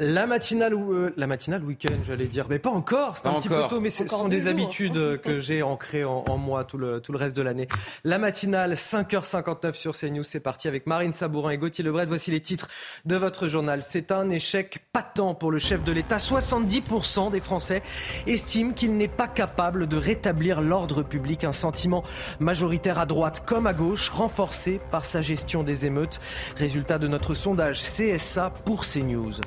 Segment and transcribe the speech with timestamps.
[0.00, 3.16] La matinale, ou euh, la matinale week-end, j'allais dire, mais pas encore.
[3.16, 6.38] C'est un petit peu tôt, mais ce sont des habitudes euh, que j'ai ancrées en,
[6.38, 7.66] moi tout le, tout le reste de l'année.
[8.04, 12.06] La matinale, 5h59 sur CNews, c'est parti avec Marine Sabourin et Gauthier Lebret.
[12.06, 12.68] Voici les titres
[13.06, 13.82] de votre journal.
[13.82, 16.18] C'est un échec patent pour le chef de l'État.
[16.18, 17.82] 70% des Français
[18.28, 21.42] estiment qu'il n'est pas capable de rétablir l'ordre public.
[21.42, 22.04] Un sentiment
[22.38, 26.20] majoritaire à droite comme à gauche, renforcé par sa gestion des émeutes.
[26.56, 29.40] Résultat de notre sondage CSA pour CNews.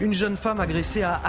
[0.00, 1.20] Une jeune femme agressée à,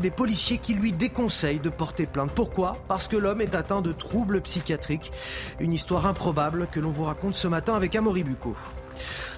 [0.00, 2.32] des policiers qui lui déconseillent de porter plainte.
[2.32, 2.76] Pourquoi?
[2.88, 5.12] Parce que l'homme est atteint de troubles psychiatriques.
[5.58, 8.54] Une histoire improbable que l'on vous raconte ce matin avec Amaury Bucco.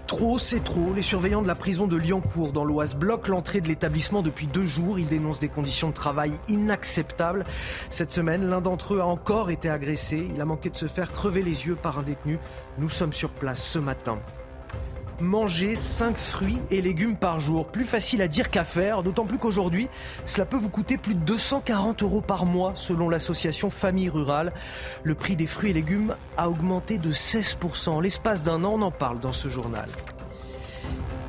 [0.07, 0.93] Trop, c'est trop.
[0.95, 4.67] Les surveillants de la prison de Liancourt dans l'Oise bloquent l'entrée de l'établissement depuis deux
[4.67, 4.99] jours.
[4.99, 7.45] Ils dénoncent des conditions de travail inacceptables.
[7.89, 10.29] Cette semaine, l'un d'entre eux a encore été agressé.
[10.35, 12.39] Il a manqué de se faire crever les yeux par un détenu.
[12.79, 14.19] Nous sommes sur place ce matin
[15.23, 17.67] manger 5 fruits et légumes par jour.
[17.67, 19.89] Plus facile à dire qu'à faire, d'autant plus qu'aujourd'hui,
[20.27, 24.53] cela peut vous coûter plus de 240 euros par mois selon l'association Famille Rurale.
[25.03, 28.03] Le prix des fruits et légumes a augmenté de 16%.
[28.03, 29.89] L'espace d'un an, on en parle dans ce journal.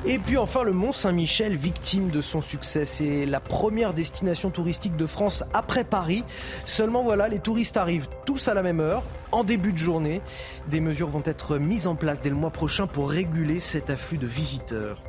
[0.06, 2.84] Et puis enfin le Mont Saint-Michel, victime de son succès.
[2.84, 6.24] C'est la première destination touristique de France après Paris.
[6.66, 10.20] Seulement voilà, les touristes arrivent tous à la même heure, en début de journée.
[10.68, 14.18] Des mesures vont être mises en place dès le mois prochain pour réguler cet afflux
[14.18, 15.02] de visiteurs.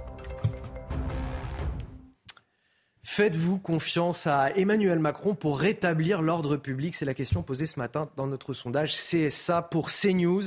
[3.16, 8.10] Faites-vous confiance à Emmanuel Macron pour rétablir l'ordre public C'est la question posée ce matin
[8.18, 10.42] dans notre sondage CSA pour CNews.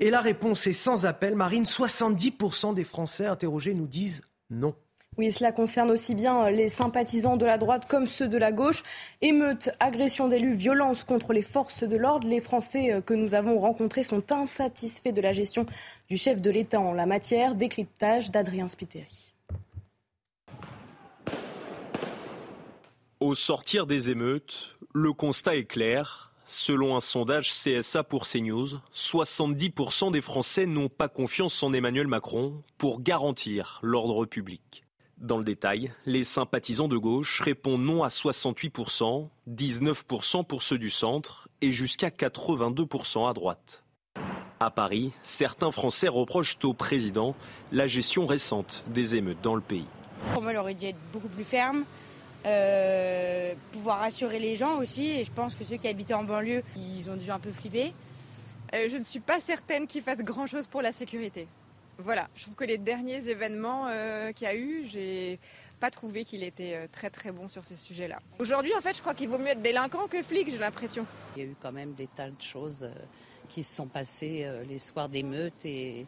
[0.00, 1.34] Et la réponse est sans appel.
[1.34, 4.74] Marine, 70% des Français interrogés nous disent non.
[5.16, 8.82] Oui, cela concerne aussi bien les sympathisants de la droite comme ceux de la gauche.
[9.22, 12.28] Émeutes, agressions d'élus, violences contre les forces de l'ordre.
[12.28, 15.64] Les Français que nous avons rencontrés sont insatisfaits de la gestion
[16.10, 17.54] du chef de l'État en la matière.
[17.54, 19.29] Décryptage d'Adrien Spiteri.
[23.20, 26.32] Au sortir des émeutes, le constat est clair.
[26.46, 32.62] Selon un sondage CSA pour CNews, 70% des Français n'ont pas confiance en Emmanuel Macron
[32.78, 34.84] pour garantir l'ordre public.
[35.18, 40.88] Dans le détail, les sympathisants de gauche répondent non à 68%, 19% pour ceux du
[40.88, 43.84] centre et jusqu'à 82% à droite.
[44.60, 47.36] À Paris, certains Français reprochent au président
[47.70, 49.88] la gestion récente des émeutes dans le pays.
[50.32, 51.84] Pour aurait dû être beaucoup plus ferme,
[52.46, 55.08] euh, pouvoir rassurer les gens aussi.
[55.10, 57.92] Et je pense que ceux qui habitaient en banlieue, ils ont dû un peu flipper.
[58.74, 61.48] Euh, je ne suis pas certaine qu'ils fassent grand-chose pour la sécurité.
[61.98, 65.38] Voilà, je trouve que les derniers événements euh, qu'il y a eu, j'ai
[65.80, 68.20] pas trouvé qu'il était très très bon sur ce sujet-là.
[68.38, 71.06] Aujourd'hui, en fait, je crois qu'il vaut mieux être délinquant que flic, j'ai l'impression.
[71.36, 72.90] Il y a eu quand même des tas de choses
[73.48, 76.06] qui se sont passées les soirs d'émeutes et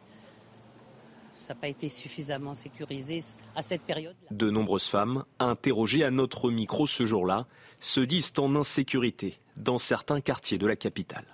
[1.43, 3.19] ça n'a pas été suffisamment sécurisé
[3.53, 4.15] à cette période.
[4.31, 7.47] De nombreuses femmes, interrogées à notre micro ce jour-là,
[7.81, 11.25] se disent en insécurité dans certains quartiers de la capitale.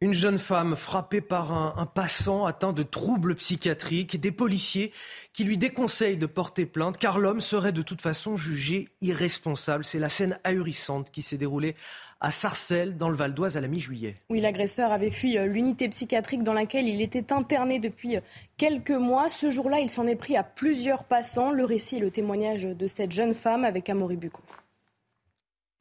[0.00, 4.92] Une jeune femme frappée par un, passant atteint de troubles psychiatriques, des policiers
[5.32, 9.84] qui lui déconseillent de porter plainte car l'homme serait de toute façon jugé irresponsable.
[9.84, 11.74] C'est la scène ahurissante qui s'est déroulée
[12.20, 14.16] à Sarcelles, dans le Val d'Oise, à la mi-juillet.
[14.30, 18.20] Oui, l'agresseur avait fui euh, l'unité psychiatrique dans laquelle il était interné depuis euh,
[18.56, 19.28] quelques mois.
[19.28, 21.50] Ce jour-là, il s'en est pris à plusieurs passants.
[21.50, 24.42] Le récit et le témoignage de cette jeune femme avec Amaury Bucco.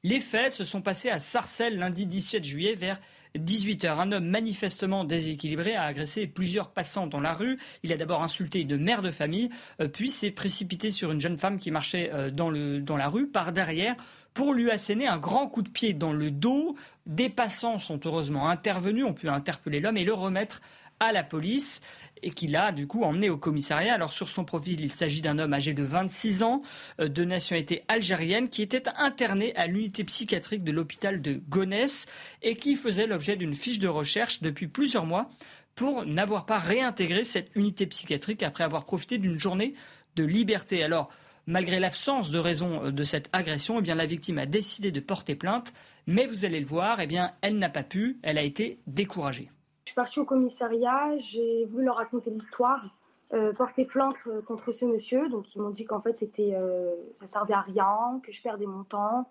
[0.04, 3.00] Les faits se sont passés à Sarcelles lundi 17 juillet vers
[3.38, 4.00] 18h.
[4.00, 7.58] Un homme manifestement déséquilibré a agressé plusieurs passants dans la rue.
[7.84, 9.50] Il a d'abord insulté une mère de famille,
[9.82, 13.28] euh, puis s'est précipité sur une jeune femme qui marchait euh, dans, dans la rue
[13.28, 13.96] par derrière
[14.34, 16.76] pour lui asséner un grand coup de pied dans le dos.
[17.06, 20.62] Des passants sont heureusement intervenus, ont pu interpeller l'homme et le remettre
[21.00, 21.82] à la police
[22.24, 23.94] et qu'il a du coup emmené au commissariat.
[23.94, 26.62] Alors sur son profil, il s'agit d'un homme âgé de 26 ans,
[27.00, 32.06] euh, de nationalité algérienne, qui était interné à l'unité psychiatrique de l'hôpital de Gonesse
[32.42, 35.30] et qui faisait l'objet d'une fiche de recherche depuis plusieurs mois
[35.76, 39.74] pour n'avoir pas réintégré cette unité psychiatrique après avoir profité d'une journée
[40.16, 40.84] de liberté.
[40.84, 41.10] Alors,
[41.48, 45.00] malgré l'absence de raison euh, de cette agression, eh bien, la victime a décidé de
[45.00, 45.74] porter plainte,
[46.08, 49.50] mais vous allez le voir, eh bien, elle n'a pas pu, elle a été découragée.
[49.94, 52.84] Je suis partie au commissariat, j'ai voulu leur raconter l'histoire,
[53.32, 55.30] euh, porter plainte euh, contre ce monsieur.
[55.30, 58.66] Donc ils m'ont dit qu'en fait c'était, euh, ça servait à rien, que je perdais
[58.66, 59.30] mon temps,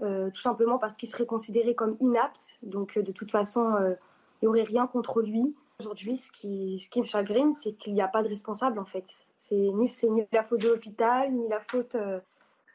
[0.00, 2.58] tout simplement parce qu'il serait considéré comme inapte.
[2.64, 3.96] Donc de toute façon, il
[4.42, 5.54] n'y aurait rien contre lui.
[5.78, 9.06] Aujourd'hui, ce qui, me chagrine, c'est qu'il n'y a pas de responsable en fait.
[9.38, 11.96] C'est ni, ni la faute de l'hôpital, ni la faute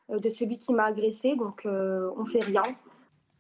[0.07, 1.35] de celui qui m'a agressé.
[1.35, 2.63] Donc on fait rien.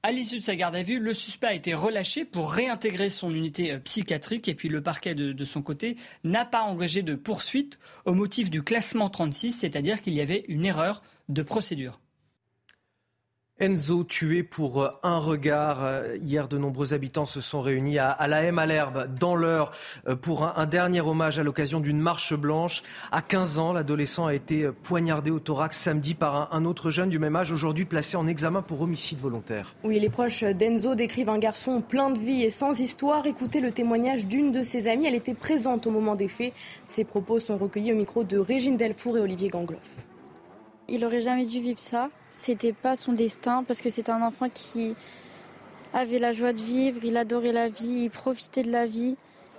[0.01, 3.35] À l'issue de sa garde à vue, le suspect a été relâché pour réintégrer son
[3.35, 7.79] unité euh, psychiatrique et puis le parquet de, son côté n'a pas engagé de poursuite
[8.05, 11.99] au motif du classement 36, c'est-à-dire qu'il y avait une erreur de procédure.
[13.59, 15.83] Enzo tué pour euh, un regard.
[15.83, 19.71] Euh, hier, de nombreux habitants se sont réunis à, la M à l'herbe, dans l'heure,
[20.07, 22.83] euh, pour un, dernier hommage à l'occasion d'une marche blanche.
[23.11, 27.19] À 15 ans, l'adolescent a été poignardé au thorax samedi par un, autre jeune du
[27.19, 29.75] même âge, aujourd'hui placé en examen pour homicide volontaire.
[29.83, 33.25] Oui, les proches d'Enzo décrivent un garçon plein de vie et sans histoire.
[33.25, 35.05] Écoutez le témoignage d'une de ses amies.
[35.05, 36.53] Elle était présente au moment des faits.
[36.85, 40.08] Ses propos sont recueillis au micro de Régine Delfour et Olivier Gangloff.
[40.91, 42.09] Il aurait jamais dû vivre ça.
[42.29, 44.95] C'était pas son destin parce que c'est un enfant qui
[45.93, 49.15] avait la joie de vivre, il adorait la vie, il profitait de la vie.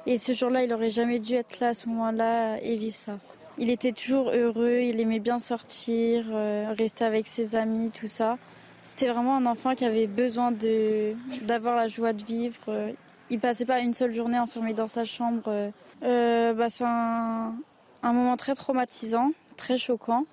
[0.07, 3.19] Et ce jour-là, il aurait jamais dû être là à ce moment-là et vivre ça.
[3.59, 8.39] Il était toujours heureux, il aimait bien sortir, euh, rester avec ses amis, tout ça.
[8.85, 11.13] C'était vraiment un enfant qui avait besoin de,
[11.43, 12.93] d'avoir la joie de vivre.
[13.29, 15.71] Il passait pas une seule journée enfermé dans sa chambre.
[16.03, 17.53] Euh, bah, c'est un
[18.03, 20.25] moment très traumatisant, très choquant.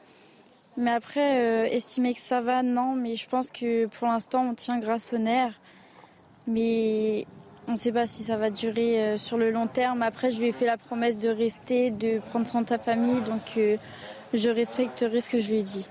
[0.77, 2.93] Mais après, euh, estimer que ça va, non.
[2.93, 5.59] Mais je pense que pour l'instant, on tient grâce au nerf.
[6.45, 7.25] Mais
[7.67, 10.03] on ne sait pas si ça va durer euh, sur le long terme.
[10.03, 13.21] Après, je lui ai fait la promesse de rester, de prendre soin de sa famille.
[13.21, 13.77] Donc, euh,
[14.33, 15.89] je respecterai ce que je lui ai dit.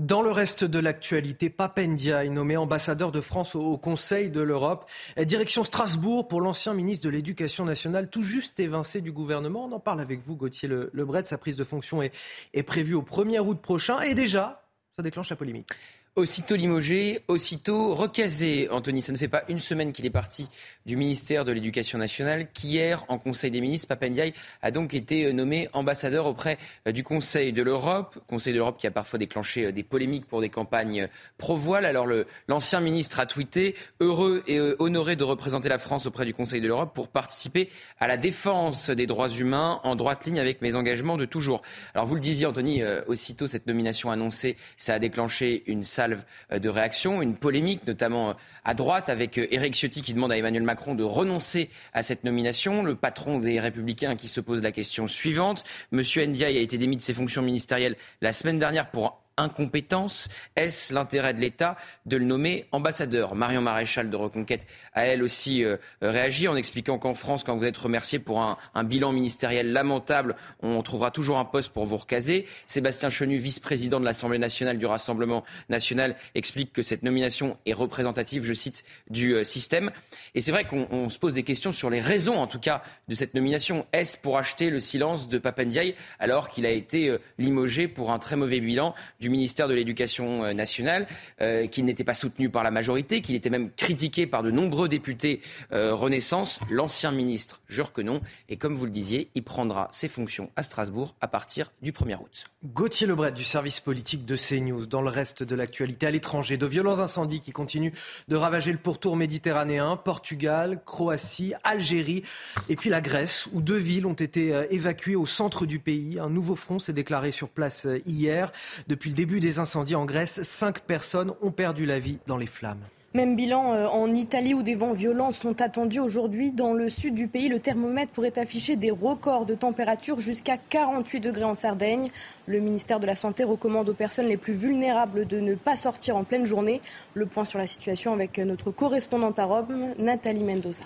[0.00, 4.90] Dans le reste de l'actualité, Papendia est nommé ambassadeur de France au Conseil de l'Europe.
[5.18, 9.66] Direction Strasbourg pour l'ancien ministre de l'Éducation nationale, tout juste évincé du gouvernement.
[9.66, 11.26] On en parle avec vous, Gauthier Lebret.
[11.26, 14.00] Sa prise de fonction est, prévue au 1er août prochain.
[14.00, 14.62] Et déjà,
[14.96, 15.68] ça déclenche la polémique.
[16.16, 18.68] Aussitôt limogé, aussitôt recasé.
[18.70, 20.48] Anthony, ça ne fait pas une semaine qu'il est parti
[20.84, 25.32] du ministère de l'Éducation nationale qu'hier, en Conseil des ministres, Papendiaï a donc été euh,
[25.32, 26.58] nommé ambassadeur auprès
[26.88, 28.18] euh, du Conseil de l'Europe.
[28.26, 31.06] Conseil de l'Europe qui a parfois déclenché euh, des polémiques pour des campagnes
[31.38, 31.86] pro-voile.
[31.86, 32.08] Alors
[32.48, 36.66] l'ancien ministre a tweeté heureux et honoré de représenter la France auprès du Conseil de
[36.66, 37.68] l'Europe pour participer
[38.00, 41.62] à la défense des droits humains en droite ligne avec mes engagements de toujours.
[41.94, 46.58] Alors vous le disiez, Anthony, aussitôt cette nomination annoncée, ça a déclenché une salve euh,
[46.58, 50.62] de réaction, une polémique, notamment euh, à droite, avec euh, Ciotti qui demande à Emmanuel
[50.62, 52.82] Macron de renoncer à cette nomination.
[52.82, 55.62] Le patron des Républicains qui se pose la question suivante.
[55.92, 60.94] Monsieur Ndiaye a été démis de ses fonctions ministérielles la semaine dernière pour incompétence Est-ce
[60.94, 61.76] l'intérêt de l'État
[62.06, 63.34] de le nommer ambassadeur?
[63.34, 67.64] Marion Maréchal de Reconquête a elle aussi euh, réagi en expliquant qu'en France, quand vous
[67.64, 72.46] êtes remercié pour un, bilan ministériel lamentable, on trouvera toujours un poste pour vous recaser.
[72.66, 78.44] Sébastien Chenu, vice-président de l'Assemblée nationale du Rassemblement national, explique que cette nomination est représentative,
[78.44, 79.90] je cite, du euh, système.
[80.34, 83.14] Et c'est vrai qu'on se pose des questions sur les raisons, en tout cas, de
[83.14, 83.86] cette nomination.
[83.92, 88.18] Est-ce pour acheter le silence de Papendiaï alors qu'il a été euh, limogé pour un
[88.18, 91.06] très mauvais bilan du ministère de l'Éducation euh, nationale,
[91.40, 94.88] euh, qu'il n'était pas soutenu par la majorité, qu'il était même critiqué par de nombreux
[94.88, 95.40] députés
[95.72, 96.60] euh, Renaissance.
[96.68, 98.20] L'ancien ministre jure que non.
[98.48, 102.16] Et comme vous le disiez, il prendra ses fonctions à Strasbourg à partir du 1er
[102.16, 102.44] août.
[102.64, 104.86] Gauthier Lebret du service politique de CNews.
[104.86, 107.92] Dans le reste de l'actualité à l'étranger, de violents incendies qui continuent
[108.28, 112.22] de ravager le pourtour méditerranéen, Portugal, Croatie, Algérie
[112.68, 116.18] et puis la Grèce, où deux villes ont été évacuées au centre du pays.
[116.18, 118.52] Un nouveau front s'est déclaré sur place hier.
[118.88, 122.46] Depuis le début des incendies en Grèce, cinq personnes ont perdu la vie dans les
[122.46, 122.78] flammes.
[123.12, 126.52] Même bilan euh, en Italie où des vents violents sont attendus aujourd'hui.
[126.52, 131.18] Dans le sud du pays, le thermomètre pourrait afficher des records de température jusqu'à 48
[131.18, 132.08] degrés en Sardaigne.
[132.46, 136.16] Le ministère de la Santé recommande aux personnes les plus vulnérables de ne pas sortir
[136.16, 136.80] en pleine journée.
[137.14, 140.84] Le point sur la situation avec notre correspondante à Rome, Nathalie Mendoza.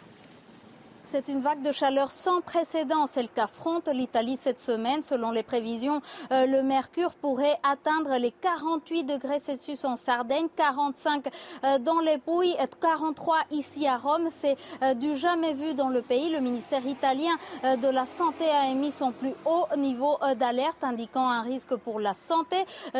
[1.06, 5.02] C'est une vague de chaleur sans précédent, celle qu'affronte l'Italie cette semaine.
[5.02, 6.00] Selon les prévisions,
[6.32, 11.26] euh, le mercure pourrait atteindre les 48 degrés Celsius en Sardaigne, 45
[11.62, 14.28] euh, dans les Pouilles, 43 ici à Rome.
[14.30, 16.30] C'est euh, du jamais vu dans le pays.
[16.30, 17.32] Le ministère italien
[17.62, 22.14] de la Santé a émis son plus haut niveau d'alerte, indiquant un risque pour la
[22.14, 22.56] santé,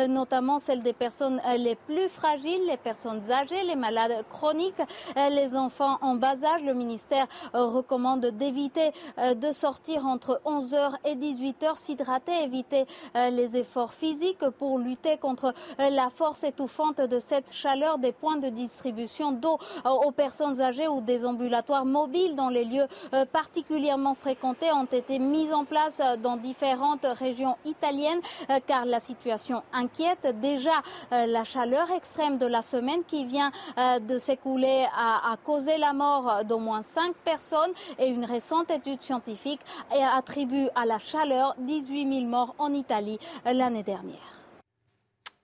[0.07, 4.81] notamment celle des personnes les plus fragiles, les personnes âgées, les malades chroniques,
[5.15, 6.63] les enfants en bas âge.
[6.63, 12.85] Le ministère recommande d'éviter euh, de sortir entre 11h et 18h, s'hydrater, éviter
[13.15, 18.11] euh, les efforts physiques pour lutter contre euh, la force étouffante de cette chaleur des
[18.11, 22.85] points de distribution d'eau aux personnes âgées ou des ambulatoires mobiles dans les lieux
[23.31, 28.19] particulièrement fréquentés ont été mis en place dans différentes régions italiennes
[28.67, 30.27] car la situation inquiète.
[30.41, 30.81] Déjà,
[31.11, 36.59] la chaleur extrême de la semaine qui vient de s'écouler a, causé la mort d'au
[36.59, 39.61] moins cinq personnes et une récente étude scientifique
[39.91, 44.35] attribue à la chaleur 18 000 morts en Italie l'année dernière.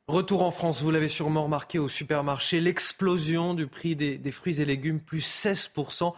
[0.08, 4.66] Retour en France, vous l'avez sûrement remarqué au supermarché, l'explosion du prix des, fruits et
[4.66, 6.14] légumes, plus 16%.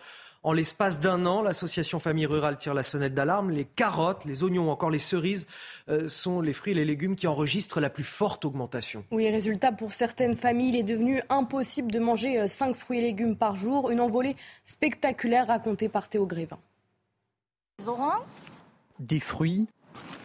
[0.46, 3.50] En l'espace d'un an, l'association Famille Rurale tire la sonnette d'alarme.
[3.50, 5.48] Les carottes, les oignons ou encore les cerises
[5.88, 9.06] euh, sont les fruits et les légumes qui enregistrent la plus forte augmentation.
[9.12, 13.02] Oui, résultat, pour certaines familles, il est devenu impossible de manger 5 euh, fruits et
[13.02, 13.90] légumes par jour.
[13.90, 14.36] Une envolée
[14.66, 16.60] spectaculaire racontée par Théo Grévin.
[19.00, 19.68] Des fruits,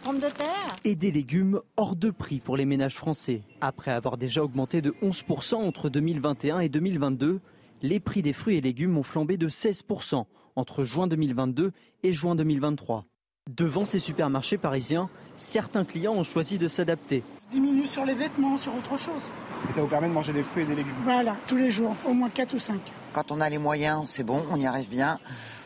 [0.03, 3.41] Pommes de terre et des légumes hors de prix pour les ménages français.
[3.61, 7.39] Après avoir déjà augmenté de 11% entre 2021 et 2022,
[7.81, 11.71] les prix des fruits et légumes ont flambé de 16% entre juin 2022
[12.03, 13.05] et juin 2023.
[13.49, 17.23] Devant ces supermarchés parisiens, certains clients ont choisi de s'adapter.
[17.49, 19.21] Diminue sur les vêtements, sur autre chose.
[19.67, 21.95] Et ça vous permet de manger des fruits et des légumes Voilà, tous les jours,
[22.05, 22.79] au moins 4 ou 5.
[23.11, 25.19] Quand on a les moyens, c'est bon, on y arrive bien.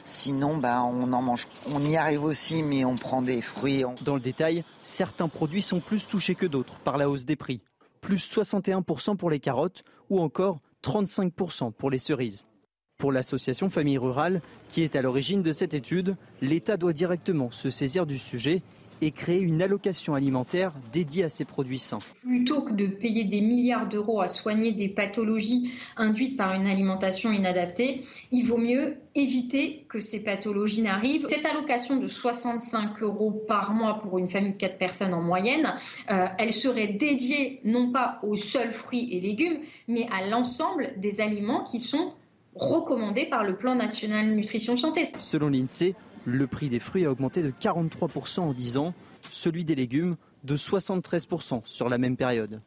[0.06, 1.48] Sinon, ben, on en mange.
[1.74, 3.84] On y arrive aussi, mais on prend des fruits.
[4.02, 7.62] Dans le détail, certains produits sont plus touchés que d'autres par la hausse des prix.
[8.02, 12.46] Plus 61% pour les carottes ou encore 35% pour les cerises.
[12.98, 17.70] Pour l'association Famille Rurale, qui est à l'origine de cette étude, l'État doit directement se
[17.70, 18.62] saisir du sujet
[19.04, 22.00] et créer une allocation alimentaire dédiée à ces produits sains.
[22.22, 27.32] Plutôt que de payer des milliards d'euros à soigner des pathologies induites par une alimentation
[27.32, 31.26] inadaptée, il vaut mieux éviter que ces pathologies n'arrivent.
[31.30, 35.74] Cette allocation de 65 euros par mois pour une famille de 4 personnes en moyenne,
[36.10, 41.20] euh, elle serait dédiée non pas aux seuls fruits et légumes, mais à l'ensemble des
[41.20, 42.14] aliments qui sont
[42.56, 45.04] recommandés par le plan national nutrition santé.
[45.20, 45.96] Selon l'INSEE,
[46.26, 48.94] le prix des fruits a augmenté de 43% en 10 ans,
[49.30, 52.62] celui des légumes de 73% sur la même période.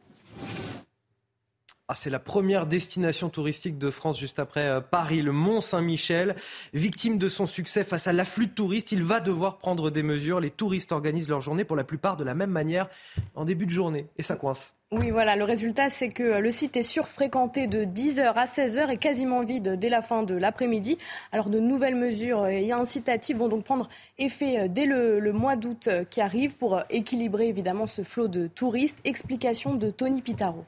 [1.89, 6.35] Ah, c'est la première destination touristique de France juste après euh, Paris, le Mont Saint-Michel.
[6.73, 10.41] Victime de son succès face à l'afflux de touristes, il va devoir prendre des mesures.
[10.41, 12.89] Les touristes organisent leur journée pour la plupart de la même manière
[13.35, 14.07] en début de journée.
[14.17, 14.76] Et ça coince.
[14.93, 18.95] Oui, voilà, le résultat, c'est que le site est surfréquenté de 10h à 16h et
[18.95, 20.97] quasiment vide dès la fin de l'après-midi.
[21.33, 25.57] Alors, de nouvelles mesures et incitatives vont donc prendre effet euh, dès le, le mois
[25.57, 28.99] d'août euh, qui arrive pour équilibrer évidemment ce flot de touristes.
[29.03, 30.63] Explication de Tony Pitaro.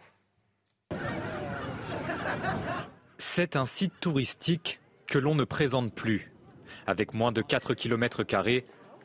[3.17, 6.33] C'est un site touristique que l'on ne présente plus.
[6.88, 8.25] Avec moins de 4 km,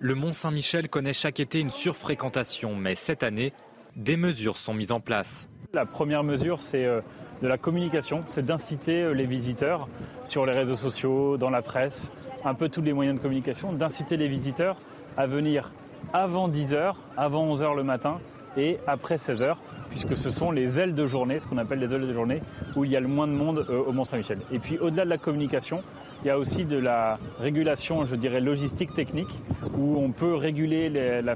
[0.00, 3.52] le Mont Saint-Michel connaît chaque été une surfréquentation, mais cette année,
[3.96, 5.48] des mesures sont mises en place.
[5.72, 7.00] La première mesure, c'est euh,
[7.42, 9.88] de la communication, c'est d'inciter euh, les visiteurs
[10.24, 12.10] sur les réseaux sociaux, dans la presse,
[12.44, 14.76] un peu tous les moyens de communication, d'inciter les visiteurs
[15.16, 15.72] à venir
[16.12, 18.20] avant 10h, avant 11h le matin
[18.56, 19.56] et après 16h
[19.94, 22.42] puisque ce sont les ailes de journée, ce qu'on appelle les ailes de journée,
[22.74, 24.40] où il y a le moins de monde euh, au Mont-Saint-Michel.
[24.50, 25.84] Et puis au-delà de la communication,
[26.24, 29.28] il y a aussi de la régulation, je dirais, logistique technique,
[29.76, 31.34] où on peut réguler la,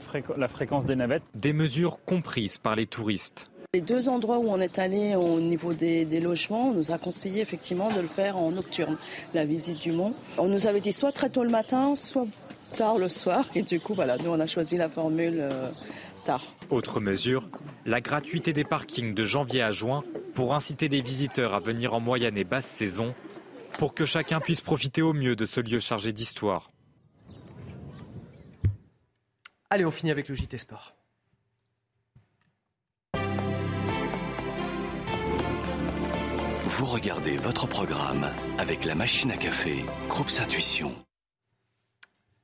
[0.49, 1.23] fréquence des navettes.
[1.35, 3.51] Des mesures comprises par les touristes.
[3.75, 6.97] Les deux endroits où on est allé au niveau des, des, logements, on nous a
[6.97, 8.97] conseillé effectivement de le faire en nocturne,
[9.35, 10.15] la visite du mont.
[10.39, 12.27] On nous avait dit soit très tôt le matin, soit
[12.75, 13.45] tard le soir.
[13.55, 15.71] Et du coup, voilà, nous on a choisi la formule euh,
[16.25, 16.55] tard.
[16.71, 17.47] Autre mesure,
[17.85, 20.03] la gratuité des parkings de janvier à juin
[20.35, 23.15] pour inciter les visiteurs à venir en moyenne et basse saison
[23.79, 26.71] pour que chacun puisse profiter au mieux de ce lieu chargé d'histoire.
[29.71, 30.95] Allez, on finit avec le JT Sport.
[36.65, 40.95] Vous regardez votre programme avec la machine à café, Groupe Intuition.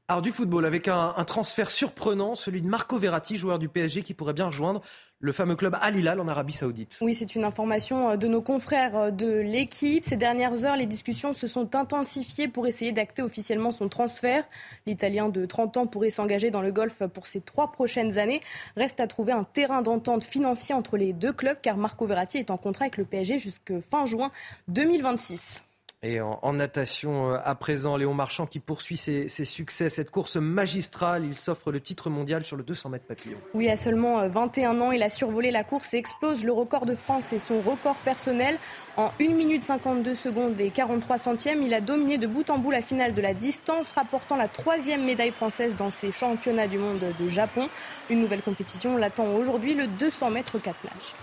[0.06, 4.12] Alors du football avec un, transfert surprenant, celui de Marco Verratti, joueur du PSG qui
[4.12, 4.82] pourrait bien rejoindre
[5.24, 6.98] le fameux club Al Hilal en Arabie Saoudite.
[7.00, 10.04] Oui, c'est une information euh, de nos confrères euh, de l'équipe.
[10.04, 14.44] Ces dernières heures, les discussions se sont intensifiées pour essayer d'acter officiellement son transfert.
[14.86, 18.40] L'Italien de 30 ans pourrait s'engager dans le golf pour ces trois prochaines années.
[18.76, 22.50] Reste à trouver un terrain d'entente financier entre les deux clubs car Marco Verratti est
[22.50, 24.30] en contrat avec le PSG jusqu'à fin juin
[24.68, 25.63] 2026.
[26.06, 29.88] Et en, natation, euh, à présent, Léon Marchand qui poursuit ses, succès.
[29.88, 33.38] Cette course magistrale, il s'offre le titre mondial sur le 200 mètres papillon.
[33.54, 36.84] Oui, à seulement 21 euh, ans, il a survolé la course et explose le record
[36.84, 38.58] de France et son record personnel.
[38.98, 42.70] En 1 minute 52 secondes et 43 centièmes, il a dominé de bout en bout
[42.70, 47.00] la finale de la distance, rapportant la troisième médaille française dans ces championnats du monde
[47.18, 47.70] de Japon.
[48.10, 51.14] Une nouvelle compétition l'attend aujourd'hui, le 200 mètres 4 nages.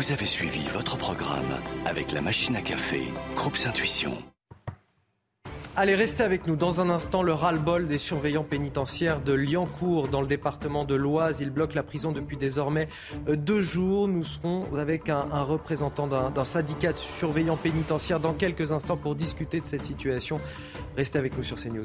[0.00, 3.02] Vous avez suivi votre programme avec la machine à café,
[3.36, 4.16] Groupe Intuition.
[5.76, 6.56] Allez, restez avec nous.
[6.56, 11.42] Dans un instant, le ras-le-bol des surveillants pénitentiaires de Liancourt, dans le département de l'Oise.
[11.42, 12.88] Ils bloquent la prison depuis désormais
[13.28, 14.08] euh, deux jours.
[14.08, 19.60] Nous serons avec un, représentant d'un syndicat de surveillants pénitentiaires dans quelques instants pour discuter
[19.60, 20.38] de cette situation.
[20.96, 21.84] Restez avec nous sur CNews.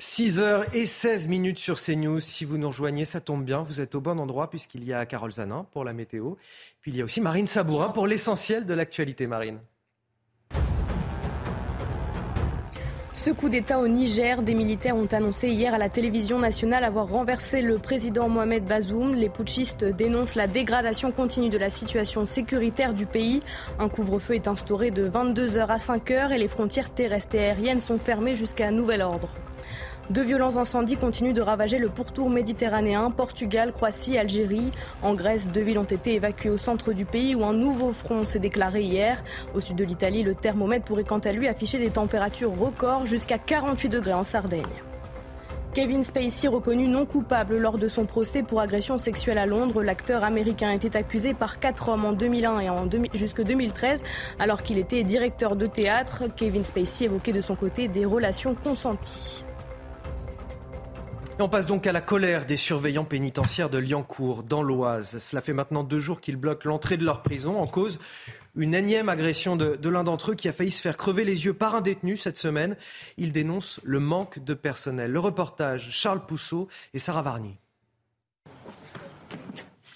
[0.00, 2.20] 6h16 minutes sur CNews.
[2.20, 3.62] Si vous nous rejoignez, ça tombe bien.
[3.62, 6.34] Vous êtes au bon endroit puisqu'il y a Carole Zanin pour la météo.
[6.80, 9.58] Puis il y a aussi Marine Sabourin pour l'essentiel de l'actualité marine.
[13.12, 17.08] Ce coup d'État au Niger, des militaires ont annoncé hier à la télévision nationale avoir
[17.08, 19.16] renversé le président Mohamed Bazoum.
[19.16, 23.40] Les putschistes dénoncent la dégradation continue de la situation sécuritaire du pays.
[23.80, 27.98] Un couvre-feu est instauré de 22h à 5h et les frontières terrestres et aériennes sont
[27.98, 29.34] fermées jusqu'à nouvel ordre.
[30.10, 34.72] De violents incendies continuent de ravager le pourtour méditerranéen, Portugal, Croatie, Algérie.
[35.02, 38.24] En Grèce, deux villes ont été évacuées au centre du pays où un nouveau front
[38.24, 39.20] s'est déclaré hier.
[39.54, 43.36] Au sud de l'Italie, le thermomètre pourrait quant à lui afficher des températures records jusqu'à
[43.36, 44.62] 48 degrés en Sardaigne.
[45.74, 49.82] Kevin Spacey reconnu non coupable lors de son procès pour agression sexuelle à Londres.
[49.82, 54.02] L'acteur américain était accusé par quatre hommes en 2001 et en jusque 2013
[54.38, 56.24] alors qu'il était directeur de théâtre.
[56.34, 59.44] Kevin Spacey évoquait de son côté des relations consenties
[61.40, 65.18] on passe donc à la colère des surveillants pénitentiaires de Liancourt, dans l'Oise.
[65.18, 67.98] Cela fait maintenant deux jours qu'ils bloquent l'entrée de leur prison en cause
[68.56, 71.54] une énième agression de, l'un d'entre eux qui a failli se faire crever les yeux
[71.54, 72.76] par un détenu cette semaine.
[73.16, 75.12] Il dénonce le manque de personnel.
[75.12, 77.56] Le reportage, Charles Pousseau et Sarah Varny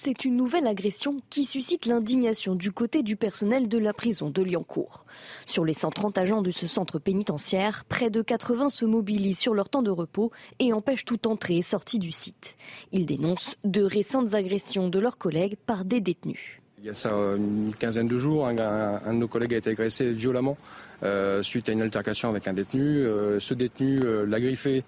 [0.04, 4.42] c'est une nouvelle agression qui suscite l'indignation du côté du personnel de la prison de
[4.42, 5.04] Liancourt.
[5.46, 9.68] Sur les 130 agents de ce centre pénitentiaire, près de 80 se mobilisent sur leur
[9.68, 12.56] temps de repos et empêchent toute entrée et sortie du site.
[12.90, 16.60] Ils dénoncent de récentes agressions de leurs collègues par des détenus.
[16.80, 20.10] Il y a ça une quinzaine de jours, un, de nos collègues a été agressé
[20.10, 20.58] violemment
[21.04, 23.04] euh, suite à une altercation avec un détenu.
[23.04, 24.82] Euh, ce détenu euh, l'a griffé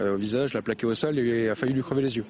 [0.00, 2.24] au visage, l'a plaqué au sol et a failli lui crever les yeux.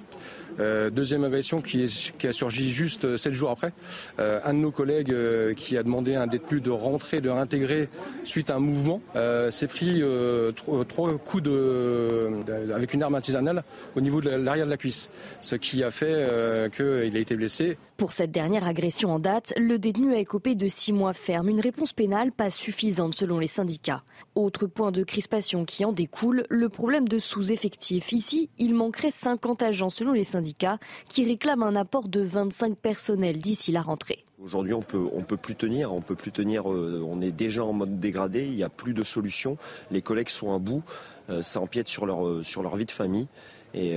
[0.61, 3.73] Euh, deuxième agression qui, a surgi juste euh, sept jours après.
[4.19, 5.15] Euh, un de nos collègues
[5.57, 7.89] qui a demandé à un détenu de rentrer, de réintégrer
[8.25, 9.01] suite à un mouvement,
[9.51, 10.03] s'est pris
[10.57, 12.31] trois, coups de,
[12.75, 13.65] avec une arme artisanale
[13.97, 17.77] au niveau de l'arrière de la cuisse, ce qui a fait qu'il a été blessé.
[17.97, 21.61] Pour cette dernière agression en date, le détenu a écopé de six mois ferme, une
[21.61, 24.03] réponse pénale pas suffisante selon les syndicats.
[24.35, 28.13] Autre point de crispation qui en découle, le problème de sous-effectif.
[28.13, 30.44] Ici, il manquerait 50 agents selon les syndicats
[31.09, 34.25] qui réclament un apport de 25 personnels d'ici la rentrée.
[34.43, 36.71] Aujourd'hui, on peut, on peut plus tenir, on peut plus tenir.
[36.71, 38.45] Euh, on est déjà en mode dégradé.
[38.45, 39.57] Il n'y a plus de solution.
[39.91, 40.83] Les collègues sont à bout.
[41.31, 43.29] Euh, ça empiète sur leur, euh, sur leur vie de famille.
[43.73, 43.97] Et,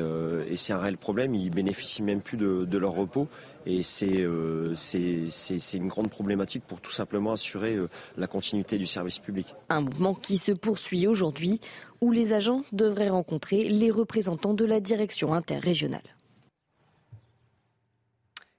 [0.55, 1.35] c'est un réel problème.
[1.35, 3.27] Ils bénéficient même plus de, leur repos.
[3.67, 4.25] Et c'est
[4.73, 7.77] c'est une grande problématique pour tout simplement assurer
[8.17, 9.53] la continuité du service public.
[9.69, 11.61] Un mouvement qui se poursuit aujourd'hui
[12.01, 16.01] où les agents devraient rencontrer les représentants de la direction interrégionale.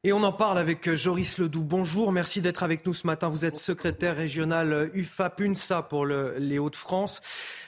[0.05, 1.65] Et on en parle avec euh, Joris Ledoux.
[1.65, 3.29] Bonjour, merci d'être avec nous ce matin.
[3.29, 7.21] Vous êtes secrétaire régional euh, UFAP-UNSA pour les Hauts-de-France.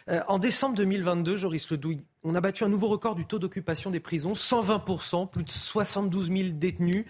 [0.08, 3.90] Euh, en décembre 2022, Joris Ledoux, on a battu un nouveau record du taux d'occupation
[3.90, 7.04] des prisons, 120%, plus de 72 000 détenus.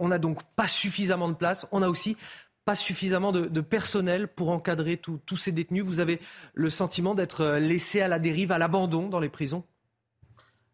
[0.00, 1.66] on n'a donc pas suffisamment de place.
[1.70, 2.16] On a aussi
[2.64, 5.84] pas suffisamment de, personnel pour encadrer tous ces détenus.
[5.84, 6.20] Vous avez
[6.54, 9.62] le sentiment d'être laissé à la dérive, à l'abandon dans les prisons?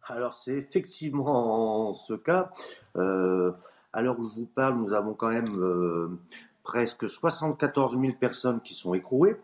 [0.09, 2.51] Alors c'est effectivement ce cas.
[2.97, 3.53] Euh,
[3.93, 6.19] à l'heure où je vous parle, nous avons quand même euh,
[6.63, 9.37] presque 74 000 personnes qui sont écrouées.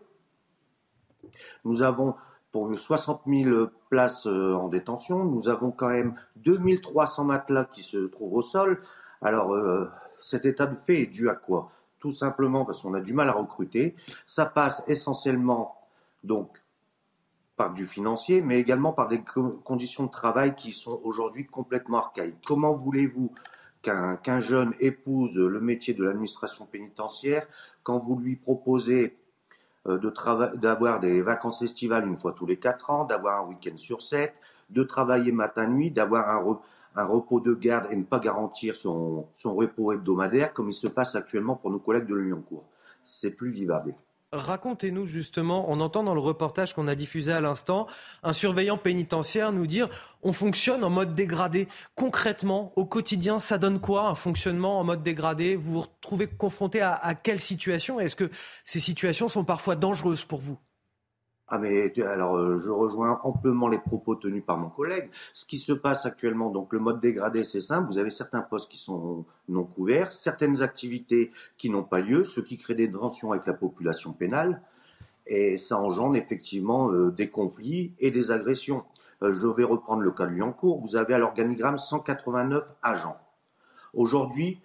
[1.65, 2.15] Nous avons
[2.51, 5.25] pour 60 000 places euh, en détention.
[5.25, 8.81] Nous avons quand même 2300 matelas qui se trouvent au sol.
[9.21, 9.55] Alors
[10.19, 11.71] cet état de fait est dû à quoi?
[11.99, 13.95] Tout simplement parce qu'on a du mal à recruter.
[14.25, 15.77] Ça passe essentiellement
[16.23, 16.62] donc
[17.55, 19.21] par du financier, mais également par des
[19.63, 22.37] conditions de travail qui sont aujourd'hui complètement archaïques.
[22.45, 23.31] Comment voulez-vous
[23.81, 27.45] qu'un jeune épouse le métier de l'administration pénitentiaire
[27.83, 29.17] quand vous lui proposez
[29.87, 29.99] euh,
[30.55, 34.33] d'avoir des vacances estivales une fois tous les quatre ans, d'avoir un week-end sur sept,
[34.69, 36.59] de travailler matin-nuit, d'avoir un,
[36.95, 40.87] un, repos de garde et ne pas garantir son, son repos hebdomadaire comme il se
[40.87, 42.63] passe actuellement pour nos collègues de l'Union Cour?
[43.03, 43.93] C'est plus vivable.
[44.33, 47.85] Racontez-nous justement, on entend dans le reportage qu'on a diffusé à l'instant,
[48.23, 49.89] un surveillant pénitentiaire nous dire
[50.23, 51.67] on fonctionne en mode dégradé.
[51.93, 55.55] Concrètement, au quotidien, ça donne quoi un fonctionnement en mode dégradé?
[55.55, 57.99] Vous vous retrouvez confronté à, quelle situation?
[57.99, 58.31] Est-ce que
[58.65, 60.57] ces situations sont parfois dangereuses pour vous?
[61.53, 65.11] Ah alors euh, je rejoins amplement les propos tenus par mon collègue.
[65.33, 67.91] Ce qui se passe actuellement, donc le mode dégradé, c'est simple.
[67.91, 72.39] Vous avez certains postes qui sont non couverts, certaines activités qui n'ont pas lieu, ce
[72.39, 74.61] qui crée des tensions avec la population pénale,
[75.27, 78.83] et ça engendre effectivement euh, des conflits et des agressions.
[79.21, 80.81] Euh, je vais reprendre le cas de Lyoncourt.
[80.81, 83.17] Vous avez à l'organigramme 189 agents.
[83.93, 84.59] Aujourd'hui,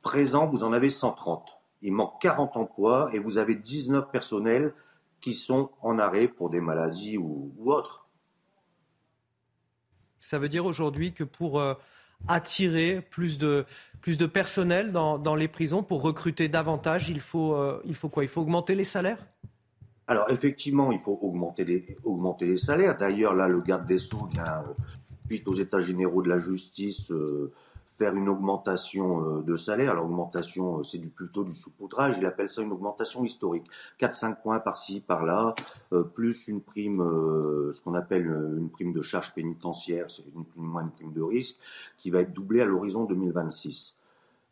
[0.00, 1.58] présent, vous en avez 130.
[1.82, 4.72] Il manque 40 emplois et vous avez 19 personnels
[5.22, 8.06] qui sont en arrêt pour des maladies ou, autres.
[10.18, 11.74] Ça veut dire aujourd'hui que pour euh,
[12.28, 13.64] attirer plus de,
[14.00, 18.24] plus de personnel dans, les prisons, pour recruter davantage, il faut, euh, il faut quoi?
[18.24, 19.24] Il faut augmenter les salaires?
[20.08, 22.98] Alors effectivement, il faut augmenter les, augmenter les salaires.
[22.98, 24.74] D'ailleurs, là, le garde des Sceaux vient, euh,
[25.26, 27.10] suite aux États généraux de la justice,
[27.98, 29.94] faire une augmentation euh, de salaire.
[29.94, 32.18] L'augmentation, euh, c'est du, plutôt du saupoudrage.
[32.18, 33.66] Il appelle ça une augmentation historique.
[34.00, 35.54] 4-5 points par-ci, par-là,
[35.92, 37.00] euh, plus une prime,
[37.72, 41.22] ce qu'on appelle une prime de charge pénitentiaire, c'est une prime moins une prime de
[41.22, 41.58] risque,
[41.96, 43.96] qui va être doublée à l'horizon 2026.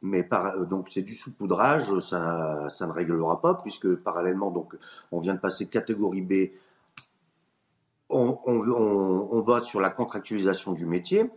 [0.02, 4.74] Mais par, donc c'est du saupoudrage, ça, ça ne réglera pas, puisque parallèlement, donc,
[5.12, 6.52] on vient de passer catégorie B
[8.10, 11.30] on, on, on, va sur la contractualisation du métier.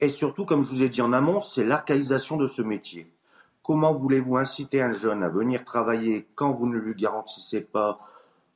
[0.00, 3.10] Et surtout, comme je vous ai dit en amont, c'est l'archaïsation de ce métier.
[3.62, 7.98] Comment voulez-vous inciter un jeune à venir travailler quand vous ne lui garantissez pas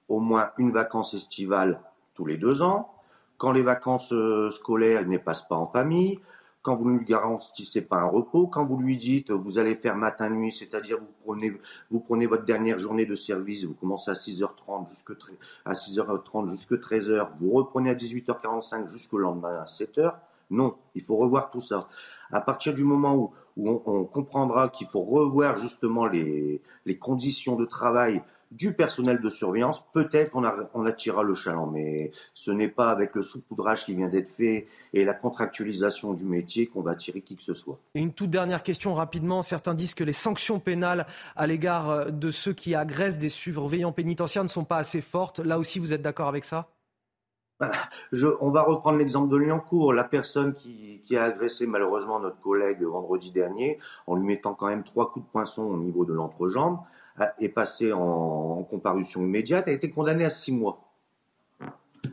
[0.08, 1.80] au moins une vacance estivale
[2.14, 2.92] tous les deux ans,
[3.38, 6.20] quand les vacances euh, scolaires ne passent pas en famille,
[6.62, 9.96] quand vous ne lui garantissez pas un repos, quand vous lui dites vous allez faire
[9.96, 11.58] matin-nuit, c'est-à-dire vous prenez,
[11.90, 15.14] vous prenez votre dernière journée de service, vous commencez à 6h30 jusqu'à
[15.64, 20.12] à 6h30 jusqu'à 13h, vous reprenez à 18h45 jusqu'au lendemain à 7h,
[20.50, 21.88] non, il faut revoir tout ça.
[22.32, 26.62] À partir du moment où, on, comprendra qu'il faut revoir justement les,
[26.98, 30.42] conditions de travail du personnel de surveillance, peut-être on,
[30.74, 34.66] on attirera le chaland, mais ce n'est pas avec le saupoudrage qui vient d'être fait
[34.92, 37.78] et la contractualisation du métier qu'on va attirer qui que ce soit.
[37.94, 39.42] une toute dernière question rapidement.
[39.42, 44.44] Certains disent que les sanctions pénales à l'égard de ceux qui agressent des surveillants pénitentiaires
[44.44, 45.38] ne sont pas assez fortes.
[45.38, 46.68] Là aussi, vous êtes d'accord avec ça?
[48.40, 49.92] On va reprendre l'exemple de Lyoncourt.
[49.92, 54.84] La personne qui, a agressé malheureusement notre collègue vendredi dernier, en lui mettant quand même
[54.84, 56.78] trois coups de poinçon au niveau de l'entrejambe,
[57.38, 60.90] est passée en, comparution immédiate, a été condamnée à six mois.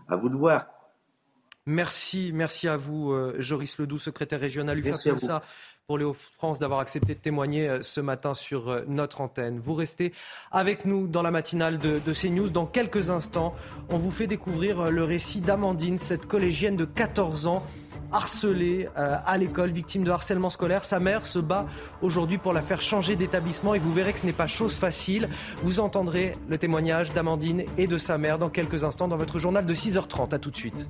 [0.07, 0.67] À vous de voir.
[1.65, 5.41] Merci, merci à vous, euh, Joris Ledoux, secrétaire régional UFA
[5.87, 9.57] pour les Hauts-France d'avoir accepté de témoigner euh, ce matin sur euh, notre antenne.
[9.57, 10.11] Vous restez
[10.51, 12.49] avec nous dans la matinale de, de CNews.
[12.49, 13.55] Dans quelques instants,
[13.87, 17.63] on vous fait découvrir euh, le récit d'Amandine, cette collégienne de 14 ans
[18.11, 20.85] harcelée à l'école, victime de harcèlement scolaire.
[20.85, 21.65] Sa mère se bat
[22.01, 25.27] aujourd'hui pour la faire changer d'établissement et vous verrez que ce n'est pas chose facile.
[25.61, 29.65] Vous entendrez le témoignage d'Amandine et de sa mère dans quelques instants dans votre journal
[29.65, 30.33] de 6h30.
[30.33, 30.87] À tout de suite.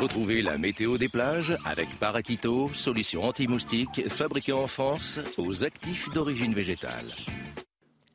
[0.00, 6.54] Retrouvez la météo des plages avec Paraquito, solution anti-moustique fabriquée en France aux actifs d'origine
[6.54, 7.04] végétale.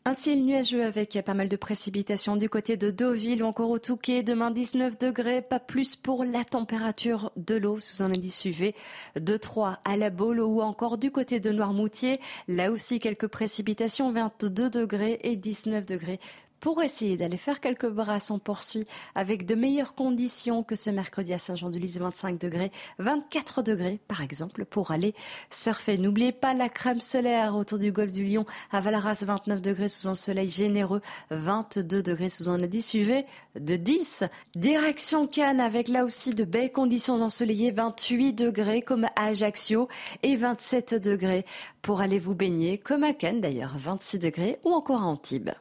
[0.07, 3.79] Un ciel nuageux avec pas mal de précipitations du côté de Deauville ou encore au
[3.79, 4.21] Touquet.
[4.21, 8.75] Demain 19 degrés, pas plus pour la température de l'eau sous un indice UV
[9.19, 12.19] de 3 à la Baule ou encore du côté de Noirmoutier.
[12.47, 16.19] Là aussi quelques précipitations, 22 degrés et 19 degrés
[16.65, 21.31] pour essayer d'aller faire quelques brasses, on poursuit avec de meilleures conditions que ce mercredi
[21.31, 25.13] à Saint-Jean-de-Luz, 25 degrés, 24 degrés par exemple pour aller
[25.51, 25.99] surfer.
[25.99, 30.07] N'oubliez pas la crème solaire autour du golfe du Lion à Valaras, 29 degrés sous
[30.07, 33.27] un soleil généreux, 22 degrés sous un indice UV
[33.59, 34.23] de 10.
[34.55, 39.87] Direction Cannes avec là aussi de belles conditions ensoleillées, 28 degrés comme à Ajaccio
[40.23, 41.45] et 27 degrés
[41.83, 45.51] pour aller vous baigner comme à Cannes d'ailleurs, 26 degrés ou encore à Antibes.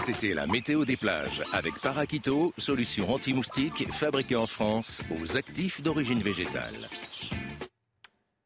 [0.00, 6.22] C'était la météo des plages avec Paraquito, solution anti-moustique fabriquée en France aux actifs d'origine
[6.22, 6.88] végétale.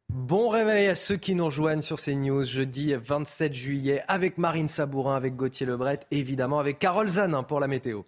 [0.08, 4.68] Bon réveil à ceux qui nous rejoignent sur ces news jeudi 27 juillet avec Marine
[4.68, 8.02] Sabourin, avec Gauthier Lebret, évidemment avec Carole Zanin pour la météo.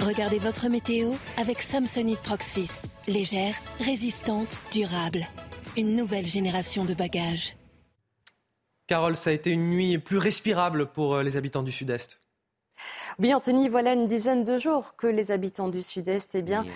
[0.00, 2.82] Regardez votre météo avec Samsonite Proxys.
[3.06, 5.26] Légère, résistante, durable.
[5.76, 7.54] Une nouvelle génération de bagages.
[8.92, 12.20] Carole, ça a été une nuit plus respirable pour euh, les habitants du Sud-Est.
[13.18, 16.66] Oui, Anthony, voilà une dizaine de jours que les habitants du Sud-Est, eh bien,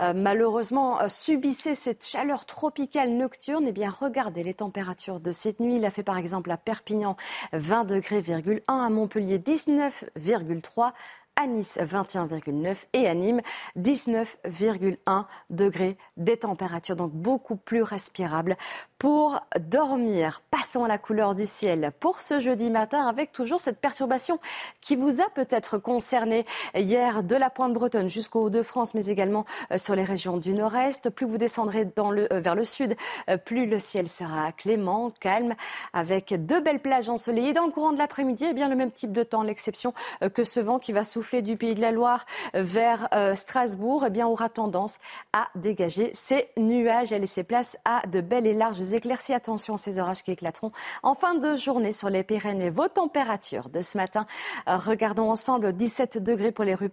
[0.00, 3.66] euh, malheureusement, euh, subissaient cette chaleur tropicale nocturne.
[3.68, 5.76] Eh bien, regardez les températures de cette nuit.
[5.76, 7.14] Il a fait par exemple à Perpignan
[7.52, 8.24] 20 degrés,
[8.68, 10.92] à Montpellier 19,3
[11.36, 13.42] à Nice 21,9 et à Nîmes
[13.78, 15.98] 19,1 degrés.
[16.16, 18.56] Des températures donc beaucoup plus respirables
[18.98, 20.40] pour dormir.
[20.50, 24.40] Passons à la couleur du ciel pour ce jeudi matin avec toujours cette perturbation
[24.80, 29.76] qui vous a peut-être concerné hier de la pointe bretonne jusqu'au Hauts-de-France, mais également euh,
[29.76, 31.10] sur les régions du nord-est.
[31.10, 32.96] Plus vous descendrez euh, vers le sud,
[33.28, 35.54] euh, plus le ciel sera clément, calme,
[35.92, 37.52] avec de belles plages ensoleillées.
[37.52, 39.92] Dans le courant de l'après-midi, eh bien le même type de temps, l'exception
[40.32, 44.26] que ce vent qui va souffler du pays de la Loire vers Strasbourg, eh bien
[44.26, 44.98] aura tendance
[45.32, 49.34] à dégager ces nuages et laisser place à de belles et larges éclaircies.
[49.34, 52.70] Attention à ces orages qui éclateront en fin de journée sur les Pyrénées.
[52.70, 54.26] Vos températures de ce matin,
[54.68, 56.90] euh, regardons ensemble 17 degrés pour les rues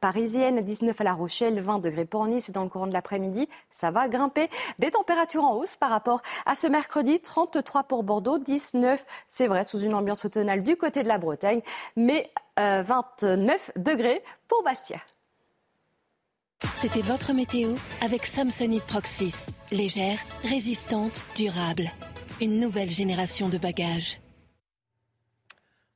[0.00, 3.48] parisiennes, 19 à La Rochelle, 20 degrés pour Nice et dans le courant de l'après-midi,
[3.68, 4.48] ça va grimper.
[4.78, 9.64] Des températures en hausse par rapport à ce mercredi, 33 pour Bordeaux, 19, c'est vrai,
[9.64, 11.62] sous une ambiance automnale du côté de la Bretagne,
[11.96, 14.98] mais 29 euh, degrés pour Bastia.
[16.76, 19.46] C'était votre météo avec Samsonite Proxys.
[19.70, 21.90] Légère, résistante, durable.
[22.40, 24.21] Une nouvelle génération de bagages.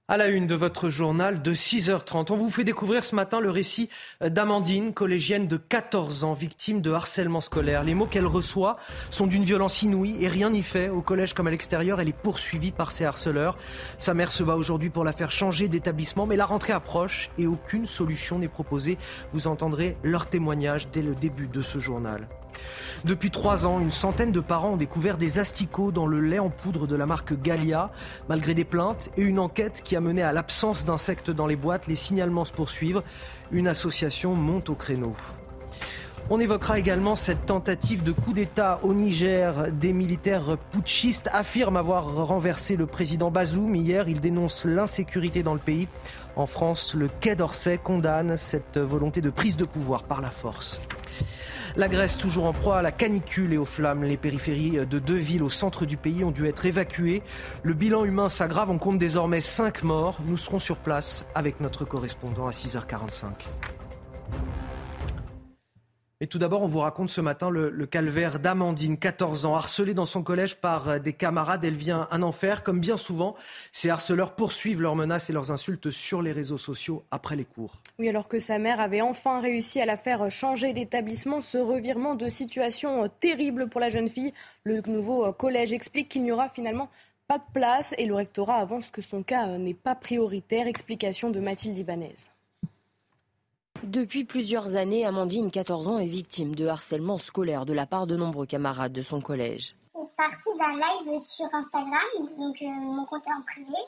[0.08, 3.50] À la une de votre journal de 6h30, on vous fait découvrir ce matin le
[3.50, 3.90] récit
[4.20, 7.82] d'Amandine, collégienne de 14 ans, victime de harcèlement scolaire.
[7.82, 8.76] Les mots qu'elle reçoit
[9.10, 10.90] sont d'une violence inouïe et rien n'y fait.
[10.90, 13.58] Au collège comme à l'extérieur, elle est poursuivie par ses harceleurs.
[13.98, 17.48] Sa mère se bat aujourd'hui pour la faire changer d'établissement, mais la rentrée approche et
[17.48, 18.98] aucune solution n'est proposée.
[19.32, 22.28] Vous entendrez leur témoignage dès le début de ce journal.
[23.04, 26.50] Depuis trois ans, une centaine de parents ont découvert des asticots dans le lait en
[26.50, 27.90] poudre de la marque Gallia.
[28.28, 31.86] Malgré des plaintes et une enquête qui a mené à l'absence d'insectes dans les boîtes,
[31.86, 33.02] les signalements se poursuivent.
[33.52, 35.14] Une association monte au créneau.
[36.28, 39.70] On évoquera également cette tentative de coup d'État au Niger.
[39.70, 43.76] Des militaires putschistes affirment avoir renversé le président Bazoum.
[43.76, 45.86] Hier, ils dénoncent l'insécurité dans le pays.
[46.34, 50.80] En France, le Quai d'Orsay condamne cette volonté de prise de pouvoir par la force.
[51.76, 54.04] La Grèce, toujours en proie à la canicule et aux flammes.
[54.04, 57.22] Les périphéries de deux villes au centre du pays ont dû être évacuées.
[57.62, 58.70] Le bilan humain s'aggrave.
[58.70, 60.20] On compte désormais 5 morts.
[60.26, 63.24] Nous serons sur place avec notre correspondant à 6h45.
[66.30, 70.22] Tout d'abord, on vous raconte ce matin le, calvaire d'Amandine, 14 ans, harcelée dans son
[70.22, 71.62] collège par euh, des camarades.
[71.62, 72.62] Elle vient un enfer.
[72.62, 73.36] Comme bien souvent,
[73.70, 77.82] ces harceleurs poursuivent leurs menaces et leurs insultes sur les réseaux sociaux après les cours.
[77.98, 82.14] Oui, alors que sa mère avait enfin réussi à la faire changer d'établissement, ce revirement
[82.14, 84.32] de situation euh, terrible pour la jeune fille.
[84.64, 86.88] Le nouveau euh, collège explique qu'il n'y aura finalement
[87.28, 90.66] pas de place et le rectorat avance que son cas n'est pas prioritaire.
[90.66, 92.14] Explication de Mathilde Ibanez.
[93.82, 98.16] Depuis plusieurs années, Amandine, 14 ans, est victime de harcèlement scolaire de la part de
[98.16, 99.76] nombreux camarades de son collège.
[99.94, 103.78] C'est parti d'un live sur Instagram, donc euh, mon compte en privé,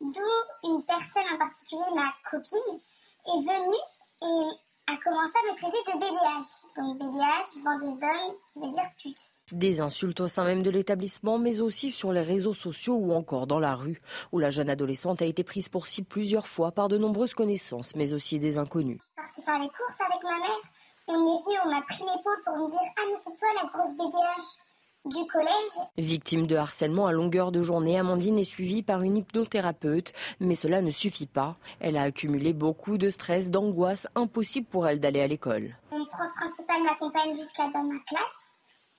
[0.00, 2.80] d'où une personne en particulier, ma copine,
[3.26, 3.82] est venue
[4.22, 6.66] et a commencé à me traiter de BDH.
[6.76, 9.30] Donc BDH, bandeuse d'hommes, ça veut dire pute.
[9.52, 13.46] Des insultes au sein même de l'établissement, mais aussi sur les réseaux sociaux ou encore
[13.46, 14.00] dans la rue,
[14.32, 17.94] où la jeune adolescente a été prise pour cible plusieurs fois par de nombreuses connaissances,
[17.94, 18.98] mais aussi des inconnus.
[18.98, 20.62] Je suis partie faire les courses avec ma mère,
[21.08, 23.68] on est venu, on m'a pris l'épaule pour me dire Ah, mais c'est toi la
[23.68, 24.62] grosse BDH
[25.04, 25.88] du collège.
[25.98, 30.80] Victime de harcèlement à longueur de journée, Amandine est suivie par une hypnothérapeute, mais cela
[30.80, 31.56] ne suffit pas.
[31.80, 35.76] Elle a accumulé beaucoup de stress, d'angoisse, impossible pour elle d'aller à l'école.
[35.90, 38.41] Mon prof principal m'accompagne jusqu'à dans ma classe.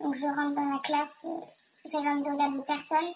[0.03, 1.29] Donc je rentre dans la classe, euh,
[1.85, 3.13] j'avais envie de regarder personne.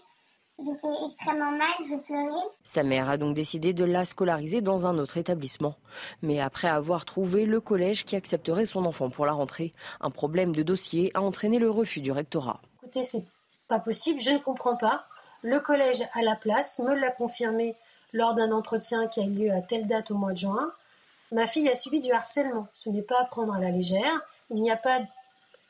[0.57, 2.47] J'étais extrêmement mal, je pleurais.
[2.63, 5.75] Sa mère a donc décidé de la scolariser dans un autre établissement.
[6.23, 10.55] Mais après avoir trouvé le collège qui accepterait son enfant pour la rentrée, un problème
[10.55, 12.61] de dossier a entraîné le refus du rectorat.
[12.81, 13.25] Écoutez, c'est
[13.67, 15.05] pas possible, je ne comprends pas.
[15.43, 17.75] Le collège a la place, me l'a confirmé
[18.13, 20.71] lors d'un entretien qui a eu lieu à telle date au mois de juin.
[21.33, 22.67] Ma fille a subi du harcèlement.
[22.73, 24.21] Ce n'est pas à prendre à la légère.
[24.49, 25.01] Il n'y a pas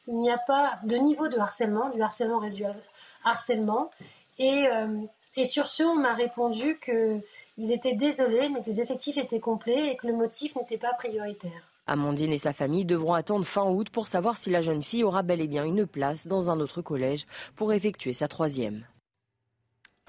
[0.08, 2.76] il n'y a pas de niveau de harcèlement, du harcèlement résiduel
[3.24, 3.92] harcèlement.
[4.40, 5.02] Et, euh,
[5.36, 9.92] et sur ce, on m'a répondu qu'ils étaient désolés, mais que les effectifs étaient complets
[9.92, 11.72] et que le motif n'était pas prioritaire.
[11.88, 15.24] Amandine et sa famille devront attendre fin août pour savoir si la jeune fille aura
[15.24, 18.86] bel et bien une place dans un autre collège pour effectuer sa troisième.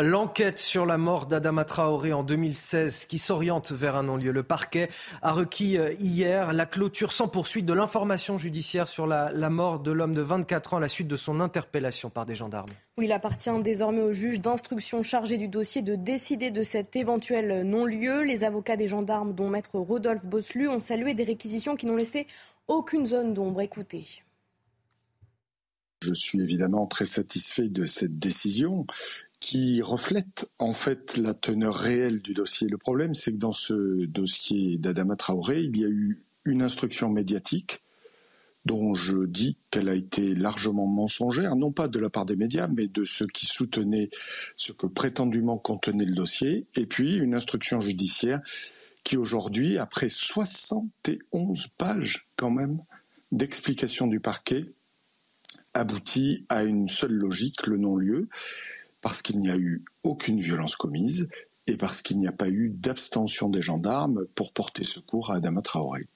[0.01, 4.31] L'enquête sur la mort d'Adama Traoré en 2016 qui s'oriente vers un non-lieu.
[4.31, 4.91] Le parquet
[5.23, 9.91] a requis euh, hier la clôture sans poursuite de l'information judiciaire sur la, mort de
[9.91, 12.69] l'homme de 24 ans à la suite de son interpellation par des gendarmes.
[12.97, 17.65] Oui, il appartient désormais au juge d'instruction chargé du dossier de décider de cet éventuel
[17.65, 18.23] non-lieu.
[18.23, 22.29] Les avocats des gendarmes, dont maître Rodolphe Bosselu, ont salué des réquisitions qui n'ont laissé
[22.69, 23.63] aucune zone d'ombre.
[23.63, 24.23] Écoutez.
[26.01, 28.87] Je suis évidemment très satisfait de cette décision
[29.41, 32.69] qui reflète en fait la teneur réelle du dossier.
[32.69, 37.11] Le problème, c'est que dans ce dossier d'Adama Traoré, il y a eu une instruction
[37.11, 37.83] médiatique
[38.65, 42.69] dont je dis qu'elle a été largement mensongère, non pas de la part des médias,
[42.69, 44.11] mais de ceux qui soutenaient
[44.57, 48.43] ce que prétendument contenait le dossier, et puis une instruction judiciaire
[49.05, 52.83] qui aujourd'hui, après 71 pages quand même
[53.33, 54.67] d'explication du parquet,
[55.73, 58.29] aboutit à une seule logique, le non-lieu,
[59.01, 61.29] parce qu'il n'y a eu aucune violence commise
[61.67, 65.63] et parce qu'il n'y a pas eu d'abstention des gendarmes pour porter secours à Adama
[65.63, 66.09] Traoré.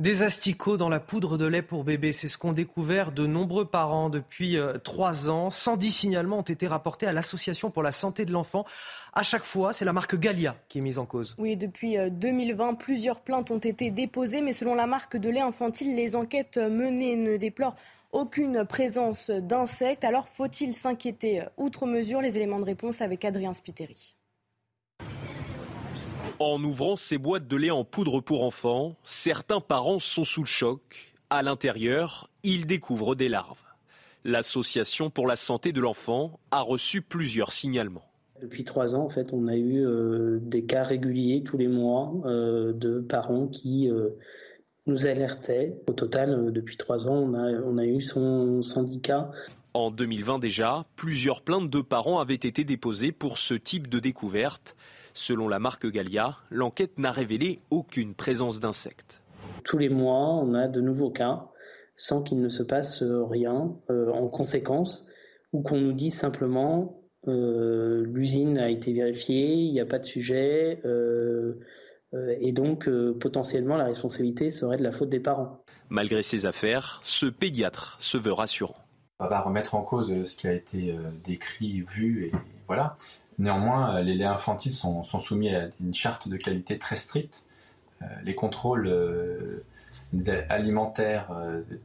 [0.00, 3.66] Des asticots dans la poudre de lait pour bébé, c'est ce qu'ont découvert de nombreux
[3.66, 5.50] parents depuis euh, trois ans.
[5.50, 8.64] 110 signalements ont été rapportés à l'Association pour la santé de l'enfant.
[9.12, 11.34] À chaque fois, c'est la marque Gallia qui est mise en cause.
[11.36, 15.42] Oui, depuis 2020, euh, plusieurs plaintes ont été déposées, mais selon la marque de lait
[15.42, 17.76] infantile, les enquêtes menées ne déplorent
[18.12, 20.04] aucune présence d'insectes.
[20.04, 24.14] Alors faut-il s'inquiéter outre mesure Les éléments de réponse avec Adrien Spiteri?
[26.38, 30.46] En ouvrant ces boîtes de lait en poudre pour enfants, certains parents sont sous le
[30.46, 31.14] choc.
[31.28, 33.58] À l'intérieur, ils découvrent des larves.
[34.24, 38.04] L'Association pour la santé de l'enfant a reçu plusieurs signalements.
[38.40, 42.14] Depuis trois ans, en fait, on a eu euh, des cas réguliers tous les mois
[42.24, 44.08] euh, de parents qui euh,
[44.86, 45.76] nous alertaient.
[45.88, 49.30] Au total, depuis trois ans, on a, on a eu son syndicat.
[49.74, 54.76] En 2020 déjà, plusieurs plaintes de parents avaient été déposées pour ce type de découverte.
[55.14, 59.22] Selon la marque Gallia, l'enquête n'a révélé aucune présence d'insectes.
[59.64, 61.46] Tous les mois, on a de nouveaux cas
[61.96, 65.10] sans qu'il ne se passe rien euh, en conséquence
[65.52, 70.06] ou qu'on nous dise simplement euh, l'usine a été vérifiée, il n'y a pas de
[70.06, 71.58] sujet euh,
[72.12, 72.88] et donc
[73.20, 75.62] potentiellement la responsabilité serait de la faute des parents.
[75.88, 78.76] Malgré ces affaires, ce pédiatre se veut rassurant.
[79.20, 82.32] On va remettre en cause ce qui a été décrit, vu et
[82.66, 82.96] voilà.
[83.40, 87.44] Néanmoins, euh, les laits infantiles sont, soumis à une charte de qualité très stricte.
[88.02, 89.64] Euh, les contrôles euh,
[90.50, 91.28] alimentaires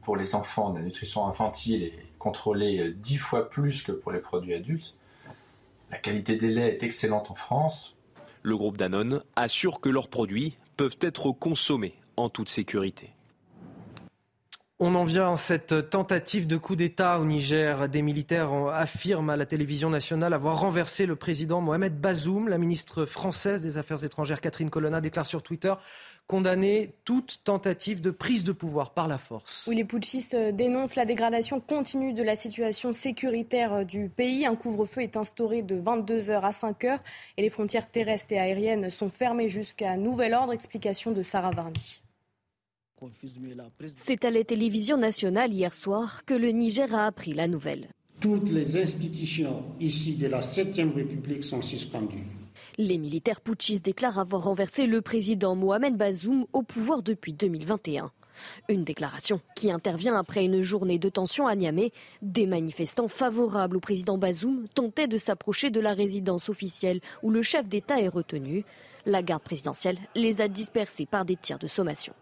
[0.02, 4.20] pour les enfants de la nutrition infantile est contrôlée dix fois plus que pour les
[4.20, 4.94] produits adultes.
[5.90, 7.95] La qualité des laits est excellente en France.
[8.46, 13.10] Le groupe Danone assure que leurs produits peuvent être consommés en toute sécurité.
[14.78, 17.88] On en vient à cette tentative de coup d'État au Niger.
[17.88, 22.46] Des militaires affirment à la télévision nationale avoir renversé le président Mohamed Bazoum.
[22.46, 25.74] La ministre française des Affaires étrangères Catherine Colonna déclare sur Twitter
[26.26, 29.66] condamner toute tentative de prise de pouvoir par la force.
[29.68, 34.46] Oui, les putschistes dénoncent la dégradation continue de la situation sécuritaire du pays.
[34.46, 36.98] Un couvre-feu est instauré de 22h à 5h
[37.36, 40.52] et les frontières terrestres et aériennes sont fermées jusqu'à nouvel ordre.
[40.52, 42.02] Explication de Sarah Varni.
[43.86, 47.88] C'est à la télévision nationale hier soir que le Niger a appris la nouvelle.
[48.20, 52.24] Toutes les institutions ici de la 7e République sont suspendues.
[52.78, 58.10] Les militaires putschistes déclarent avoir renversé le président Mohamed Bazoum au pouvoir depuis 2021.
[58.68, 61.90] Une déclaration qui intervient après une journée de tension à Niamey.
[62.20, 67.40] Des manifestants favorables au président Bazoum tentaient de s'approcher de la résidence officielle où le
[67.40, 68.66] chef d'État est retenu.
[69.06, 72.12] La garde présidentielle les a dispersés par des tirs de sommation.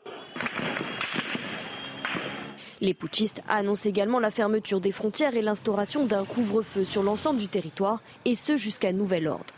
[2.81, 7.49] Les putschistes annoncent également la fermeture des frontières et l'instauration d'un couvre-feu sur l'ensemble du
[7.49, 9.54] territoire, et ce jusqu'à nouvel ordre.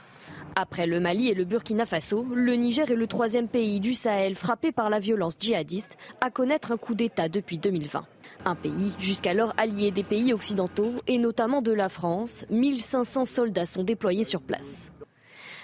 [0.59, 4.35] Après le Mali et le Burkina Faso, le Niger est le troisième pays du Sahel
[4.35, 8.07] frappé par la violence djihadiste à connaître un coup d'État depuis 2020.
[8.47, 12.47] Un pays jusqu'alors allié des pays occidentaux et notamment de la France.
[12.49, 14.91] 1500 soldats sont déployés sur place.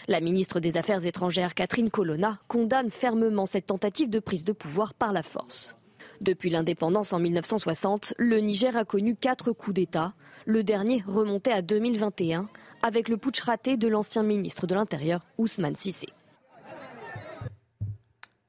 [0.08, 4.92] La ministre des Affaires étrangères Catherine Colonna condamne fermement cette tentative de prise de pouvoir
[4.92, 5.74] par la force.
[6.20, 10.12] Depuis l'indépendance en 1960, le Niger a connu quatre coups d'État.
[10.44, 12.50] Le dernier remontait à 2021
[12.82, 16.08] avec le putsch raté de l'ancien ministre de l'Intérieur Ousmane Sissé.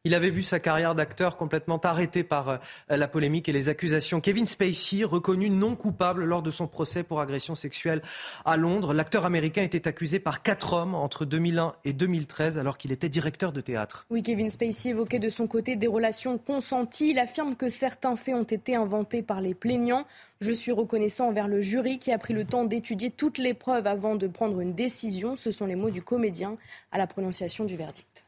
[0.06, 2.58] Il avait vu sa carrière d'acteur complètement arrêtée par euh,
[2.90, 4.20] la polémique et les accusations.
[4.20, 8.02] Kevin Spacey, reconnu non coupable lors de son procès pour agression sexuelle
[8.44, 8.94] à Londres.
[8.94, 13.54] L'acteur américain était accusé par quatre hommes entre 2001 et 2013 alors qu'il était directeur
[13.54, 14.06] de théâtre.
[14.10, 17.12] Oui, Kevin Spacey évoquait de son côté des relations consenties.
[17.12, 20.06] Il affirme que certains faits ont été inventés par les plaignants.
[20.42, 23.88] Je suis reconnaissant envers le jury qui a pris le temps d'étudier toutes les preuves
[23.88, 25.38] avant de prendre une décision.
[25.38, 26.58] Ce sont les mots du comédien
[26.92, 28.23] à la prononciation du verdict.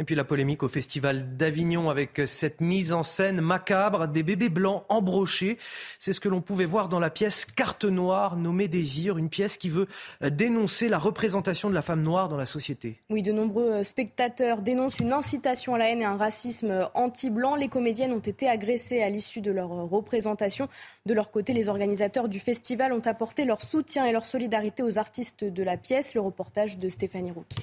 [0.00, 4.48] Et puis la polémique au Festival d'Avignon avec cette mise en scène macabre des bébés
[4.48, 5.56] blancs embrochés.
[6.00, 9.56] C'est ce que l'on pouvait voir dans la pièce Carte Noire nommée Désir, une pièce
[9.56, 9.86] qui veut
[10.20, 12.98] dénoncer la représentation de la femme noire dans la société.
[13.08, 17.54] Oui, de nombreux spectateurs dénoncent une incitation à la haine et un racisme anti-blanc.
[17.54, 20.68] Les comédiennes ont été agressées à l'issue de leur représentation.
[21.06, 24.98] De leur côté, les organisateurs du festival ont apporté leur soutien et leur solidarité aux
[24.98, 26.14] artistes de la pièce.
[26.14, 27.62] Le reportage de Stéphanie Rouquier.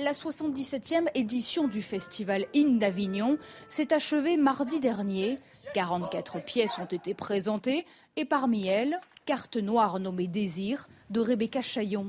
[0.00, 3.36] La 77e édition du festival In d'Avignon
[3.68, 5.40] s'est achevée mardi dernier.
[5.74, 7.84] 44 pièces ont été présentées
[8.14, 12.06] et parmi elles, Carte noire nommée Désir de Rebecca Chaillon.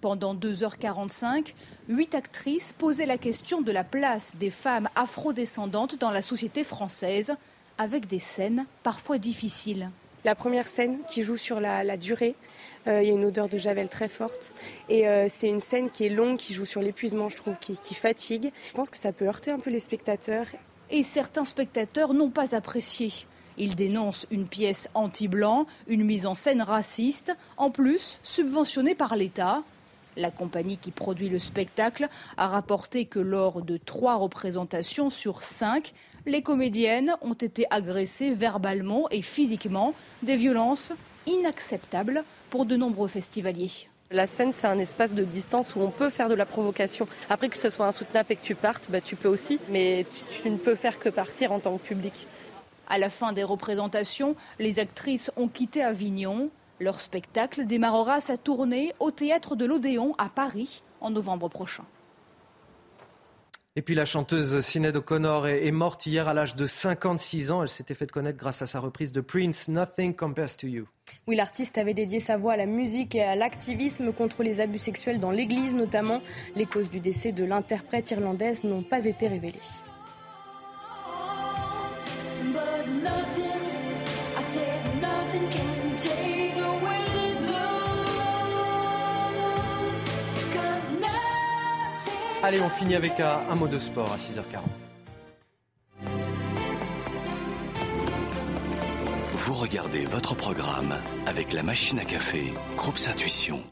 [0.00, 1.52] Pendant 2h45,
[1.90, 7.34] huit actrices posaient la question de la place des femmes afrodescendantes dans la société française,
[7.76, 9.90] avec des scènes parfois difficiles.
[10.24, 12.34] La première scène qui joue sur la durée,
[12.86, 14.54] euh, il y a une odeur de javel très forte.
[14.88, 17.78] Et euh, c'est une scène qui est longue, qui joue sur l'épuisement, je trouve, qui,
[17.78, 18.52] qui fatigue.
[18.68, 20.46] Je pense que ça peut heurter un peu les spectateurs.
[20.90, 23.10] Et certains spectateurs n'ont pas apprécié.
[23.58, 29.62] Ils dénoncent une pièce anti-blanc, une mise en scène raciste, en plus subventionnée par l'État.
[30.16, 35.92] La compagnie qui produit le spectacle a rapporté que lors de trois représentations sur cinq,
[36.24, 40.92] les comédiennes ont été agressées verbalement et physiquement, des violences
[41.26, 43.88] inacceptables pour de nombreux festivaliers.
[44.10, 47.08] La scène, c'est un espace de distance où on peut faire de la provocation.
[47.28, 50.42] Après que ce soit insoutenable et que tu partes, bah, tu peux aussi, mais tu,
[50.42, 52.28] tu ne peux faire que partir en tant que public.
[52.88, 56.50] À la fin des représentations, les actrices ont quitté Avignon.
[56.78, 61.84] Leur spectacle démarrera sa tournée au théâtre de l'Odéon à Paris en novembre prochain.
[63.78, 67.62] Et puis la chanteuse Sinead O'Connor est, morte hier à l'âge de 56 ans.
[67.62, 70.88] Elle s'était fait connaître grâce à sa reprise de Prince, Nothing Compares to You.
[71.26, 74.78] Oui, l'artiste avait dédié sa voix à la musique et à l'activisme contre les abus
[74.78, 76.22] sexuels dans l'Église notamment.
[76.54, 79.60] Les causes du décès de l'interprète irlandaise n'ont pas été révélées.
[92.46, 94.60] Allez, on finit avec un, mot de sport à 6h40.
[99.32, 100.94] Vous regardez votre programme
[101.26, 103.64] avec la machine à café, Groupe Intuition.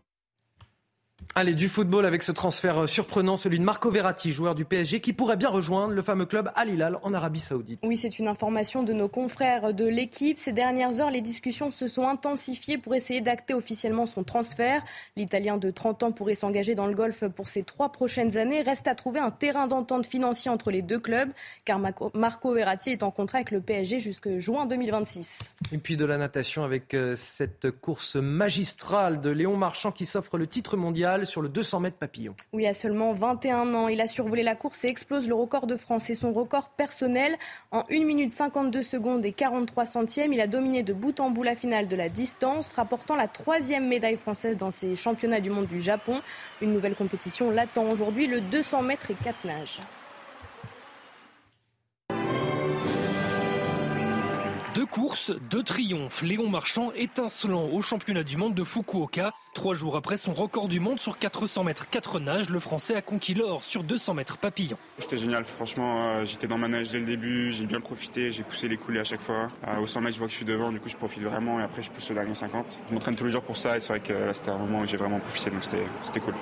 [1.37, 5.01] Allez, du football avec ce transfert euh, surprenant, celui de Marco Verratti, joueur du PSG,
[5.01, 7.81] qui pourrait bien rejoindre le fameux club Al Hilal en Arabie Saoudite.
[7.83, 10.39] Oui, c'est une information de nos confrères de l'équipe.
[10.39, 14.85] Ces dernières heures, les discussions se sont intensifiées pour essayer d'acter officiellement son transfert.
[15.17, 18.63] L'Italien de 30 ans pourrait s'engager dans le golf pour ses trois prochaines années.
[18.63, 21.31] Reste à trouver un terrain d'entente financier entre les deux clubs,
[21.65, 21.81] car
[22.15, 25.41] Marco Verratti est en contrat avec le PSG jusque juin 2026.
[25.73, 30.39] Et puis de la natation avec euh, cette course magistrale de Léon Marchand qui s'offre
[30.39, 32.35] le titre mondial sur le 200 mètres papillon.
[32.53, 35.77] Oui, à seulement 21 ans, il a survolé la course et explose le record de
[35.77, 37.37] France et son record personnel.
[37.71, 41.43] En 1 minute 52 secondes et 43 centièmes, il a dominé de bout en bout
[41.43, 45.67] la finale de la distance, rapportant la troisième médaille française dans ces championnats du monde
[45.67, 46.21] du Japon.
[46.61, 49.81] Une nouvelle compétition l'attend aujourd'hui, le 200 mètres et 4 nages.
[54.85, 56.21] Deux courses, deux triomphes.
[56.21, 59.33] Léon Marchand étincelant au championnat du monde de Fukuoka.
[59.55, 63.01] Trois jours après son record du monde sur 400 mètres 4 nages, le Français a
[63.01, 64.77] conquis l'or sur 200 mètres papillon.
[64.99, 68.43] C'était génial, franchement, euh, j'étais dans ma nage dès le début, j'ai bien profité, j'ai
[68.43, 69.49] poussé les coulées à chaque fois.
[69.67, 71.61] Euh, au 100 mètres, je vois que je suis devant, du coup je profite vraiment
[71.61, 72.81] et après je pousse le dernier 50.
[72.87, 74.81] Je m'entraîne tous les jours pour ça et c'est vrai que là c'était un moment
[74.81, 76.35] où j'ai vraiment profité, donc c'était cool.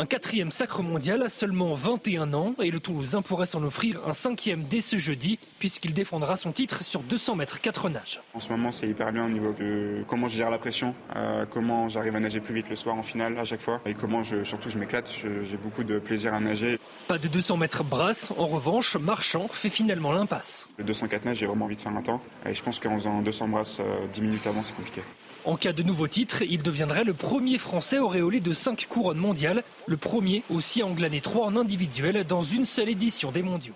[0.00, 4.14] Un quatrième sacre mondial à seulement 21 ans et le Toulousain pourrait s'en offrir un
[4.14, 8.22] cinquième dès ce jeudi puisqu'il défendra son titre sur 200 mètres 4 nages.
[8.32, 11.44] En ce moment c'est hyper bien au niveau de comment je gère la pression, euh,
[11.44, 14.24] comment j'arrive à nager plus vite le soir en finale à chaque fois et comment
[14.24, 16.78] je, surtout je m'éclate, j'ai beaucoup de plaisir à nager.
[17.06, 20.66] Pas de 200 mètres brasse, en revanche Marchand fait finalement l'impasse.
[20.78, 23.20] Le 204 nages j'ai vraiment envie de faire un temps et je pense qu'en faisant
[23.20, 23.82] 200 brasses
[24.14, 25.02] 10 minutes avant c'est compliqué.
[25.44, 29.62] En cas de nouveau titre, il deviendrait le premier Français auréolé de 5 couronnes mondiales,
[29.86, 33.74] le premier aussi à en 3 en individuel dans une seule édition des mondiaux.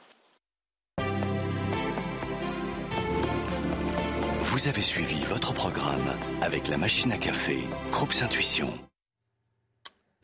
[4.40, 7.58] Vous avez suivi votre programme avec la machine à café,
[7.90, 8.72] Groupe Intuition.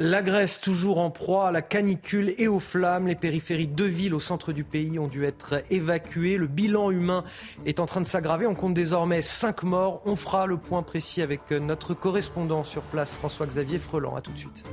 [0.03, 3.07] La Grèce toujours en proie à la canicule et aux flammes.
[3.07, 6.39] Les périphéries de villes au centre du pays ont dû être évacuées.
[6.39, 7.23] Le bilan humain
[7.67, 8.47] est en train de s'aggraver.
[8.47, 10.01] On compte désormais 5 morts.
[10.07, 14.17] On fera le point précis avec notre correspondant sur place, François-Xavier Freland.
[14.17, 14.65] A tout de suite.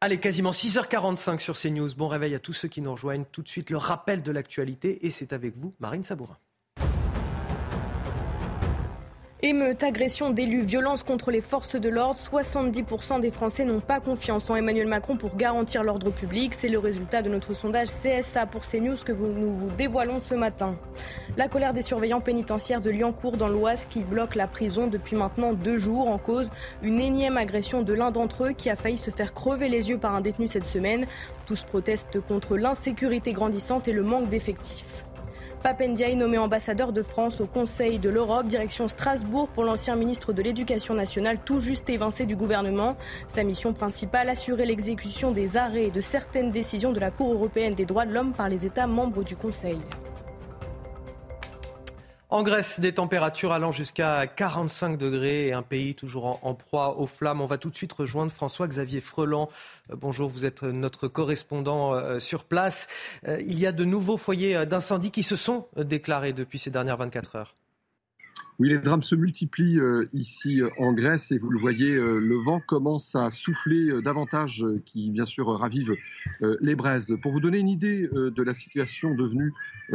[0.00, 1.92] Allez, quasiment 6h45 sur CNews.
[1.96, 3.24] Bon réveil à tous ceux qui nous rejoignent.
[3.32, 5.04] Tout de suite, le rappel de l'actualité.
[5.04, 6.38] Et c'est avec vous, Marine Sabourin.
[9.44, 12.16] Émeute, agression d'élus, violence contre les forces de l'ordre.
[12.16, 16.54] 70% des Français n'ont pas confiance en Emmanuel Macron pour garantir l'ordre public.
[16.54, 20.76] C'est le résultat de notre sondage CSA pour CNews que nous vous dévoilons ce matin.
[21.36, 25.54] La colère des surveillants pénitentiaires de Liancourt dans l'Oise qui bloquent la prison depuis maintenant
[25.54, 26.48] deux jours en cause
[26.80, 29.98] une énième agression de l'un d'entre eux qui a failli se faire crever les yeux
[29.98, 31.04] par un détenu cette semaine.
[31.46, 35.02] Tous protestent contre l'insécurité grandissante et le manque d'effectifs.
[35.62, 40.42] Papendia nommé ambassadeur de France au Conseil de l'Europe, direction Strasbourg pour l'ancien ministre de
[40.42, 42.96] l'Éducation nationale tout juste évincé du gouvernement.
[43.28, 47.74] Sa mission principale, assurer l'exécution des arrêts et de certaines décisions de la Cour européenne
[47.74, 49.78] des droits de l'homme par les États membres du Conseil.
[52.32, 57.06] En Grèce, des températures allant jusqu'à 45 degrés et un pays toujours en, proie aux
[57.06, 57.42] flammes.
[57.42, 59.50] On va tout de suite rejoindre François-Xavier Freland.
[59.92, 62.88] Euh, bonjour, vous êtes notre correspondant euh, sur place.
[63.26, 66.96] Euh, il y a de nouveaux foyers d'incendie qui se sont déclarés depuis ces dernières
[66.96, 67.54] 24 heures.
[68.58, 69.80] Oui, les drames se multiplient
[70.12, 75.24] ici en Grèce et vous le voyez, le vent commence à souffler davantage, qui bien
[75.24, 75.96] sûr ravive
[76.60, 77.16] les braises.
[77.22, 79.52] Pour vous donner une idée de la situation devenue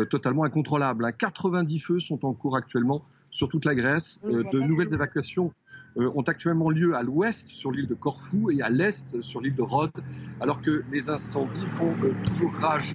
[0.10, 4.20] totalement incontrôlable, 90 hein, feux sont en cours actuellement sur toute la Grèce.
[4.24, 5.54] de nouvelles évacuations
[5.98, 9.62] ont actuellement lieu à l'ouest sur l'île de Corfou et à l'est sur l'île de
[9.62, 9.91] Rhodes,
[10.39, 11.93] alors que les incendies font
[12.26, 12.93] toujours rage.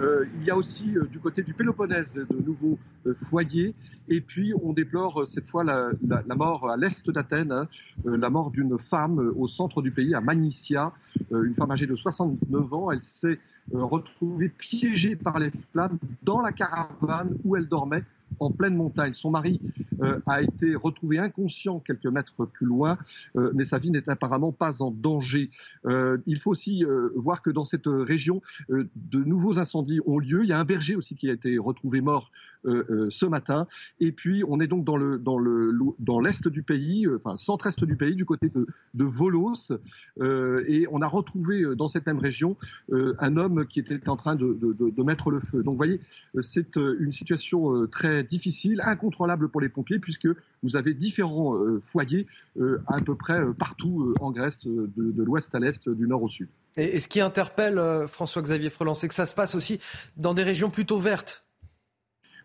[0.00, 3.74] Euh, il y a aussi euh, du côté du Péloponnèse de nouveaux euh, foyers.
[4.08, 5.90] Et puis on déplore cette fois la,
[6.36, 7.66] mort à l'est d'Athènes, hein,
[8.04, 10.92] la mort d'une femme au centre du pays, à Manicia,
[11.32, 12.92] une femme âgée de 69 ans.
[12.92, 13.40] Elle s'est
[13.72, 18.04] retrouvée piégée par les flammes dans la caravane où elle dormait
[18.38, 19.14] en pleine montagne.
[19.14, 19.60] Son mari
[20.02, 22.98] euh, a été retrouvé inconscient quelques mètres plus loin,
[23.36, 25.50] euh, mais sa vie n'est apparemment pas en danger.
[25.86, 30.42] Euh, il faut aussi voir que dans cette région, de nouveaux incendies ont lieu.
[30.44, 32.30] Il y a un berger aussi qui a été retrouvé mort
[32.66, 33.66] ce matin.
[34.00, 37.84] Et puis, on est donc dans le dans le dans l'est du pays, enfin centre-est
[37.84, 39.72] du pays, du côté de, de Volos,
[40.20, 42.56] et on a retrouvé dans cette même région
[42.92, 45.62] un homme qui était en train de, de, mettre le feu.
[45.62, 46.00] Donc, vous voyez,
[46.40, 50.28] c'est une situation très difficile, incontrôlable pour les pompiers, puisque
[50.62, 52.26] vous avez différents euh, foyers
[52.58, 56.22] euh, à peu près euh, partout en Grèce, de, de l'ouest à l'est, du nord
[56.22, 56.48] au sud.
[56.76, 59.80] Et, ce qui interpelle François-Xavier Freland, c'est que ça se passe aussi
[60.16, 61.45] dans des régions plutôt vertes.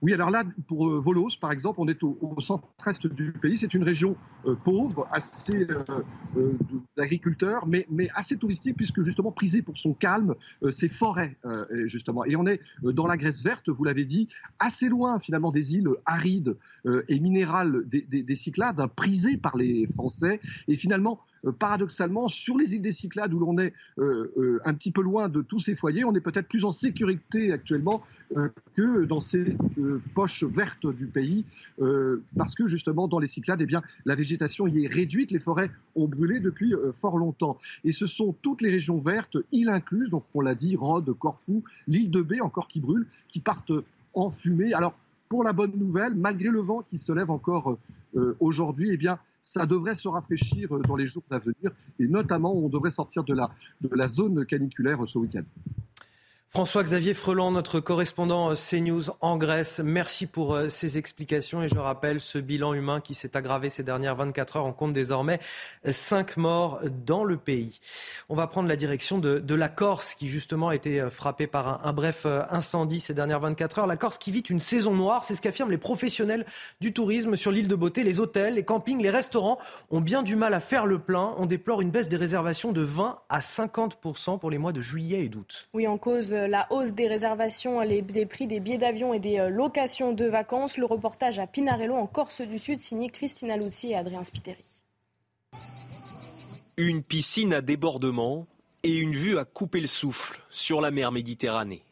[0.01, 3.55] Oui, alors là, pour euh, Volos, par exemple, on est au, centre-est du pays.
[3.55, 4.15] C'est une région
[4.47, 5.67] euh, pauvre, assez
[6.35, 6.53] euh,
[6.97, 7.85] d'agriculteurs, mais,
[8.15, 10.35] assez touristique, puisque justement prisée pour son calme,
[10.71, 11.37] ses forêts,
[11.85, 12.25] justement.
[12.25, 14.27] Et on est dans la Grèce verte, vous l'avez dit,
[14.59, 16.57] assez loin finalement des îles arides
[17.07, 20.39] et minérales des, des Cyclades, hein, prisées par les Français.
[20.67, 21.19] Et finalement,
[21.57, 25.29] paradoxalement, sur les îles des Cyclades, où l'on est euh, euh, un petit peu loin
[25.29, 28.03] de tous ces foyers, on est peut-être plus en sécurité actuellement
[28.77, 29.57] que dans ces
[30.15, 31.43] poches vertes du pays,
[32.37, 35.69] parce que justement, dans les Cyclades, eh bien, la végétation y est réduite, les forêts
[35.95, 37.57] ont brûlé depuis fort longtemps.
[37.83, 41.65] Et ce sont toutes les régions vertes, îles incluses, donc on l'a dit, Rhodes, Corfou,
[41.87, 43.73] l'île de Bé encore qui brûle, qui partent
[44.13, 44.71] en fumée.
[44.71, 44.95] Alors,
[45.27, 47.77] pour la bonne nouvelle, malgré le vent qui se lève encore
[48.39, 52.53] aujourd'hui, eh bien, ça devrait se rafraîchir euh, dans les jours à venir et notamment
[52.53, 53.49] on devrait sortir de la,
[53.81, 55.43] de la zone caniculaire ce week-end.
[56.53, 62.19] François-Xavier Freland, notre correspondant CNews en Grèce, merci pour euh, ces explications et je rappelle
[62.19, 64.65] ce bilan humain qui s'est aggravé ces dernières 24 heures.
[64.65, 65.39] On compte désormais
[65.85, 67.79] 5 morts dans le pays.
[68.27, 71.87] On va prendre la direction de, la Corse qui justement a été euh, frappée par
[71.87, 73.87] un, bref euh, incendie ces dernières 24 heures.
[73.87, 76.45] La Corse qui vit une saison noire, c'est ce qu'affirment les professionnels
[76.81, 78.03] du tourisme sur l'île de Beauté.
[78.03, 79.57] Les hôtels, les campings, les restaurants
[79.89, 81.33] ont bien du mal à faire le plein.
[81.37, 85.23] On déplore une baisse des réservations de 20 à 50% pour les mois de juillet
[85.23, 85.69] et d'août.
[85.73, 89.49] Oui, en cause la hausse des réservations, des prix des billets d'avion et des euh,
[89.49, 90.77] locations de vacances.
[90.77, 94.63] Le reportage à Pinarello en Corse du Sud signé Christina Luzzi et Adrien Spiteri.
[96.77, 98.47] Une piscine à débordement
[98.83, 101.83] et une vue à couper le souffle sur la mer Méditerranée.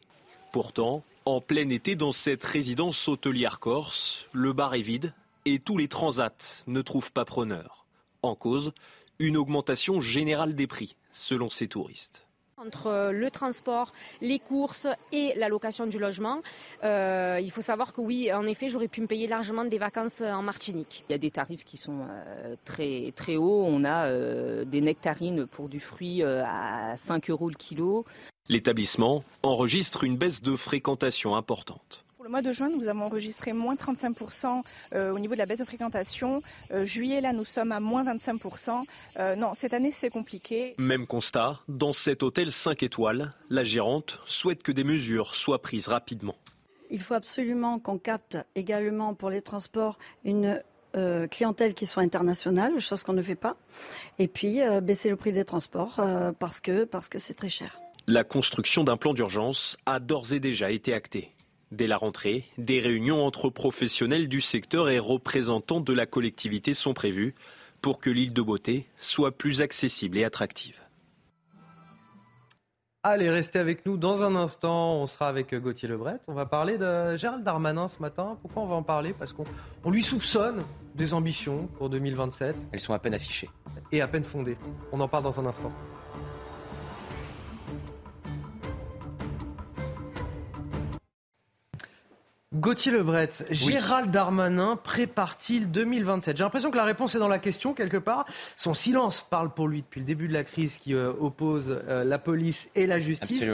[0.52, 5.12] Pourtant, en plein été dans cette résidence hôtelière corse, le bar est vide
[5.44, 7.86] et tous les transats ne trouvent pas preneur.
[8.22, 8.72] En cause,
[9.18, 12.26] une augmentation générale des prix, selon ces touristes
[12.60, 16.40] entre euh, le transport, les courses et la location du logement.
[16.84, 20.20] Euh, il faut savoir que oui, en effet, j'aurais pu me payer largement des vacances
[20.20, 21.04] en Martinique.
[21.08, 23.64] Il y a des tarifs qui sont euh, très, très hauts.
[23.66, 24.10] On a
[24.64, 28.04] des nectarines pour du fruit à 5 euros le kilo.
[28.48, 32.04] L'établissement enregistre une baisse de fréquentation importante.
[32.20, 34.62] Pour le mois de juin, nous avons enregistré moins 35%
[34.92, 36.42] euh, au niveau de la baisse de fréquentation.
[36.70, 38.84] Euh, juillet, là, nous sommes à moins 25%.
[39.18, 40.74] Euh, non, cette année, c'est compliqué.
[40.76, 45.88] Même constat, dans cet hôtel 5 étoiles, la gérante souhaite que des mesures soient prises
[45.88, 46.36] rapidement.
[46.90, 50.62] Il faut absolument qu'on capte également pour les transports une
[50.96, 53.56] euh, clientèle qui soit internationale, chose qu'on ne fait pas,
[54.18, 55.98] et puis baisser le prix des transports
[56.38, 57.80] parce que parce que c'est très cher.
[58.06, 61.32] La construction d'un plan d'urgence a d'ores et déjà été actée.
[61.70, 66.94] Dès la rentrée, des réunions entre professionnels du secteur et représentants de la collectivité sont
[66.94, 67.32] prévues
[67.80, 70.76] pour que l'île de Beauté soit plus accessible et attractive.
[73.04, 74.96] Allez, restez avec nous dans un instant.
[74.96, 76.18] On sera avec Gauthier Lebret.
[76.26, 78.36] On va parler de Gérald Darmanin ce matin.
[78.42, 79.14] Pourquoi on va en parler?
[79.18, 80.64] Parce qu'on lui soupçonne
[80.96, 82.56] des ambitions pour 2027.
[82.72, 83.48] Elles sont à peine affichées.
[83.92, 84.58] Et à peine fondées.
[84.92, 85.72] On en parle dans un instant.
[92.52, 97.74] Gauthier Lebret, Gérald Darmanin prépare-t-il 2027 J'ai l'impression que la réponse est dans la question
[97.74, 98.26] quelque part.
[98.56, 102.02] Son silence parle pour lui depuis le début de la crise qui euh, oppose euh,
[102.02, 103.48] la police et la justice.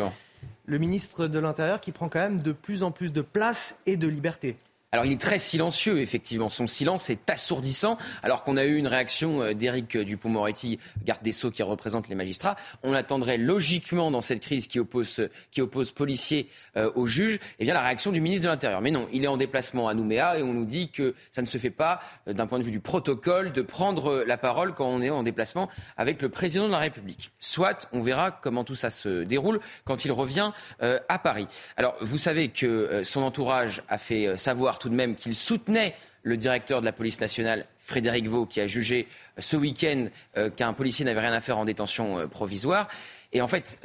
[0.64, 3.98] Le ministre de l'Intérieur qui prend quand même de plus en plus de place et
[3.98, 4.56] de liberté.
[4.96, 6.48] Alors il est très silencieux, effectivement.
[6.48, 11.32] Son silence est assourdissant, alors qu'on a eu une réaction euh, d'Éric Dupont-Moretti, garde des
[11.32, 12.56] Sceaux qui représente les magistrats.
[12.82, 17.64] On attendrait logiquement dans cette crise qui oppose, qui oppose policiers euh, aux juges, eh
[17.66, 18.80] bien la réaction du ministre de l'Intérieur.
[18.80, 21.46] Mais non, il est en déplacement à Nouméa et on nous dit que ça ne
[21.46, 24.88] se fait pas, euh, d'un point de vue du protocole, de prendre la parole quand
[24.88, 25.68] on est en déplacement
[25.98, 27.32] avec le président de la République.
[27.38, 31.46] Soit, on verra comment tout ça se déroule quand il revient à Paris.
[31.76, 35.94] Alors, vous savez que son entourage a fait savoir de même qu'il soutenait
[36.26, 39.06] le directeur de la police nationale, Frédéric Vaux, qui a jugé
[39.38, 42.88] euh, ce week-end euh, qu'un policier n'avait rien à faire en détention euh, provisoire.
[43.36, 43.78] Et en fait,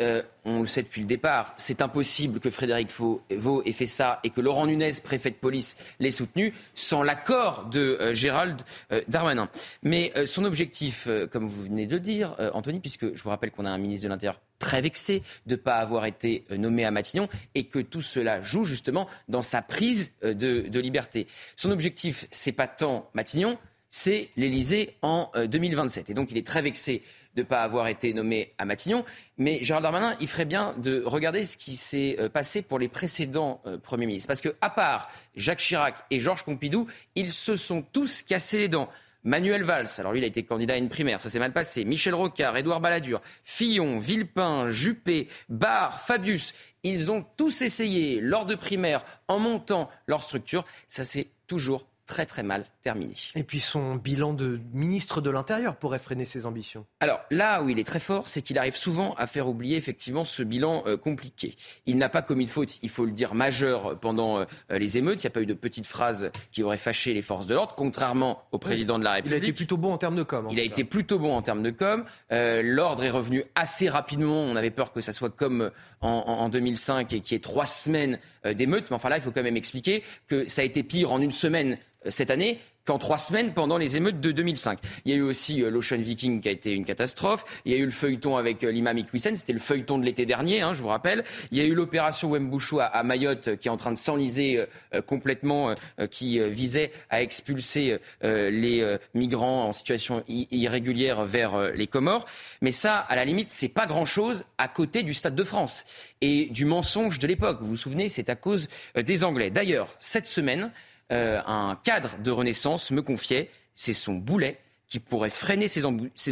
[0.45, 3.21] on le sait depuis le départ, c'est impossible que Frédéric Vaux
[3.65, 8.13] ait fait ça et que Laurent Nunez, préfet de police, l'ait soutenu sans l'accord de
[8.13, 8.61] Gérald
[9.09, 9.49] Darmanin.
[9.83, 13.65] Mais son objectif, comme vous venez de le dire, Anthony, puisque je vous rappelle qu'on
[13.65, 16.91] a un ministre de l'Intérieur très vexé de ne pas avoir été euh, nommé à
[16.91, 21.27] Matignon et que tout cela joue justement dans sa prise euh, de, liberté.
[21.55, 23.57] Son objectif, c'est pas tant Matignon,
[23.89, 26.09] c'est l'Élysée en 2027.
[26.09, 27.01] Euh, et donc il est très vexé
[27.35, 29.05] de ne pas avoir été nommé à Matignon.
[29.37, 33.61] Mais Gérald Darmanin, il ferait bien de regarder ce qui s'est passé pour les précédents
[33.83, 34.27] Premiers ministres.
[34.27, 38.69] Parce que, à part Jacques Chirac et Georges Pompidou, ils se sont tous cassés les
[38.69, 38.89] dents.
[39.23, 41.85] Manuel Valls, alors lui, il a été candidat à une primaire, ça s'est mal passé.
[41.85, 48.55] Michel Rocard, Édouard Balladur, Fillon, Villepin, Juppé, Barre, Fabius, ils ont tous essayé lors de
[48.55, 50.65] primaires en montant leur structure.
[50.87, 53.13] Ça s'est toujours très très mal terminé.
[53.35, 56.85] Et puis son bilan de ministre de l'Intérieur pourrait freiner ses ambitions.
[56.99, 60.25] Alors là où il est très fort, c'est qu'il arrive souvent à faire oublier effectivement
[60.25, 61.55] ce bilan euh, compliqué.
[61.85, 65.23] Il n'a pas commis de faute, il faut le dire, majeure pendant euh, les émeutes.
[65.23, 67.75] Il n'y a pas eu de petites phrases qui auraient fâché les forces de l'ordre,
[67.75, 69.37] contrairement au président de la République.
[69.37, 70.49] Il a été plutôt bon en termes de com.
[70.51, 72.03] Il a été plutôt bon en termes de com.
[72.33, 74.41] Euh, l'ordre est revenu assez rapidement.
[74.41, 77.65] On avait peur que ça soit comme en, en 2005 et qu'il y ait trois
[77.65, 78.89] semaines d'émeutes.
[78.89, 81.31] Mais enfin là, il faut quand même expliquer que ça a été pire en une
[81.31, 81.77] semaine
[82.09, 84.79] cette année qu'en trois semaines pendant les émeutes de 2005.
[85.05, 87.45] Il y a eu aussi euh, l'Ocean Viking qui a été une catastrophe.
[87.65, 90.25] Il y a eu le feuilleton avec euh, l'imam Iqwisen, c'était le feuilleton de l'été
[90.25, 91.23] dernier, hein, je vous rappelle.
[91.51, 94.65] Il y a eu l'opération Wembouchou à, Mayotte euh, qui est en train de s'enliser
[95.05, 95.75] complètement,
[96.09, 102.25] qui visait à expulser les migrants en situation irrégulière vers les Comores.
[102.61, 105.85] Mais ça, à la limite, c'est pas grand-chose à côté du Stade de France
[106.21, 107.59] et du mensonge de l'époque.
[107.61, 109.49] Vous vous souvenez, c'est à cause des Anglais.
[109.49, 110.71] D'ailleurs, cette semaine,
[111.11, 114.59] euh, un cadre de Renaissance me confiait, c'est son boulet
[114.91, 115.85] qui pourrait freiner ses,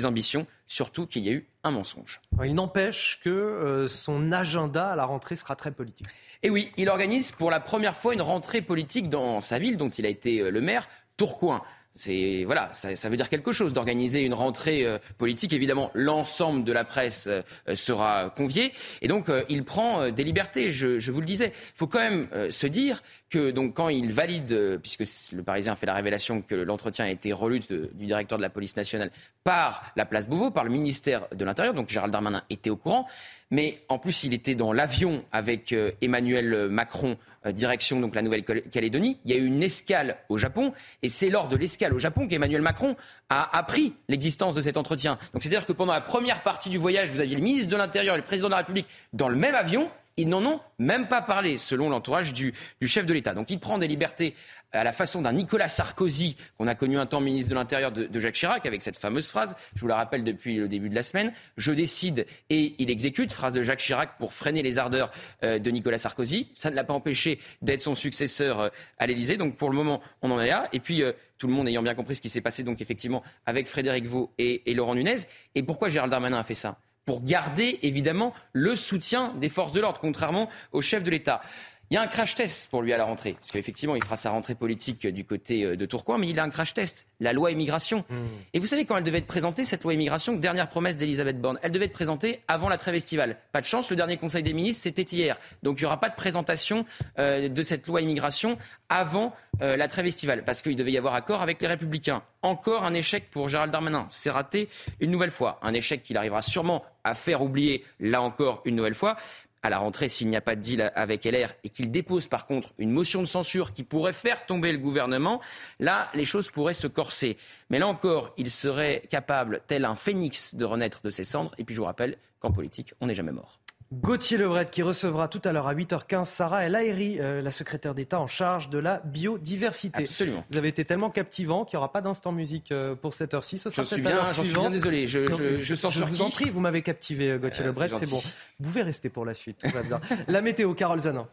[0.05, 2.19] ambitions, surtout qu'il y a eu un mensonge.
[2.43, 6.07] Il n'empêche que euh, son agenda à la rentrée sera très politique.
[6.43, 9.87] Et oui, il organise pour la première fois une rentrée politique dans sa ville, dont
[9.87, 11.61] il a été euh, le maire, Tourcoing
[11.99, 15.51] c'est voilà, ça, veut dire quelque chose d'organiser une rentrée euh, politique.
[15.51, 17.41] Évidemment, l'ensemble de la presse euh,
[17.75, 18.71] sera convié,
[19.01, 20.71] et donc euh, il prend des libertés.
[20.71, 24.79] Je, vous le disais, il faut quand même se dire que donc quand il valide,
[24.81, 25.03] puisque
[25.33, 28.75] le Parisien fait la révélation que l'entretien a été relu du directeur de la police
[28.75, 29.11] nationale
[29.43, 33.07] par la place Beauvau, par le ministère de l'Intérieur, donc Gérald Darmanin était au courant.
[33.51, 37.17] Mais en plus, il était dans l'avion avec euh, Emmanuel Macron,
[37.47, 39.17] euh, direction donc la Nouvelle-Calédonie.
[39.25, 40.71] Il y a eu une escale au Japon,
[41.01, 42.95] et c'est lors de l'escale au Japon qu'Emmanuel Macron
[43.29, 45.17] a appris l'existence de cet entretien.
[45.33, 48.15] Donc c'est-à-dire que pendant la première partie du voyage, vous aviez le ministre de l'Intérieur
[48.15, 49.89] et le président de la République dans le même avion.
[50.19, 52.53] Ils n'en ont même pas parlé, selon l'entourage du,
[52.85, 53.33] chef de l'État.
[53.33, 54.35] Donc il prend des libertés
[54.73, 58.19] à la façon d'un Nicolas Sarkozy, qu'on a connu un temps ministre de l'Intérieur de,
[58.19, 61.03] Jacques Chirac, avec cette fameuse phrase, je vous la rappelle depuis le début de la
[61.03, 65.09] semaine, je décide et il exécute, phrase de Jacques Chirac pour freiner les ardeurs
[65.45, 66.49] euh, de Nicolas Sarkozy.
[66.53, 69.37] Ça ne l'a pas empêché d'être son successeur euh, à l'Élysée.
[69.37, 70.65] Donc pour le moment, on en est là.
[70.73, 73.23] Et puis, euh, tout le monde ayant bien compris ce qui s'est passé, donc effectivement,
[73.45, 75.15] avec Frédéric Vaux et, Laurent Nunez.
[75.55, 76.77] Et pourquoi Gérald Darmanin a fait ça?
[77.09, 81.41] Pour garder évidemment le soutien des forces de l'ordre, contrairement au chef de l'État.
[81.89, 84.15] Il y a un crash test pour lui à la rentrée, parce qu'effectivement, il fera
[84.15, 87.33] sa rentrée politique du côté euh, de Tourcoing, mais il a un crash test, la
[87.33, 88.05] loi immigration.
[88.11, 88.27] Hmm.
[88.53, 91.57] Et vous savez quand elle devait être présentée, cette loi immigration, dernière promesse d'Elisabeth Borne,
[91.63, 93.37] elle devait être présentée avant la trêve estivale.
[93.53, 95.39] Pas de chance, le dernier Conseil des ministres, c'était hier.
[95.63, 96.85] Donc il n'y aura pas de présentation
[97.17, 99.33] euh, de cette loi immigration avant
[99.63, 102.21] euh, la trêve estivale, parce qu'il devait y avoir accord avec les Républicains.
[102.43, 104.05] Encore un échec pour Gérald Darmanin.
[104.11, 105.59] C'est raté une nouvelle fois.
[105.63, 109.17] Un échec qu'il arrivera sûrement à faire oublier, là encore, une nouvelle fois
[109.61, 112.45] à la rentrée s'il n'y a pas de deal avec LR et qu'il dépose par
[112.45, 115.41] contre une motion de censure qui pourrait faire tomber le gouvernement,
[115.79, 117.37] là, les choses pourraient se corser.
[117.69, 121.51] Mais là encore, il serait capable, tel un phénix, de renaître de ses cendres.
[121.57, 123.59] Et puis je vous rappelle qu'en politique, on n'est jamais mort.
[123.91, 127.95] Gauthier Lebret qui recevra tout à l'heure à 8h15 Sarah El Haïry, euh, la secrétaire
[127.95, 130.03] d'État en charge de la biodiversité.
[130.03, 130.45] Absolument.
[130.51, 133.57] Vous avez été tellement captivant qu'il n'y aura pas d'instant musique euh, pour cette heure-ci.
[133.57, 135.07] J'en suis, bien, suis bien désolé.
[135.07, 138.21] Je, je, je, je vous en prie, vous m'avez captivé, euh, Gauthier Lebret, c'est bon.
[138.59, 139.57] Vous pouvez rester pour la suite.
[139.57, 139.99] Tout va bien.
[140.27, 141.27] la météo, Carole Zanin.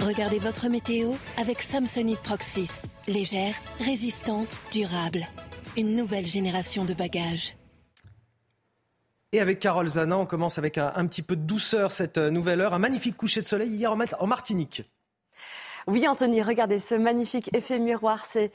[0.00, 2.82] Regardez votre météo avec Samsonite Proxys.
[3.06, 5.24] Légère, résistante, durable.
[5.76, 7.54] Une nouvelle génération de bagages.
[9.34, 12.60] Et avec Carole Zana, on commence avec un, petit peu de douceur cette euh, nouvelle
[12.60, 12.72] heure.
[12.72, 14.84] Un magnifique coucher de soleil hier en Martinique.
[15.88, 18.24] Oui, Anthony, regardez ce magnifique effet miroir.
[18.26, 18.52] C'est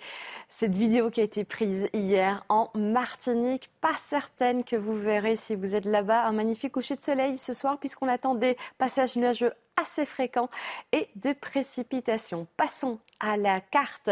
[0.47, 3.69] cette vidéo qui a été prise hier en Martinique.
[3.81, 7.51] Pas certaine que vous verrez si vous êtes là-bas un magnifique coucher de soleil ce
[7.51, 10.49] soir, puisqu'on attend des passages nuageux assez fréquents
[10.91, 12.47] et des précipitations.
[12.57, 14.09] Passons à la carte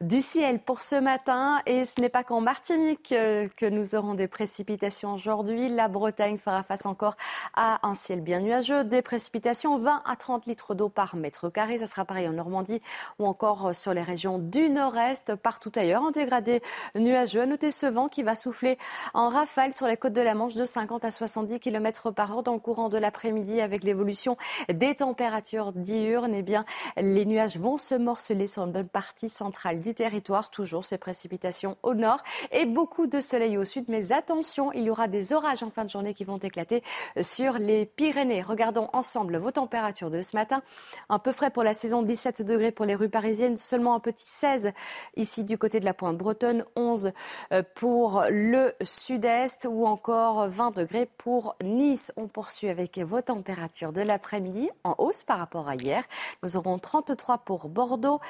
[0.00, 1.60] du ciel pour ce matin.
[1.66, 5.68] Et ce n'est pas qu'en Martinique euh, que nous aurons des précipitations aujourd'hui.
[5.68, 7.16] La Bretagne fera face encore
[7.54, 8.84] à un ciel bien nuageux.
[8.84, 11.78] Des précipitations 20 à 30 litres d'eau par mètre carré.
[11.78, 12.82] Ça sera pareil en Normandie
[13.18, 15.34] ou encore sur les régions du nord-est.
[15.36, 16.62] Partout ailleurs, en dégradé
[16.94, 17.42] nuageux.
[17.42, 18.78] À noter ce vent qui va souffler
[19.14, 22.42] en rafale sur les côtes de la Manche de 50 à 70 km par heure
[22.42, 24.36] dans le courant de l'après-midi avec l'évolution
[24.68, 26.36] des températures diurnes.
[26.36, 26.64] Eh bien,
[26.96, 30.50] les nuages vont se morceler sur une bonne partie centrale du territoire.
[30.50, 33.86] Toujours ces précipitations au nord et beaucoup de soleil au sud.
[33.88, 36.84] Mais attention, il y aura des orages en fin de journée qui vont éclater
[37.20, 38.40] sur les Pyrénées.
[38.40, 40.62] Regardons ensemble vos températures de ce matin.
[41.08, 44.28] Un peu frais pour la saison, 17 degrés pour les rues parisiennes, seulement un petit
[44.28, 44.70] 16
[45.16, 47.10] ici du côté de la pointe bretonne, 11
[47.52, 52.12] euh, pour le sud-est ou encore 20 degrés pour Nice.
[52.16, 56.04] On poursuit avec vos températures de l'après-midi en hausse par rapport à hier.
[56.42, 58.20] Nous aurons 33 pour Bordeaux,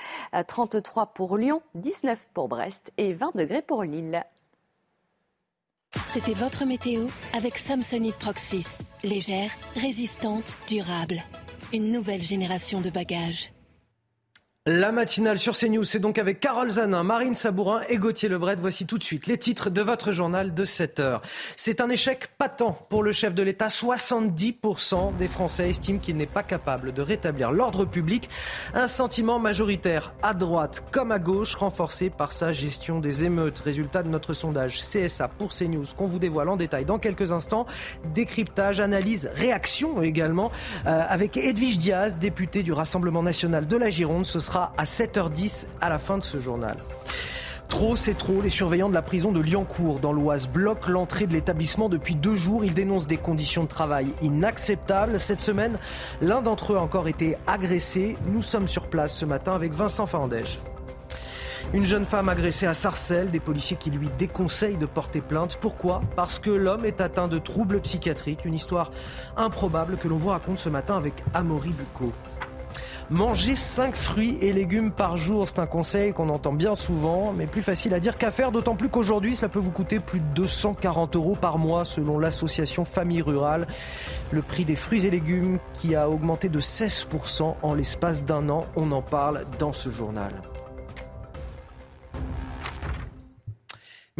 [0.46, 4.24] 33 pour Lyon, 19 pour Brest et 20 degrés pour Lille.
[6.06, 8.78] C'était votre météo avec Samsonite Proxys.
[9.02, 11.20] Légère, résistante, durable.
[11.72, 13.52] Une nouvelle génération de bagages.
[14.66, 18.58] La matinale sur CNews, c'est donc avec Carole Zanin, Marine Sabourin et Gauthier Lebret.
[18.60, 21.22] Voici tout de suite les titres de votre journal de 7 heures.
[21.56, 23.68] C'est un échec patent pour le chef de l'État.
[23.68, 28.28] 70% des Français estiment qu'il n'est pas capable de rétablir l'ordre public.
[28.74, 33.60] Un sentiment majoritaire à droite comme à gauche, renforcé par sa gestion des émeutes.
[33.60, 37.64] Résultat de notre sondage CSA pour CNews qu'on vous dévoile en détail dans quelques instants.
[38.12, 40.50] Décryptage, analyse, réaction également
[40.86, 44.26] euh, avec Edwige Diaz, député du Rassemblement national de la Gironde.
[44.26, 46.76] Ce sera à 7h10 à la fin de ce journal.
[47.70, 48.42] Trop, c'est trop.
[48.42, 52.34] Les surveillants de la prison de Liancourt dans l'Oise bloquent l'entrée de l'établissement depuis deux
[52.34, 52.64] jours.
[52.64, 55.20] Ils dénoncent des conditions de travail inacceptables.
[55.20, 55.78] Cette semaine,
[56.20, 58.16] l'un d'entre eux a encore été agressé.
[58.26, 60.58] Nous sommes sur place ce matin avec Vincent Fandège.
[61.72, 65.56] Une jeune femme agressée à Sarcelles, des policiers qui lui déconseillent de porter plainte.
[65.60, 66.02] Pourquoi?
[66.16, 68.44] Parce que l'homme est atteint de troubles psychiatriques.
[68.44, 68.90] Une histoire
[69.36, 72.12] improbable que l'on vous raconte ce matin avec Amaury Bucco.
[73.10, 77.48] Manger 5 fruits et légumes par jour, c'est un conseil qu'on entend bien souvent, mais
[77.48, 80.26] plus facile à dire qu'à faire, d'autant plus qu'aujourd'hui, cela peut vous coûter plus de
[80.36, 83.66] 240 euros par mois selon l'association Famille Rurale.
[84.30, 88.66] Le prix des fruits et légumes qui a augmenté de 16% en l'espace d'un an,
[88.76, 90.30] on en parle dans ce journal.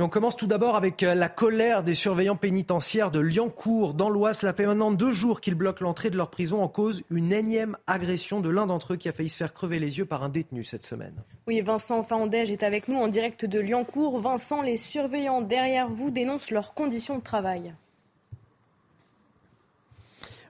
[0.03, 4.38] On commence tout d'abord avec euh, la colère des surveillants pénitentiaires de Liancourt dans l'Oise.
[4.38, 7.76] Cela fait maintenant deux jours qu'ils bloquent l'entrée de leur prison en cause une énième
[7.86, 10.30] agression de l'un d'entre eux qui a failli se faire crever les yeux par un
[10.30, 11.22] détenu cette semaine.
[11.46, 14.18] Oui, Vincent Fandège est avec nous en direct de Liancourt.
[14.18, 17.74] Vincent, les surveillants derrière vous dénoncent leurs conditions de travail.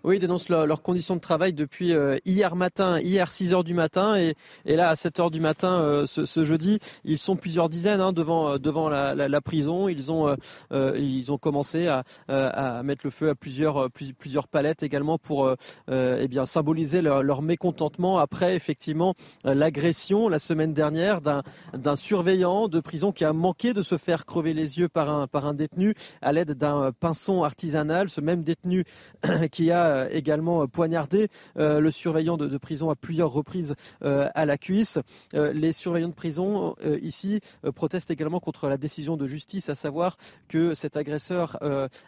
[0.03, 3.74] Oui, ils dénoncent leurs conditions de travail depuis euh, hier matin, hier 6 heures du
[3.74, 4.34] matin et,
[4.64, 8.01] et là à 7 heures du matin euh, ce, ce, jeudi, ils sont plusieurs dizaines
[8.01, 9.88] hein, devant euh, devant la, la, la, prison.
[9.88, 10.34] Ils ont
[10.70, 15.55] ils ont commencé à, à, mettre le feu à plusieurs plusieurs palettes également pour
[15.90, 21.42] eh bien symboliser leur, leur, mécontentement après effectivement l'agression la semaine dernière d'un
[21.74, 25.26] d'un surveillant de prison qui a manqué de se faire crever les yeux par un
[25.26, 28.09] par un détenu à l'aide d'un pinceau artisanal.
[28.09, 28.84] Ce même détenu
[29.51, 34.99] qui a a également poignardé le surveillant de, prison à plusieurs reprises à la cuisse.
[35.32, 37.41] les surveillants de prison ici
[37.74, 40.16] protestent également contre la décision de justice, à savoir
[40.49, 41.59] que cet agresseur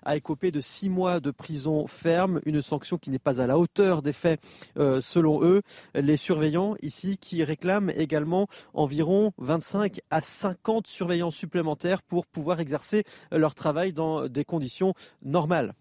[0.05, 3.59] a écopé de six mois de prison ferme, une sanction qui n'est pas à la
[3.59, 4.41] hauteur des faits
[4.77, 5.63] selon eux.
[5.95, 13.05] Les surveillants ici qui réclament également environ 25 à 50 surveillants supplémentaires pour pouvoir exercer
[13.31, 15.75] leur travail dans des conditions normales.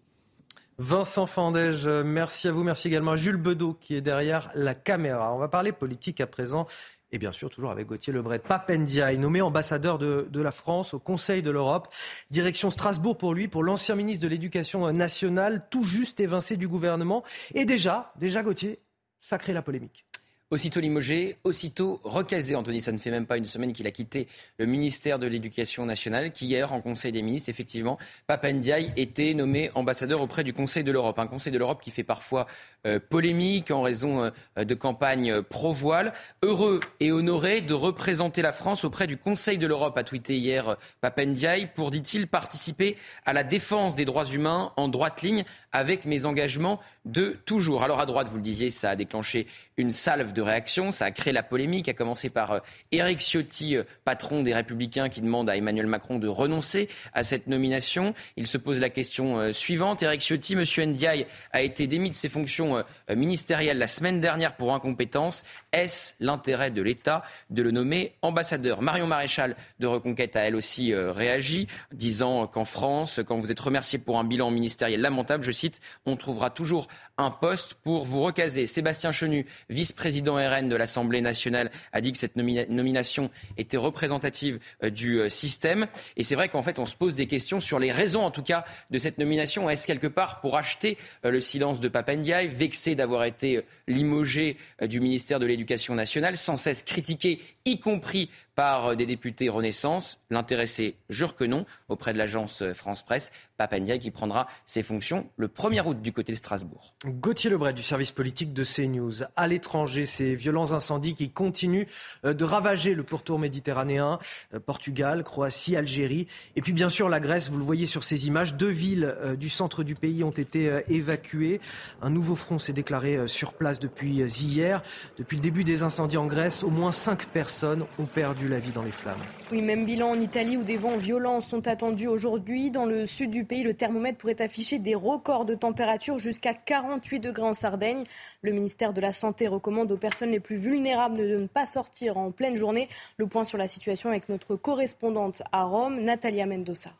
[0.78, 2.64] Vincent Fandège, merci à vous.
[2.64, 5.34] Merci également à Jules Bedeau qui est derrière la caméra.
[5.34, 6.66] On va parler politique à présent.
[7.12, 8.38] Et bien sûr, toujours avec Gauthier Lebret.
[8.38, 11.88] Papendia est nommé ambassadeur de, de, la France au Conseil de l'Europe.
[12.30, 17.22] Direction Strasbourg pour lui, pour l'ancien ministre de l'Éducation nationale, tout juste évincé du gouvernement.
[17.54, 18.80] Et déjà, déjà Gauthier,
[19.20, 20.06] ça crée la polémique.
[20.52, 22.54] Aussitôt limogé, aussitôt recasé.
[22.54, 24.28] Anthony, ça ne fait même pas une semaine qu'il a quitté
[24.58, 27.96] le ministère de l'Éducation nationale, qu'hier, en Conseil des ministres, effectivement,
[28.26, 31.18] Papandiaï était nommé ambassadeur auprès du Conseil de l'Europe.
[31.18, 32.46] Un Conseil de l'Europe qui fait parfois
[32.86, 36.12] euh, polémique en raison euh, de campagnes pro-voile.
[36.42, 40.68] Heureux et honoré de représenter la France auprès du Conseil de l'Europe, a tweeté hier
[40.68, 46.04] euh, Papandiaï, pour, dit-il, participer à la défense des droits humains en droite ligne avec
[46.04, 47.84] mes engagements de toujours.
[47.84, 49.46] Alors à droite, vous le disiez, ça a déclenché
[49.78, 53.76] une salve de réactions, ça a créé la polémique, à commencer par Éric euh, Ciotti,
[53.76, 58.14] euh, patron des Républicains, qui demande à Emmanuel Macron de renoncer à cette nomination.
[58.36, 60.02] Il se pose la question euh, suivante.
[60.02, 60.64] Éric Ciotti, M.
[60.90, 62.82] Ndiaye, a été démis de ses fonctions
[63.14, 65.44] ministérielles la semaine dernière pour incompétence.
[65.72, 68.82] Est-ce l'intérêt de l'État de le nommer ambassadeur?
[68.82, 73.98] Marion Maréchal de Reconquête a elle aussi réagi, disant qu'en France, quand vous êtes remercié
[73.98, 76.88] pour un bilan ministériel lamentable, je cite, on trouvera toujours
[77.22, 78.66] un poste pour vous recaser.
[78.66, 84.90] Sébastien Chenu, vice-président RN de l'Assemblée nationale, a dit que cette nomination était représentative euh,
[84.90, 85.86] du euh, système.
[86.16, 88.42] Et c'est vrai qu'en fait, on se pose des questions sur les raisons, en tout
[88.42, 89.70] cas, de cette nomination.
[89.70, 95.00] Est-ce quelque part pour acheter euh, le silence de Papendiaï, vexé d'avoir été limogé du
[95.00, 100.18] ministère de l'Éducation nationale, sans cesse critiqué, y compris par des députés Renaissance?
[100.30, 103.32] L'intéressé jure que non auprès de l'agence France Presse.
[103.62, 106.94] Papendia qui prendra ses fonctions le 1er août du côté de Strasbourg.
[107.06, 109.22] Gauthier Lebret du service politique de CNews.
[109.36, 111.86] À l'étranger, ces violents incendies qui continuent
[112.24, 114.18] euh, de ravager le pourtour méditerranéen,
[114.66, 116.26] Portugal, Croatie, Algérie.
[116.56, 118.54] Et puis bien sûr la Grèce, vous le voyez sur ces images.
[118.54, 121.60] Deux villes du centre du pays ont été évacuées.
[122.00, 124.82] Un nouveau front s'est déclaré sur place depuis hier.
[125.18, 128.72] Depuis le début des incendies en Grèce, au moins cinq personnes ont perdu la vie
[128.72, 129.22] dans les flammes.
[129.50, 132.70] Oui, même bilan en Italie où des vents violents sont attendus aujourd'hui.
[132.70, 137.20] Dans le sud du pays, le thermomètre pourrait afficher des records de température jusqu'à 48
[137.20, 138.04] degrés en Sardaigne.
[138.40, 142.16] Le ministère de la Santé recommande aux personnes les plus vulnérables de ne pas sortir
[142.16, 142.88] en pleine journée.
[143.18, 146.90] Le point sur la situation avec notre correspondante à Rome, Natalia Mendoza.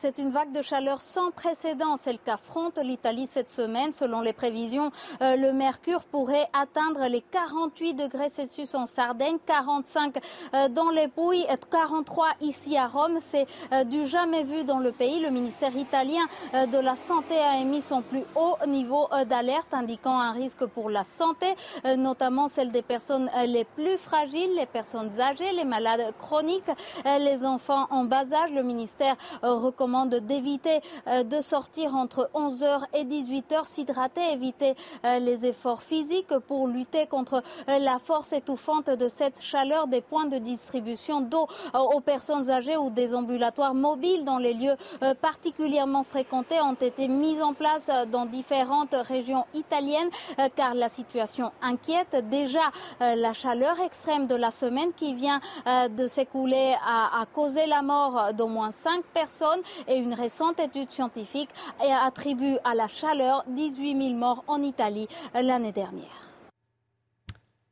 [0.00, 3.92] C'est une vague de chaleur sans précédent, celle qu'affronte l'Italie cette semaine.
[3.92, 4.92] Selon les prévisions,
[5.22, 10.18] euh, le mercure pourrait atteindre les 48 degrés Celsius en Sardaigne, 45
[10.54, 13.18] euh, dans les Pouilles, 43 ici à Rome.
[13.18, 15.18] C'est euh, du jamais vu dans le pays.
[15.18, 16.22] Le ministère italien
[16.52, 21.02] de la Santé a émis son plus haut niveau d'alerte, indiquant un risque pour la
[21.02, 21.56] santé,
[21.96, 26.70] notamment celle des personnes les plus fragiles, les personnes âgées, les malades chroniques,
[27.04, 28.52] les enfants en bas âge.
[28.52, 29.87] Le ministère recommande
[30.20, 34.74] d'éviter euh, de sortir entre 11h et 18h, s'hydrater, éviter
[35.04, 40.02] euh, les efforts physiques pour lutter contre euh, la force étouffante de cette chaleur des
[40.02, 44.74] points de distribution d'eau aux personnes âgées ou des ambulatoires mobiles dans les lieux
[45.20, 50.10] particulièrement fréquentés ont été mis en place dans différentes régions italiennes
[50.56, 52.16] car la situation inquiète.
[52.30, 52.60] Déjà,
[53.00, 58.48] la chaleur extrême de la semaine qui vient de s'écouler a causé la mort d'au
[58.48, 61.50] moins cinq personnes et une récente étude scientifique
[61.80, 66.27] attribue à la chaleur 18 000 morts en Italie l'année dernière.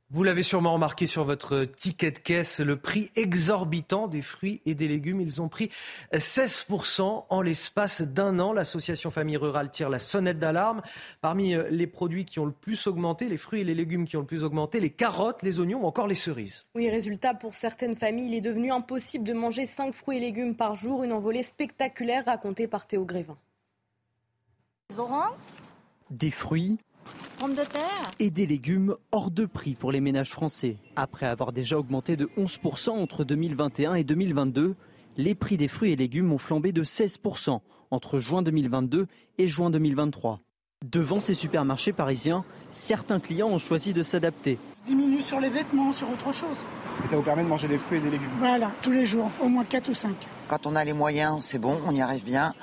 [0.09, 4.77] Vous l'avez sûrement remarqué sur votre ticket de caisse, le prix exorbitant des fruits et
[4.77, 5.21] des légumes.
[5.21, 5.69] Ils ont pris
[6.13, 8.53] 16% en l'espace d'un an.
[8.53, 10.83] L'association Famille Rurale tire la sonnette d'alarme.
[11.23, 14.17] Parmi euh, les produits qui ont le plus augmenté, les fruits et les légumes qui
[14.17, 16.67] ont le plus augmenté, les carottes, les oignons ou encore les cerises.
[16.77, 20.55] Oui, résultat, pour certaines familles, il est devenu impossible de manger 5 fruits et légumes
[20.55, 21.03] par jour.
[21.03, 23.37] Une envolée spectaculaire racontée par Théo Grévin.
[26.11, 26.79] Des fruits,
[28.19, 30.77] et des légumes hors de prix pour les ménages français.
[30.97, 34.75] Après avoir déjà augmenté de 11% entre 2021 et 2022,
[35.17, 39.07] les prix des fruits et légumes ont flambé de 16% entre juin 2022
[39.39, 40.41] et juin 2023.
[40.85, 44.59] Devant ces supermarchés parisiens, certains clients ont choisi de s'adapter.
[44.85, 46.59] Diminue sur les vêtements, sur autre chose.
[47.05, 49.31] Et ça vous permet de manger des fruits et des légumes Voilà, tous les jours,
[49.41, 50.15] au moins 4 ou 5.
[50.49, 52.55] Quand on a les moyens, c'est bon, on y arrive bien.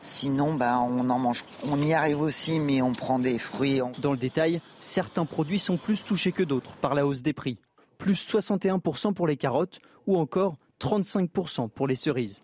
[0.00, 1.44] Sinon, ben, on en mange.
[1.70, 3.80] On y arrive aussi, mais on prend des fruits.
[4.00, 7.58] Dans le détail, certains produits sont plus touchés que d'autres par la hausse des prix.
[7.98, 12.42] Plus 61% pour les carottes ou encore 35% pour les cerises.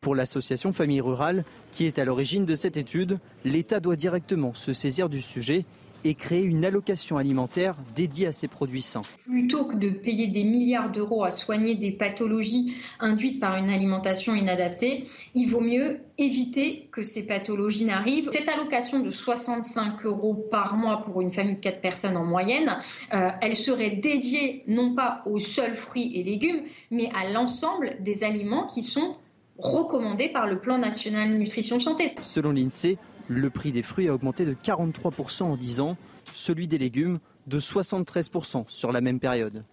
[0.00, 4.72] Pour l'association Famille Rurale, qui est à l'origine de cette étude, l'État doit directement se
[4.72, 5.64] saisir du sujet
[6.04, 9.02] et créer une allocation alimentaire dédiée à ces produits sains.
[9.24, 14.34] Plutôt que de payer des milliards d'euros à soigner des pathologies induites par une alimentation
[14.34, 18.28] inadaptée, il vaut mieux éviter que ces pathologies n'arrivent.
[18.32, 22.78] Cette allocation de 65 euros par mois pour une famille de 4 personnes en moyenne,
[23.14, 28.24] euh, elle serait dédiée non pas aux seuls fruits et légumes, mais à l'ensemble des
[28.24, 29.16] aliments qui sont
[29.58, 32.06] recommandés par le Plan national nutrition santé.
[32.22, 32.96] Selon l'INSEE,
[33.28, 35.96] le prix des fruits a augmenté de 43% en 10 ans,
[36.34, 39.64] celui des légumes de 73% sur la même période.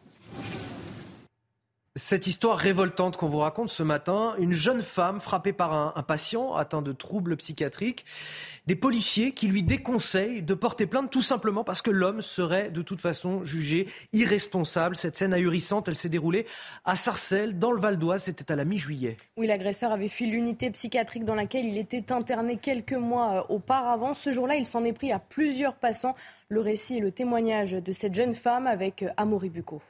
[1.97, 6.53] Cette histoire révoltante qu'on vous raconte ce matin, une jeune femme frappée par un, patient
[6.53, 8.03] atteint de troubles psychiatriques,
[8.67, 12.81] des policiers qui lui déconseillent de porter plainte tout simplement parce que l'homme serait de
[12.81, 14.97] toute façon jugé irresponsable.
[14.97, 16.45] Cette scène ahurissante, elle s'est déroulée
[16.83, 19.15] à Sarcelles, dans le Val d'Oise, c'était à la mi-juillet.
[19.37, 24.13] Oui, l'agresseur avait fui l'unité psychiatrique dans laquelle il était interné quelques mois euh, auparavant.
[24.13, 26.15] Ce jour-là, il s'en est pris à plusieurs passants.
[26.49, 29.81] Le récit et le témoignage de cette jeune femme avec euh, Amaury Bucco.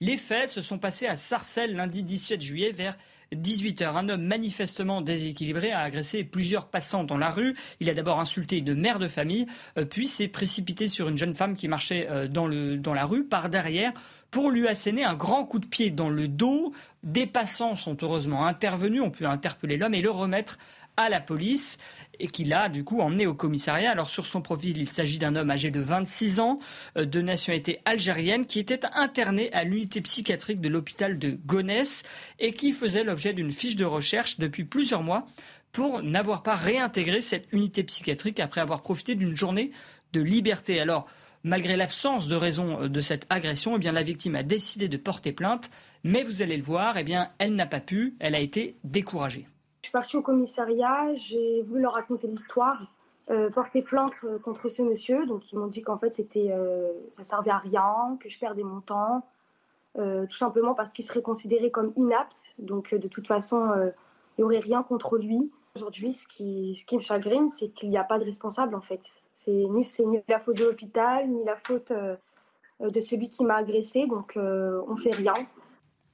[0.00, 2.96] Les faits se sont passés à Sarcelles lundi 17 juillet vers
[3.34, 3.96] 18h.
[3.96, 7.56] Un homme manifestement déséquilibré a agressé plusieurs passants dans la rue.
[7.80, 9.46] Il a d'abord insulté une mère de famille,
[9.76, 13.24] euh, puis s'est précipité sur une jeune femme qui marchait euh, dans, dans la rue
[13.24, 13.92] par derrière
[14.30, 16.72] pour lui asséner un grand coup de pied dans le dos.
[17.02, 20.58] Des passants sont heureusement intervenus, ont pu interpeller l'homme et le remettre
[20.98, 21.78] à la police
[22.18, 23.90] et qu'il a du coup emmené au commissariat.
[23.90, 26.58] Alors sur son profil, il s'agit d'un homme âgé de 26 ans,
[26.98, 32.02] euh, de nationalité algérienne, qui était interné à l'unité psychiatrique de l'hôpital de Gonesse
[32.38, 35.24] et qui faisait l'objet d'une fiche de recherche depuis plusieurs mois
[35.72, 39.70] pour n'avoir pas réintégré cette unité psychiatrique après avoir profité d'une journée
[40.12, 40.80] de liberté.
[40.80, 41.06] Alors,
[41.44, 44.96] malgré l'absence de raison euh, de cette agression, eh bien, la victime a décidé de
[44.96, 45.70] porter plainte,
[46.02, 49.46] mais vous allez le voir, eh bien, elle n'a pas pu, elle a été découragée.
[49.88, 52.92] Je suis partie au commissariat, j'ai voulu leur raconter l'histoire,
[53.30, 55.24] euh, porter plainte euh, contre ce monsieur.
[55.24, 58.64] Donc ils m'ont dit qu'en fait c'était, euh, ça servait à rien, que je perdais
[58.64, 59.26] mon temps,
[59.94, 62.54] tout simplement parce qu'il serait considéré comme inapte.
[62.58, 63.72] Donc de toute façon,
[64.36, 65.50] il n'y aurait rien contre lui.
[65.74, 68.82] Aujourd'hui, ce qui, ce qui me chagrine, c'est qu'il n'y a pas de responsable en
[68.82, 69.00] fait.
[69.36, 71.94] C'est ni, ni la faute de l'hôpital, ni la faute
[72.80, 74.06] de celui qui m'a agressé.
[74.06, 75.32] Donc on fait rien.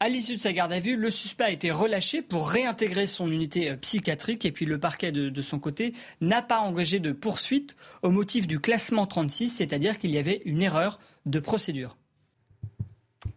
[0.05, 3.33] À l'issue de sa garde à vue, le suspect a été relâché pour réintégrer son
[3.33, 7.75] unité euh, psychiatrique et puis le parquet de, son côté n'a pas engagé de poursuite
[8.03, 11.97] au motif du classement 36, c'est-à-dire qu'il y avait une erreur de procédure.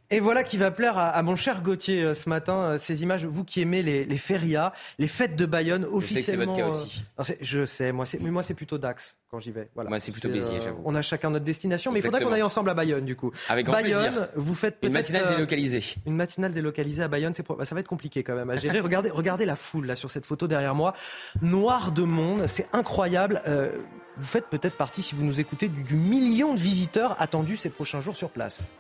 [0.10, 3.26] Et voilà qui va plaire à, mon cher Gauthier euh, ce matin, euh, ces images,
[3.26, 6.08] vous qui aimez les, les férias, les fêtes de Bayonne officiellement.
[6.08, 7.42] Je sais que c'est votre cas aussi.
[7.42, 9.70] je sais, moi, mais moi c'est plutôt Dax quand j'y vais.
[9.76, 9.90] Voilà.
[9.90, 10.82] Moi c'est plutôt Béziers, j'avoue.
[10.86, 13.32] On a chacun notre destination, mais il faudrait qu'on aille ensemble à Bayonne du coup.
[13.50, 14.28] Avec grand Bayonne, plaisir.
[14.36, 15.84] vous faites peut-être une matinale délocalisée.
[16.06, 18.80] Une matinale délocalisée à Bayonne, bah, ça va être compliqué quand même à gérer.
[18.80, 20.94] regardez, regardez la foule là sur cette photo derrière moi,
[21.42, 23.42] noir de monde, c'est incroyable.
[23.46, 23.74] Euh,
[24.16, 27.70] vous faites peut-être partie, si vous nous écoutez, du, du million de visiteurs attendus ces
[27.70, 28.72] prochains jours sur place.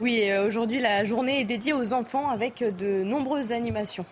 [0.00, 4.06] Oui, euh, aujourd'hui, la journée est dédiée aux enfants avec de nombreuses animations.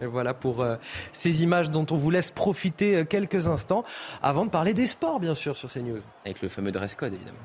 [0.00, 0.76] Et voilà pour euh,
[1.12, 3.84] ces images dont on vous laisse profiter euh, quelques instants
[4.22, 6.00] avant de parler des sports, bien sûr, sur CNews.
[6.24, 7.38] Avec le fameux dress code, évidemment.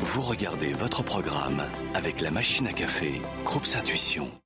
[0.00, 1.62] Vous regardez votre programme
[1.94, 4.39] avec la machine à café, Groupe Intuition.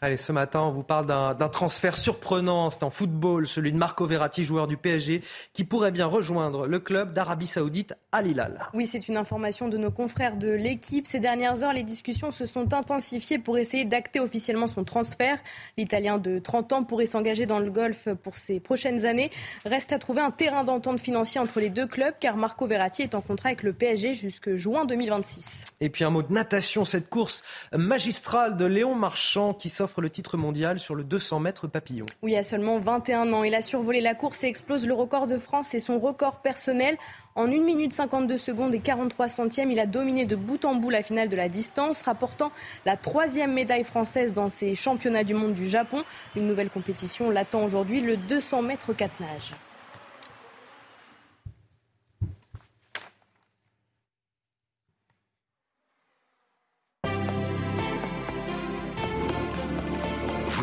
[0.00, 2.70] Allez, ce matin, on vous parle d'un transfert surprenant.
[2.70, 6.78] C'est en football, celui de Marco Verratti, joueur du PSG, qui pourrait bien rejoindre le
[6.78, 8.68] club d'Arabie Saoudite Al Hilal.
[8.74, 11.04] Oui, c'est une information de nos confrères de l'équipe.
[11.04, 15.36] Ces dernières heures, les discussions se sont intensifiées pour essayer d'acter officiellement son transfert.
[15.76, 19.30] L'Italien de 30 ans pourrait s'engager dans le golf pour ses prochaines années.
[19.64, 23.16] Reste à trouver un terrain d'entente financier entre les deux clubs, car Marco Verratti est
[23.16, 25.64] en contrat avec le PSG jusque juin 2026.
[25.80, 27.42] Et puis un mot de natation, cette course
[27.72, 32.06] magistrale de Léon Marchand qui s'offre le titre mondial sur le 200 mètres papillon.
[32.22, 35.38] Oui, à seulement 21 ans, il a survolé la course et explose le record de
[35.38, 36.96] France et son record personnel.
[37.34, 40.90] En 1 minute 52 secondes et 43 centièmes, il a dominé de bout en bout
[40.90, 42.52] la finale de la distance, rapportant
[42.84, 46.04] la troisième médaille française dans ces championnats du monde du Japon.
[46.36, 49.54] Une nouvelle compétition l'attend aujourd'hui, le 200 mètres 4 nages.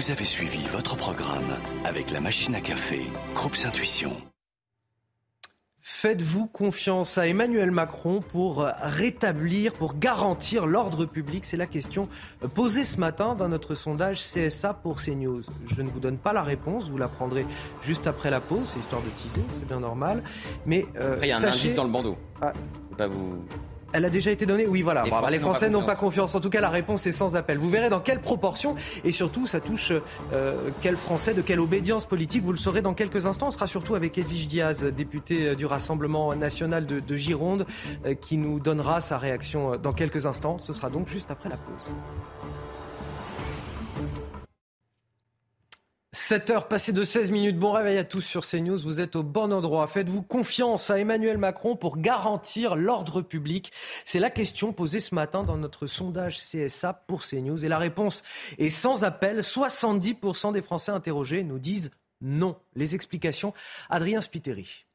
[0.06, 3.02] Vous avez suivi votre programme avec la machine à café,
[3.34, 4.16] Groupe Intuition.
[5.82, 12.08] Faites-vous confiance à Emmanuel Macron pour rétablir, pour garantir l'ordre public C'est la question
[12.54, 15.42] posée ce matin dans notre sondage CSA pour CNews.
[15.66, 17.48] Je ne vous donne pas la réponse, vous la prendrez
[17.82, 20.22] juste après la pause, c'est histoire de teaser, c'est bien normal.
[20.68, 22.16] Mais euh, il y a un indice dans le bandeau.
[22.44, 22.54] Ah.
[22.96, 23.44] Pas vous
[23.96, 25.04] elle a déjà été donnée Oui, voilà.
[25.32, 26.36] Les Français, n'ont pas, confiance.
[26.36, 27.58] En tout cas, la réponse est sans appel.
[27.58, 29.94] Vous verrez dans quelle proportion et surtout, ça touche
[30.34, 32.44] euh, quel Français, de quelle obédience politique.
[32.44, 33.48] Vous le saurez dans quelques instants.
[33.48, 37.66] On sera surtout avec Edwige Diaz, député euh, du Rassemblement national de, Gironde,
[38.06, 40.58] euh, qui nous donnera sa réaction dans quelques instants.
[40.58, 41.92] Ce sera donc juste après la pause.
[46.16, 47.60] 7 heures passées de 16 minutes.
[47.60, 48.78] Bon réveil à tous sur CNews.
[48.78, 49.86] Vous êtes au bon endroit.
[49.86, 53.74] Faites-vous confiance à Emmanuel Macron pour garantir l'ordre public
[54.06, 57.66] C'est la question posée ce matin dans notre sondage CSA pour CNews.
[57.66, 58.24] Et la réponse
[58.58, 59.42] est sans appel.
[59.42, 61.92] 70% des Français interrogés nous disent
[62.22, 62.56] non.
[62.76, 63.54] Les explications,
[63.90, 64.86] Adrien Spiteri.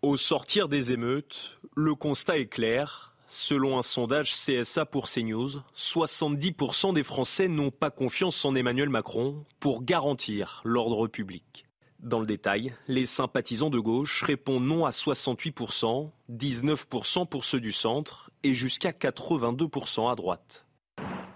[0.00, 3.05] Au sortir des émeutes, le constat est clair
[3.38, 9.44] Selon un sondage CSA pour CNews, 70% des Français n'ont pas confiance en Emmanuel Macron
[9.60, 11.66] pour garantir l'ordre public.
[12.00, 17.72] Dans le détail, les sympathisants de gauche répondent non à 68%, 19% pour ceux du
[17.72, 20.64] centre et jusqu'à 82% à droite.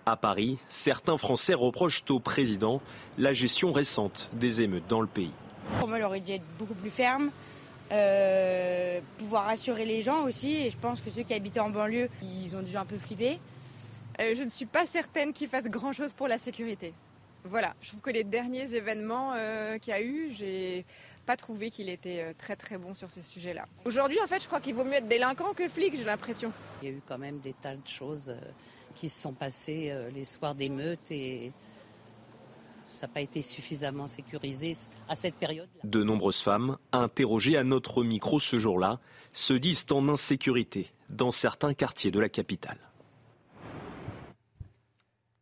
[0.06, 2.80] À Paris, certains Français reprochent au président
[3.18, 5.34] la gestion récente des émeutes dans le pays.
[6.28, 7.30] Être beaucoup plus ferme,
[7.92, 10.54] euh, pouvoir rassurer les gens aussi.
[10.54, 13.40] Et je pense que ceux qui habitaient en banlieue, ils ont dû un peu flipper.
[14.20, 16.92] Euh, je ne suis pas certaine qu'ils fassent grand-chose pour la sécurité.
[17.44, 20.84] Voilà, je trouve que les derniers événements euh, qu'il y a eu, j'ai
[21.24, 23.66] pas trouvé qu'il était très très bon sur ce sujet-là.
[23.84, 26.52] Aujourd'hui, en fait, je crois qu'il vaut mieux être délinquant que flic, j'ai l'impression.
[26.82, 28.36] Il y a eu quand même des tas de choses
[28.94, 31.52] qui se sont passées les soirs d'émeutes et
[33.00, 34.74] ça n'a pas été suffisamment sécurisé
[35.08, 35.70] à cette période.
[35.84, 39.00] De nombreuses femmes, interrogées à notre micro ce jour-là,
[39.32, 42.89] se disent en insécurité dans certains quartiers de la capitale.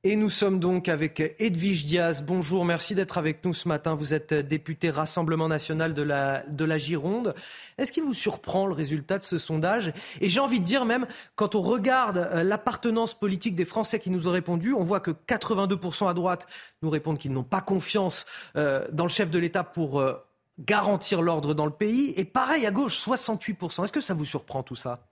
[0.04, 2.22] Et nous sommes donc avec Edwige Diaz.
[2.22, 3.96] Bonjour, merci d'être avec nous ce matin.
[3.96, 7.34] Vous êtes député Rassemblement national de la, de la Gironde.
[7.78, 9.92] Est-ce qu'il vous surprend le résultat de ce sondage?
[10.20, 14.10] Et j'ai envie de dire même, quand on regarde euh, l'appartenance politique des Français qui
[14.10, 16.46] nous ont répondu, on voit que 82% à droite
[16.82, 18.24] nous répondent qu'ils n'ont pas confiance
[18.54, 20.14] euh, dans le chef de l'État pour euh,
[20.60, 22.14] garantir l'ordre dans le pays.
[22.16, 23.82] Et pareil à gauche, 68%.
[23.82, 25.08] Est-ce que ça vous surprend tout ça?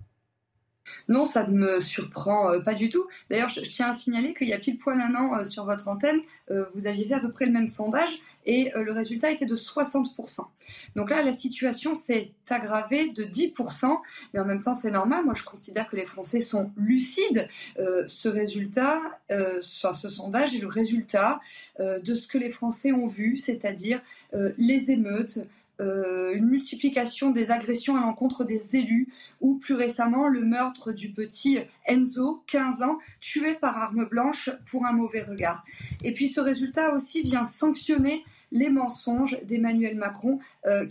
[1.09, 3.07] Non, ça ne me surprend euh, pas du tout.
[3.31, 5.89] D'ailleurs, je, tiens à signaler qu'il y a pile poil un an euh, sur votre
[5.89, 6.21] antenne,
[6.51, 9.57] euh, vous aviez fait à peu près le même sondage et le résultat était de
[9.57, 10.47] 60%.
[10.95, 13.99] Donc là, la situation s'est aggravée de 10%,
[14.33, 15.25] mais en même temps, c'est normal.
[15.25, 17.49] Moi, je considère que les Français sont lucides.
[17.77, 21.41] ce résultat, ce sondage est le résultat
[21.81, 24.01] de ce que les Français ont vu, c'est-à-dire
[24.33, 25.41] les émeutes,
[25.81, 29.09] euh, une multiplication des agressions à l'encontre des élus
[29.41, 34.87] ou plus récemment le meurtre du petit Enzo, 15 ans, tué par arme blanche pour
[34.87, 35.65] un mauvais regard.
[36.03, 40.39] Et puis ce résultat aussi vient sanctionner les mensonges d'Emmanuel Macron.
[40.67, 40.87] Euh,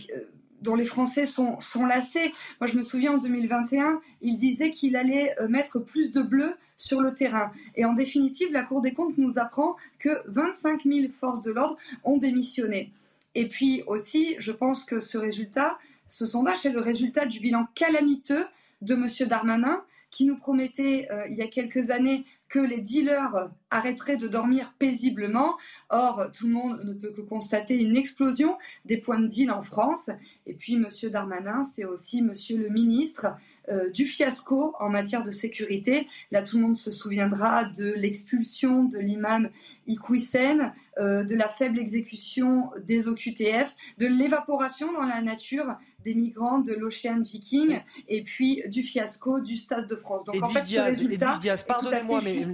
[0.62, 2.32] dont les Français sont, sont lassés.
[2.60, 6.54] Moi, je me souviens en 2021, il disait qu'il allait euh, mettre plus de bleu
[6.76, 7.52] sur le terrain.
[7.76, 11.76] Et en définitive, la Cour des comptes nous apprend que 25 000 forces de l'ordre
[12.04, 12.90] ont démissionné.
[13.36, 15.78] Et puis aussi, je pense que ce résultat,
[16.08, 18.46] ce sondage, c'est le résultat du bilan calamiteux
[18.80, 19.28] de M.
[19.28, 22.24] Darmanin, qui nous promettait euh, il y a quelques années
[22.56, 25.58] que les dealers arrêteraient de dormir paisiblement.
[25.90, 29.60] Or, tout le monde ne peut que constater une explosion des points de deal en
[29.60, 30.08] France.
[30.46, 30.88] Et puis, M.
[31.10, 32.32] Darmanin, c'est aussi M.
[32.32, 33.26] le ministre
[33.68, 36.08] euh, du fiasco en matière de sécurité.
[36.30, 39.50] Là, tout le monde se souviendra de l'expulsion de l'imam
[39.86, 45.76] Iqwisen, euh, de la faible exécution des OQTF, de l'évaporation dans la nature
[46.06, 50.24] des migrants de l'Ocean Viking et puis du fiasco du Stade de France.
[50.24, 52.44] Donc en fait, ce résultat pardonnez-moi, mais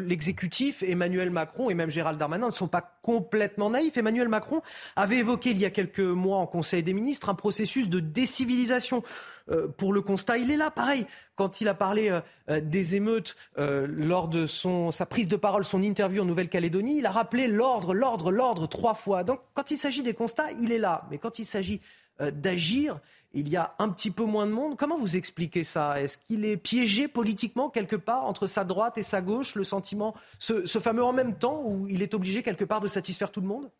[0.00, 3.96] l'exécutif, Emmanuel Macron et même Gérald Darmanin ne sont pas complètement naïfs.
[3.98, 4.62] Emmanuel Macron
[4.96, 9.02] avait évoqué il y a quelques mois en Conseil des ministres un processus de décivilisation.
[9.50, 10.70] Euh, pour le constat, il est là.
[10.70, 11.06] Pareil,
[11.36, 15.64] quand il a parlé euh, euh, des émeutes lors de son, sa prise de parole,
[15.64, 19.22] son interview en Nouvelle-Calédonie, il a rappelé l'ordre, l'ordre, l'ordre trois fois.
[19.22, 21.06] Donc quand il s'agit des constats, il est là.
[21.10, 21.82] Mais quand il s'agit
[22.20, 23.00] d'agir,
[23.32, 24.76] il y a un petit peu moins de monde.
[24.76, 26.00] Comment vous expliquez ça?
[26.00, 30.14] Est-ce qu'il est piégé politiquement quelque part entre sa droite et sa gauche, le sentiment,
[30.38, 33.48] ce fameux en même temps où il est obligé quelque part de satisfaire tout le
[33.48, 33.70] monde?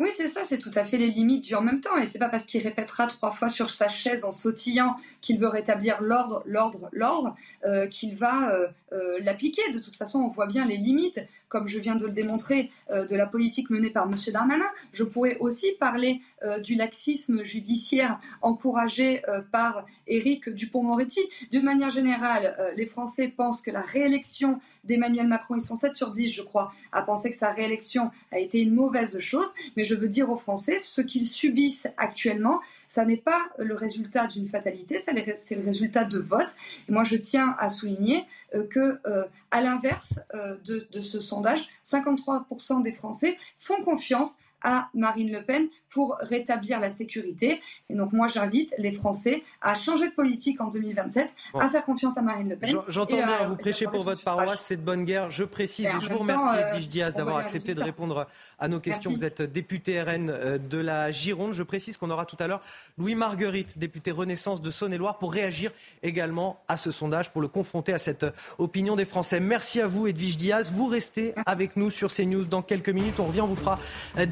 [0.00, 1.94] Oui, c'est ça, c'est tout à fait les limites du en même temps.
[1.98, 5.46] Et c'est pas parce qu'il répétera trois fois sur sa chaise en sautillant qu'il veut
[5.46, 7.36] rétablir l'ordre, l'ordre, l'ordre,
[7.66, 9.60] euh, qu'il va euh, euh, l'appliquer.
[9.74, 11.20] De toute façon, on voit bien les limites,
[11.50, 14.16] comme je viens de le démontrer, de la politique menée par M.
[14.32, 14.70] Darmanin.
[14.92, 16.22] Je pourrais aussi parler
[16.62, 19.20] du laxisme judiciaire encouragé
[19.52, 21.20] par Éric Dupont-Moretti.
[21.50, 26.10] D'une manière générale, les Français pensent que la réélection d'Emmanuel Macron, ils sont 7 sur
[26.10, 29.48] 10, je crois, à penser que sa réélection a été une mauvaise chose.
[29.76, 32.60] Mais je veux dire aux Français, ce qu'ils subissent actuellement,
[32.90, 36.54] ça n'est pas le résultat d'une fatalité, c'est le résultat de votes.
[36.88, 41.20] Et moi, je tiens à souligner euh, que, euh, à l'inverse euh, de, de, ce
[41.20, 47.60] sondage, 53% des Français font confiance à Marine Le Pen pour rétablir la sécurité.
[47.88, 52.16] Et donc moi j'invite les Français à changer de politique en 2027, à faire confiance
[52.16, 52.76] à Marine Le Pen.
[52.88, 55.30] J'entends bien, vous prêchez pour votre paroisse, c'est de bonne guerre.
[55.30, 58.26] Je précise, et, je vous remercie Edwige Diaz d'avoir accepté de répondre
[58.58, 59.10] à nos questions.
[59.10, 61.52] Vous êtes député RN euh, de la Gironde.
[61.52, 62.62] Je précise qu'on aura tout à l'heure
[62.96, 65.72] Louis Marguerite, député Renaissance de Saône-et-Loire, pour réagir
[66.02, 68.26] également à ce sondage, pour le confronter à cette
[68.58, 69.40] opinion des Français.
[69.40, 70.70] Merci à vous Edwige Diaz.
[70.72, 73.18] Vous restez avec nous sur CNews dans quelques minutes.
[73.18, 73.78] On revient, on vous fera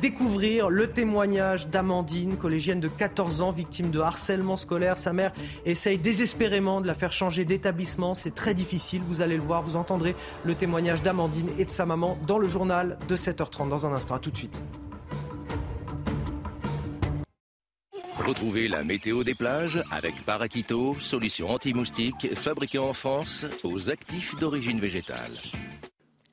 [0.01, 4.99] découvrir le témoignage d'Amandine, collégienne de 14 ans, victime de harcèlement scolaire.
[4.99, 5.33] Sa mère
[5.65, 8.15] essaye désespérément de la faire changer d'établissement.
[8.15, 9.63] C'est très difficile, vous allez le voir.
[9.63, 10.15] Vous entendrez
[10.45, 14.19] le témoignage d'Amandine et de sa maman dans le journal de 7h30 dans un instant
[14.19, 14.63] tout de suite.
[18.19, 24.81] Retrouvez la météo des plages avec Paraquito, solution anti-moustique fabriquée en France aux actifs d'origine
[24.81, 25.39] végétale.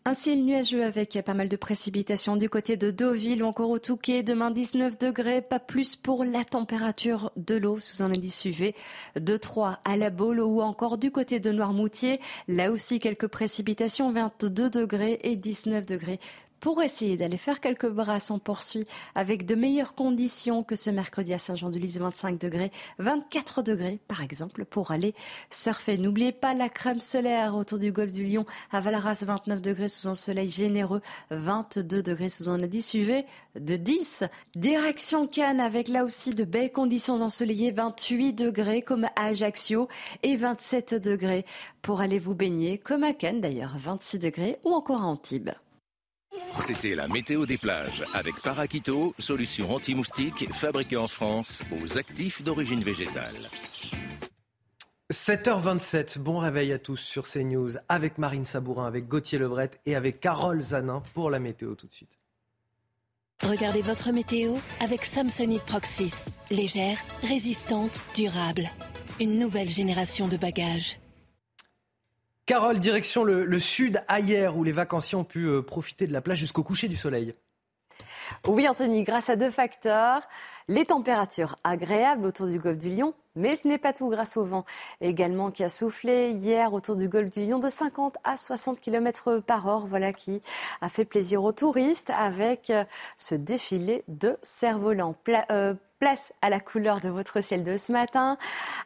[0.07, 3.79] Un ciel nuageux avec pas mal de précipitations du côté de Deauville ou encore au
[3.79, 4.21] Touquet.
[4.21, 8.75] Demain 19 degrés, pas plus pour la température de l'eau sous un indice UV
[9.19, 12.19] de 3 à la Baule ou encore du côté de Noirmoutier.
[12.47, 16.19] Là aussi quelques précipitations, 22 degrés et 19 degrés
[16.65, 21.31] pour essayer d'aller faire quelques brasses, on poursuit avec de meilleures conditions que ce mercredi
[21.31, 25.13] à Saint-Jean-de-Luz, 25 degrés, 24 degrés par exemple pour aller
[25.51, 25.99] surfer.
[25.99, 30.07] N'oubliez pas la crème solaire autour du golfe du Lion à Valaras, 29 degrés sous
[30.07, 33.25] un soleil généreux, 22 degrés sous un indice UV
[33.59, 34.23] de 10.
[34.55, 39.87] Direction Cannes avec là aussi de belles conditions ensoleillées, 28 degrés comme à Ajaccio
[40.23, 41.45] et 27 degrés
[41.83, 45.51] pour aller vous baigner comme à Cannes d'ailleurs, 26 degrés ou encore à Antibes.
[46.59, 52.83] C'était la météo des plages avec Paraquito, solution anti-moustique fabriquée en France aux actifs d'origine
[52.83, 53.49] végétale.
[55.11, 60.19] 7h27, bon réveil à tous sur CNews avec Marine Sabourin, avec Gauthier Lebret et avec
[60.19, 62.17] Carole Zanin pour la météo tout de suite.
[63.43, 66.25] Regardez votre météo avec Samsonite Proxys.
[66.49, 68.69] Légère, résistante, durable.
[69.19, 70.97] Une nouvelle génération de bagages.
[72.45, 76.37] Carole, direction le, sud, ailleurs, où les vacanciers ont pu euh, profiter de la plage
[76.37, 77.33] jusqu'au coucher du soleil.
[78.47, 80.21] Oui, Anthony, grâce à deux facteurs.
[80.67, 84.45] Les températures agréables autour du golfe du Lion, mais ce n'est pas tout grâce au
[84.45, 84.65] vent
[84.99, 89.37] également qui a soufflé hier autour du golfe du Lion de 50 à 60 km
[89.45, 89.85] par heure.
[89.85, 90.41] Voilà qui
[90.81, 92.83] a fait plaisir aux touristes avec euh,
[93.19, 95.15] ce défilé de cerfs-volants.
[95.51, 95.75] Euh,
[96.05, 98.37] place à la couleur de votre ciel de ce matin.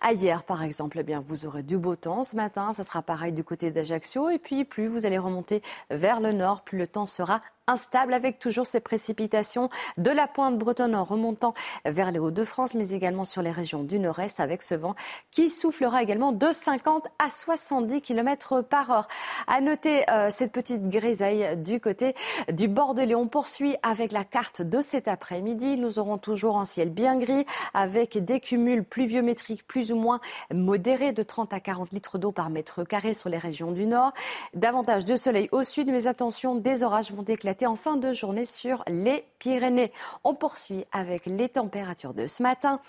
[0.09, 2.71] Hier, par exemple, eh bien, vous aurez du beau temps ce matin.
[2.71, 4.29] Ça sera pareil du côté d'Ajaccio.
[4.29, 8.39] Et puis, plus vous allez remonter vers le nord, plus le temps sera instable avec
[8.39, 11.53] toujours ces précipitations de la pointe bretonne en remontant
[11.85, 14.95] vers les Hauts-de-France, mais également sur les régions du nord-est avec ce vent
[15.31, 19.07] qui soufflera également de 50 à 70 km par heure.
[19.47, 22.15] À noter euh, cette petite grisaille du côté
[22.51, 23.27] du bord de Léon.
[23.27, 25.77] poursuit avec la carte de cet après-midi.
[25.77, 30.19] Nous aurons toujours un ciel bien gris avec des cumuls pluviométriques plus ou moins
[30.53, 34.13] modérés de 30 à 40 litres d'eau par mètre carré sur les régions du nord.
[34.53, 38.45] Davantage de soleil au sud, mais attention, des orages vont éclater en fin de journée
[38.45, 39.91] sur les Pyrénées.
[40.23, 42.81] On poursuit avec les températures de ce matin.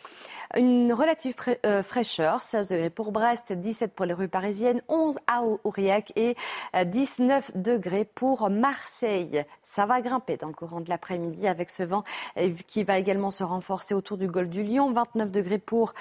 [0.56, 1.34] Une relative
[1.64, 6.36] euh, fraîcheur, 16 degrés pour Brest, 17 pour les rues parisiennes, 11 à Aurillac et
[6.84, 9.44] 19 euh, degrés pour Marseille.
[9.62, 12.02] Ça va grimper dans le courant de l'après-midi avec ce vent
[12.36, 14.92] euh, qui va également se renforcer autour du golfe du Lion.
[14.92, 15.94] 29 degrés pour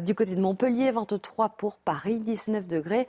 [0.00, 3.06] du côté de Montpellier, 23 pour Paris, 19 degrés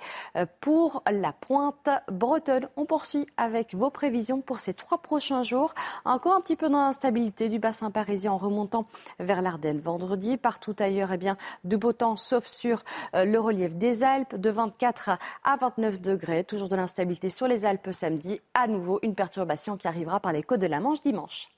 [0.61, 2.69] pour la pointe bretonne.
[2.75, 5.73] On poursuit avec vos prévisions pour ces trois prochains jours.
[6.05, 8.85] Encore un petit peu d'instabilité du bassin parisien en remontant
[9.19, 10.37] vers l'Ardenne vendredi.
[10.37, 12.83] Partout ailleurs, eh bien, du beau temps, sauf sur
[13.15, 15.11] euh, le relief des Alpes, de 24
[15.43, 16.43] à 29 degrés.
[16.43, 18.41] Toujours de l'instabilité sur les Alpes samedi.
[18.53, 21.49] À nouveau, une perturbation qui arrivera par les côtes de la Manche dimanche.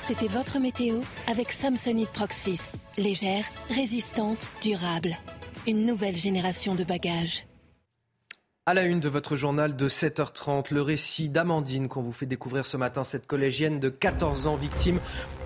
[0.00, 2.72] C'était votre météo avec Samsonite Proxys.
[2.98, 5.16] Légère, résistante, durable.
[5.66, 7.46] Une nouvelle génération de bagages.
[8.68, 12.64] À la une de votre journal de 7h30, le récit d'Amandine qu'on vous fait découvrir
[12.64, 14.98] ce matin, cette collégienne de 14 ans victime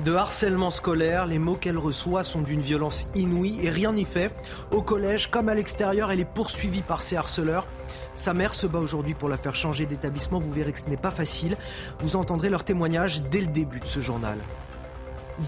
[0.06, 1.26] de harcèlement scolaire.
[1.26, 4.34] Les mots qu'elle reçoit sont d'une violence inouïe et rien n'y fait.
[4.70, 7.66] Au collège comme à l'extérieur, elle est poursuivie par ses harceleurs.
[8.14, 10.38] Sa mère se bat aujourd'hui pour la faire changer d'établissement.
[10.38, 11.59] Vous verrez que ce n'est pas facile.
[11.98, 14.38] Vous entendrez leur témoignage dès le début de ce journal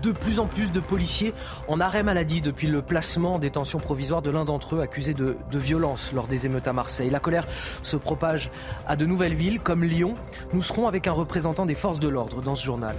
[0.01, 1.35] de plus en plus de policiers
[1.69, 5.37] en arrêt maladie depuis le placement en détention provisoire de l'un d'entre eux accusé de,
[5.53, 7.11] violence lors des émeutes à Marseille.
[7.11, 7.47] La colère
[7.83, 8.51] se propage
[8.87, 10.15] à de nouvelles villes comme Lyon.
[10.53, 12.97] Nous serons avec un représentant des forces de l'ordre dans ce journal.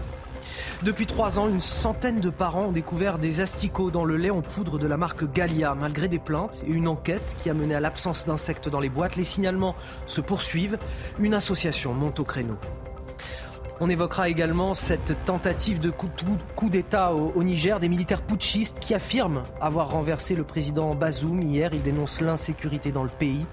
[0.83, 4.41] Depuis trois ans, une centaine de parents ont découvert des asticots dans le lait en
[4.41, 5.75] poudre de la marque Gallia.
[5.75, 9.15] Malgré des plaintes et une enquête qui a mené à l'absence d'insectes dans les boîtes,
[9.15, 9.75] les signalements
[10.05, 10.77] se poursuivent.
[11.19, 12.57] Une association monte au créneau.
[13.79, 19.43] On évoquera également cette tentative de coup, d'État au, Niger des militaires putschistes qui affirment
[19.59, 21.41] avoir renversé le président Bazoum.
[21.41, 23.45] Hier, ils dénoncent l'insécurité dans le pays.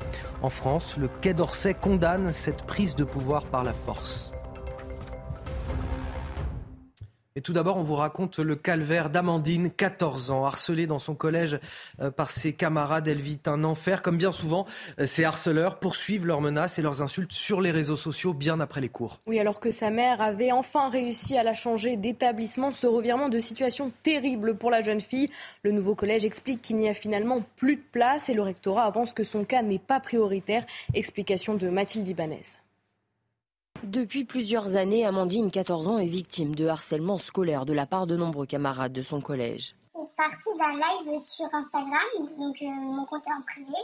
[0.42, 4.29] En France, le Quai d'Orsay condamne cette prise de pouvoir par la force.
[7.42, 11.58] Tout d'abord, on vous raconte le calvaire d'Amandine, 14 ans, harcelée dans son collège
[12.00, 13.08] euh, par ses camarades.
[13.08, 14.02] Elle vit un enfer.
[14.02, 14.66] Comme bien souvent,
[14.98, 18.80] euh, ces harceleurs poursuivent leurs menaces et leurs insultes sur les réseaux sociaux bien après
[18.80, 19.20] les cours.
[19.26, 23.38] Oui, alors que sa mère avait enfin réussi à la changer d'établissement, ce revirement de
[23.38, 25.30] situation terrible pour la jeune fille.
[25.62, 29.12] Le nouveau collège explique qu'il n'y a finalement plus de place et le rectorat avance
[29.12, 30.64] que son cas n'est pas prioritaire.
[30.94, 32.42] Explication de Mathilde Ibanez.
[33.82, 38.14] Depuis plusieurs années, Amandine, 14 ans, est victime de harcèlement scolaire de la part de
[38.14, 39.74] nombreux camarades de son collège.
[39.94, 43.78] C'est parti d'un live sur Instagram, donc euh, mon compte est en privé,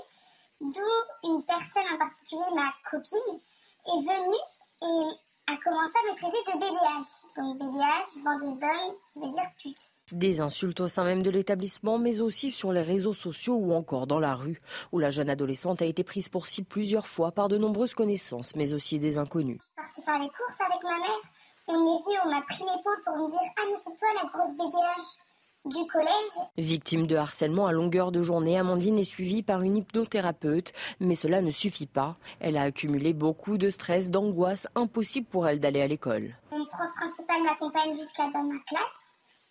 [0.60, 3.40] d'où une personne en particulier, ma copine,
[3.86, 4.36] est venue
[4.82, 7.26] et a commencé à me traiter de BDH.
[7.36, 9.95] Donc BDH, bandeuse d'hommes, ça veut dire pute.
[10.12, 14.06] Des insultes au sein même de l'établissement, mais aussi sur les réseaux sociaux ou encore
[14.06, 14.60] dans la rue,
[14.92, 18.54] où la jeune adolescente a été prise pour cible plusieurs fois par de nombreuses connaissances,
[18.54, 19.58] mais aussi des inconnus.
[19.58, 21.20] Je suis partie faire les courses avec ma mère.
[21.66, 24.28] On est venu, on m'a pris l'épaule pour me dire Ah, mais c'est toi la
[24.30, 25.26] grosse BDH
[25.64, 26.48] du collège.
[26.56, 31.42] Victime de harcèlement à longueur de journée, Amandine est suivie par une hypnothérapeute, mais cela
[31.42, 32.16] ne suffit pas.
[32.38, 36.36] Elle a accumulé beaucoup de stress, d'angoisse, impossible pour elle d'aller à l'école.
[36.52, 39.05] Mon prof principal m'accompagne jusqu'à dans ma classe.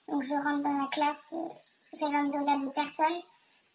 [0.07, 1.37] Donc je rentre dans la classe, euh,
[1.99, 3.21] j'avais envie de regarder personne.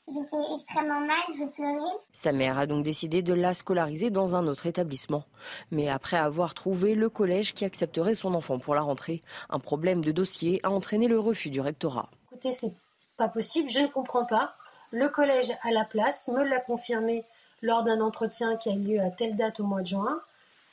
[0.09, 1.97] J'étais extrêmement mal, je pleurais.
[2.13, 5.25] Sa mère a donc décidé de la scolariser dans un autre établissement.
[5.71, 10.05] Mais après avoir trouvé le collège qui accepterait son enfant pour la rentrée, un problème
[10.05, 12.09] de dossier a entraîné le refus du rectorat.
[12.33, 12.73] Écoutez, c'est
[13.17, 14.55] pas possible, je ne comprends pas.
[14.91, 17.25] Le collège à la place me l'a confirmé
[17.63, 20.21] lors d'un entretien qui a eu lieu à telle date au mois de juin.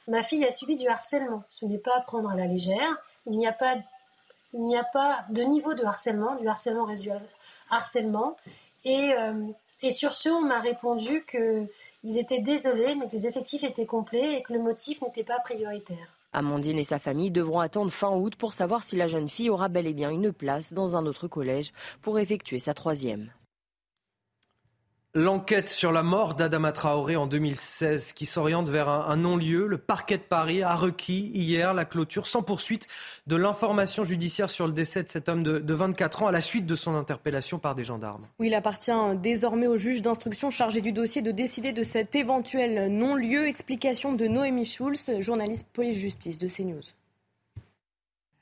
[0.07, 1.43] Ma fille a subi du harcèlement.
[1.49, 2.97] Ce n'est pas à prendre à la légère.
[3.27, 3.75] Il n'y a pas
[4.53, 7.21] il n'y a pas de niveau de harcèlement, du harcèlement résiduel,
[7.69, 8.37] harcèlement.
[8.83, 9.47] Et, euh,
[9.81, 14.37] et sur ce, on m'a répondu qu'ils étaient désolés, mais que les effectifs étaient complets
[14.37, 16.17] et que le motif n'était pas prioritaire.
[16.33, 19.69] Amandine et sa famille devront attendre fin août pour savoir si la jeune fille aura
[19.69, 23.31] bel et bien une place dans un autre collège pour effectuer sa troisième.
[25.19, 29.65] L'enquête sur la mort d'Adama Traoré en 2016 qui s'oriente vers un, non-lieu.
[29.65, 32.87] Le parquet de Paris a requis hier la clôture sans poursuite
[33.25, 36.39] de l'information judiciaire sur le décès de cet homme de, de, 24 ans à la
[36.39, 38.27] suite de son interpellation par des gendarmes.
[38.37, 42.95] Oui, il appartient désormais au juge d'instruction chargé du dossier de décider de cet éventuel
[42.95, 43.47] non-lieu.
[43.47, 46.93] Explication de Noémie Schulz, journaliste police-justice de CNews.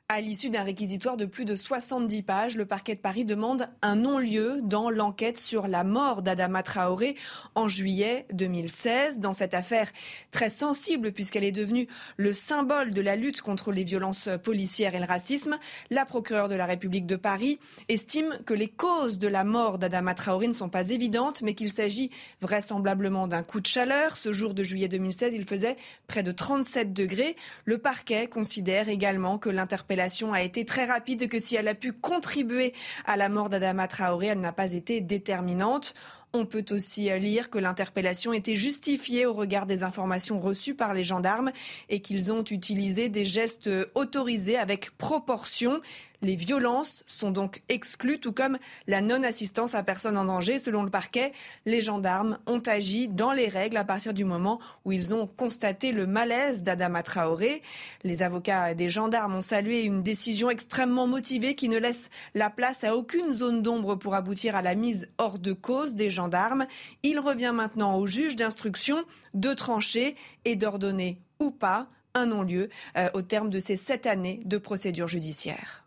[0.08, 3.96] À l'issue d'un réquisitoire de plus de 70 pages, le parquet de Paris demande un
[3.96, 7.16] non-lieu dans l'enquête sur la mort d'Adama Traoré
[7.56, 9.18] en juillet 2016.
[9.18, 9.92] Dans cette affaire
[10.30, 11.88] très sensible puisqu'elle est devenue
[12.18, 15.58] le symbole de la lutte contre les violences policières et le racisme,
[15.90, 17.58] la procureure de la République de Paris
[17.90, 21.74] estime que les causes de la mort d'Adama Traoré ne sont pas évidentes, mais qu'il
[21.74, 22.12] s'agit
[22.42, 24.18] vraisemblablement d'un coup de chaleur.
[24.18, 27.36] Ce jour de juillet 2016, il faisait près de 37 degrés.
[27.66, 31.94] Le parquet considère également que l'interpellation a été très rapide, que si elle a pu
[31.94, 32.74] contribuer
[33.06, 35.94] à la mort d'Adama Traoré, elle n'a pas été déterminante.
[36.34, 41.06] On peut aussi lire que l'interpellation était justifiée au regard des informations reçues par les
[41.06, 41.52] gendarmes
[41.88, 45.80] et qu'ils ont utilisé des gestes autorisés avec proportion.
[46.26, 48.58] Les violences sont donc exclues, tout comme
[48.88, 50.58] la non-assistance à personne en danger.
[50.58, 51.32] Selon le parquet,
[51.68, 55.92] les gendarmes ont agi dans les règles à partir du moment où ils ont constaté
[55.92, 57.62] le malaise d'Adama Traoré.
[58.04, 62.84] Les avocats des gendarmes ont salué une décision extrêmement motivée qui ne laisse la place
[62.84, 66.66] à aucune zone d'ombre pour aboutir à la mise hors de cause des gendarmes.
[67.04, 68.98] Il revient maintenant au juge d'instruction
[69.36, 74.42] de trancher et d'ordonner ou pas un non-lieu euh, au terme de ces sept années
[74.44, 75.85] de procédure judiciaire.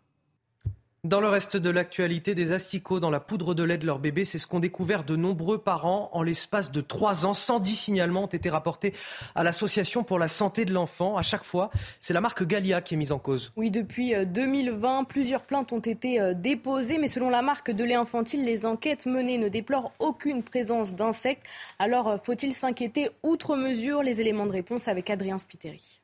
[1.05, 4.25] Dans le reste de l'actualité, des asticots dans la poudre de lait de leur bébé,
[4.25, 7.33] c'est ce qu'ont découvert de nombreux parents en l'espace de trois ans.
[7.33, 8.93] 110 signalements ont été rapportés
[9.33, 11.15] à l'Association pour la santé de l'enfant.
[11.15, 11.71] À chaque fois,
[12.01, 13.53] c'est la marque Gallia qui est mise en cause.
[13.55, 17.85] Oui, depuis 2020, euh, plusieurs plaintes ont été euh, déposées, mais selon la marque de
[17.85, 21.45] lait infantile, les enquêtes menées ne déplorent aucune présence d'insectes.
[21.79, 24.03] Alors, euh, faut-il s'inquiéter outre mesure?
[24.03, 26.01] Les éléments de réponse avec Adrien Spiteri.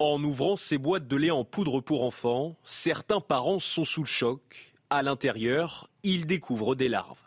[0.00, 4.06] En ouvrant ces boîtes de lait en poudre pour enfants, certains parents sont sous le
[4.06, 4.72] choc.
[4.90, 7.18] À l'intérieur, ils découvrent des larves.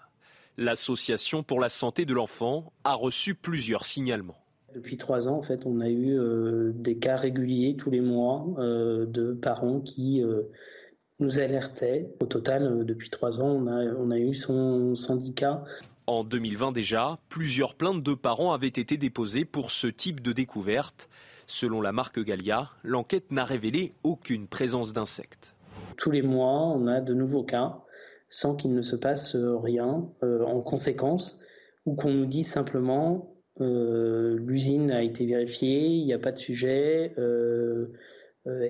[0.58, 4.40] L'association pour la santé de l'enfant a reçu plusieurs signalements.
[4.74, 8.48] Depuis trois ans, en fait, on a eu euh, des cas réguliers tous les mois
[8.58, 10.44] euh, de parents qui euh,
[11.20, 12.10] nous alertaient.
[12.22, 15.62] Au total, depuis trois ans, on a, on a eu son syndicat.
[16.08, 21.10] En 2020 déjà, plusieurs plaintes de parents avaient été déposées pour ce type de découverte.
[21.54, 25.54] Selon la marque Gallia, l'enquête n'a révélé aucune présence d'insectes.
[25.98, 27.82] Tous les mois, on a de nouveaux cas
[28.30, 31.44] sans qu'il ne se passe rien euh, en conséquence
[31.86, 36.38] ou qu'on nous dise simplement euh, l'usine a été vérifiée, il n'y a pas de
[36.38, 37.88] sujet euh,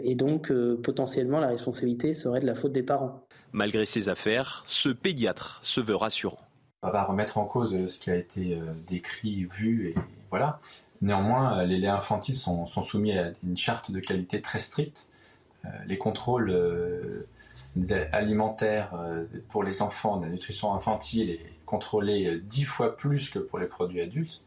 [0.04, 0.52] et donc
[0.82, 3.28] potentiellement la responsabilité serait de la faute des parents.
[3.52, 6.40] Malgré ces affaires, ce pédiatre se veut rassurant.
[6.82, 8.60] On va remettre en cause ce qui a été
[8.90, 9.96] décrit, vu et
[10.32, 10.58] voilà.
[11.02, 15.08] Néanmoins, euh, les laits infantiles sont, soumis à une charte de qualité très stricte.
[15.66, 17.28] Euh, les contrôles euh,
[18.12, 18.94] alimentaires
[19.50, 23.68] pour les enfants de la nutrition infantile est contrôlée dix fois plus que pour les
[23.68, 24.42] produits adultes.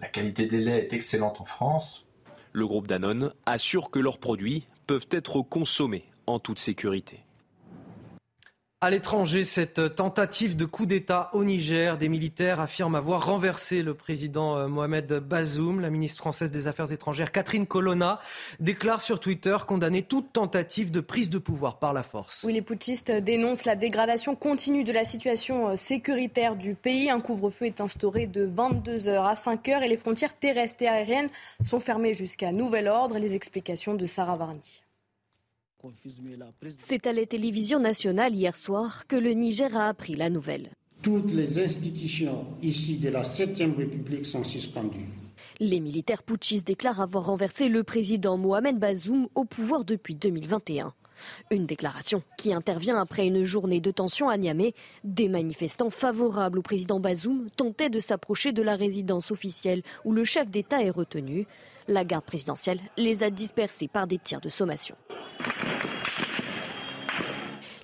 [0.00, 2.06] La qualité des laits est excellente en France.
[2.52, 7.23] Le groupe Danone assure que leurs produits peuvent être consommés en toute sécurité.
[8.84, 13.94] À l'étranger, cette tentative de coup d'État au Niger, des militaires affirment avoir renversé le
[13.94, 15.80] président euh, Mohamed Bazoum.
[15.80, 18.20] La ministre française des Affaires étrangères, Catherine Colonna,
[18.60, 22.44] déclare sur Twitter condamner toute tentative de prise de pouvoir par la force.
[22.44, 27.08] Oui, les putschistes dénoncent la dégradation continue de la situation euh, sécuritaire du pays.
[27.08, 31.30] Un couvre-feu est instauré de 22h à 5h et les frontières terrestres et aériennes
[31.64, 33.18] sont fermées jusqu'à nouvel ordre.
[33.18, 34.83] Les explications de Sarah Varni.
[36.78, 40.70] C'est à la télévision nationale hier soir que le Niger a appris la nouvelle.
[41.02, 45.08] Toutes les institutions ici de la 7e République sont suspendues.
[45.60, 50.94] Les militaires putschistes déclarent avoir renversé le président Mohamed Bazoum au pouvoir depuis 2021.
[51.50, 54.74] Une déclaration qui intervient après une journée de tension à Niamey.
[55.04, 60.24] Des manifestants favorables au président Bazoum tentaient de s'approcher de la résidence officielle où le
[60.24, 61.46] chef d'État est retenu.
[61.88, 64.96] La garde présidentielle les a dispersés par des tirs de sommation.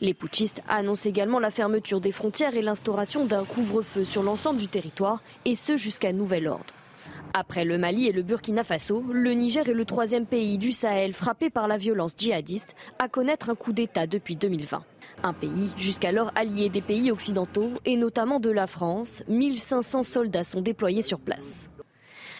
[0.00, 4.66] Les putschistes annoncent également la fermeture des frontières et l'instauration d'un couvre-feu sur l'ensemble du
[4.66, 6.72] territoire, et ce jusqu'à nouvel ordre.
[7.32, 11.12] Après le Mali et le Burkina Faso, le Niger est le troisième pays du Sahel
[11.12, 14.82] frappé par la violence djihadiste à connaître un coup d'État depuis 2020.
[15.22, 20.60] Un pays jusqu'alors allié des pays occidentaux et notamment de la France, 1500 soldats sont
[20.60, 21.68] déployés sur place.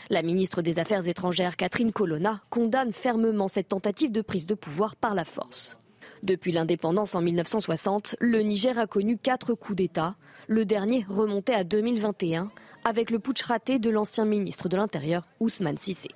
[0.09, 4.97] La ministre des Affaires étrangères, Catherine Colonna, condamne fermement cette tentative de prise de pouvoir
[4.97, 5.79] par la force.
[6.25, 10.17] Depuis l'indépendance en 1960, le Niger a connu quatre coups d'État.
[10.49, 12.51] Le dernier remontait à 2021
[12.85, 16.11] avec le putsch raté de l'ancien ministre de l'Intérieur, Ousmane Sissé.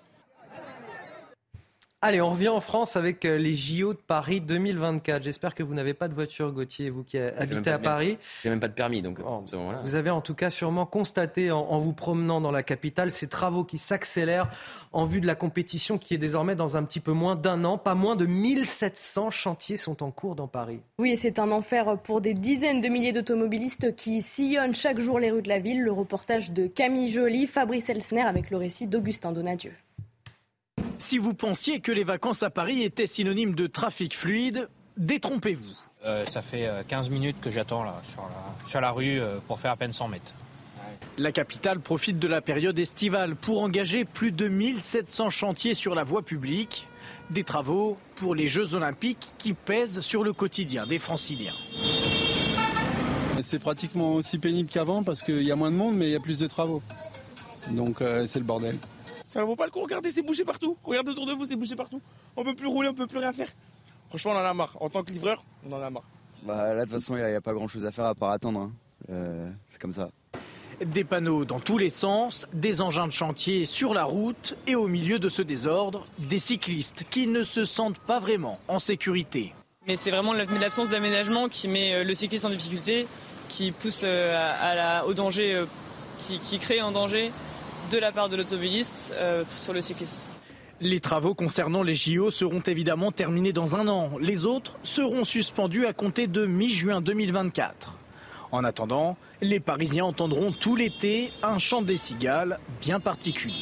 [2.06, 5.22] Allez, on revient en France avec euh, les JO de Paris 2024.
[5.22, 8.18] J'espère que vous n'avez pas de voiture, Gauthier, vous qui habitez à Paris.
[8.42, 9.20] J'ai même pas de permis, donc.
[9.82, 13.64] Vous avez en tout cas sûrement constaté en, vous promenant dans la capitale ces travaux
[13.64, 14.50] qui s'accélèrent
[14.92, 17.78] en vue de la compétition qui est désormais dans un petit peu moins d'un an.
[17.78, 20.80] Pas moins de 1700 chantiers sont en cours dans Paris.
[20.98, 25.18] Oui, et c'est un enfer pour des dizaines de milliers d'automobilistes qui sillonnent chaque jour
[25.18, 25.80] les rues de la ville.
[25.80, 29.72] Le reportage de Camille Joly, Fabrice Elsner avec le récit d'Augustin Donadieu.
[30.98, 35.76] Si vous pensiez que les vacances à Paris étaient synonymes de trafic fluide, détrompez-vous.
[36.04, 39.38] Euh, ça fait 15 euh, minutes que j'attends là sur la, sur la rue euh,
[39.46, 40.34] pour faire à peine 100 mètres.
[41.16, 46.04] La capitale profite de la période estivale pour engager plus de 1700 chantiers sur la
[46.04, 46.86] voie publique.
[47.30, 51.54] Des travaux pour les Jeux Olympiques qui pèsent sur le quotidien des franciliens.
[53.40, 56.16] C'est pratiquement aussi pénible qu'avant parce qu'il y a moins de monde mais il y
[56.16, 56.82] a plus de travaux.
[57.70, 58.76] Donc c'est le bordel.
[59.34, 60.76] Ça ne vaut pas le coup, regardez, c'est bouché partout.
[60.84, 62.00] Regardez autour de vous, c'est bouché partout.
[62.36, 63.48] On peut plus rouler, on peut plus rien faire.
[64.08, 64.76] Franchement, on en a marre.
[64.78, 66.04] En tant que livreur, on en a marre.
[66.44, 68.30] Bah là, de toute façon, il n'y a, pas grand chose à faire à part
[68.30, 68.60] attendre.
[68.60, 68.72] Hein.
[69.10, 70.08] Euh, c'est comme ça.
[70.86, 74.86] Des panneaux dans tous les sens, des engins de chantier sur la route et au
[74.86, 79.52] milieu de ce désordre, des cyclistes qui ne se sentent pas vraiment en sécurité.
[79.88, 83.08] Mais c'est vraiment l'absence d'aménagement qui met euh, le cycliste en difficulté,
[83.48, 85.64] qui pousse euh, à la, au danger,
[86.20, 87.32] qui, qui crée un danger
[87.94, 90.26] de la part de l'automobiliste euh, sur le cycliste.
[90.80, 94.10] Les travaux concernant les JO seront évidemment terminés dans un an.
[94.20, 97.96] Les autres seront suspendus à compter de mi-juin 2024.
[98.50, 103.54] En attendant, les Parisiens entendront tout l'été un chant des cigales bien particulier.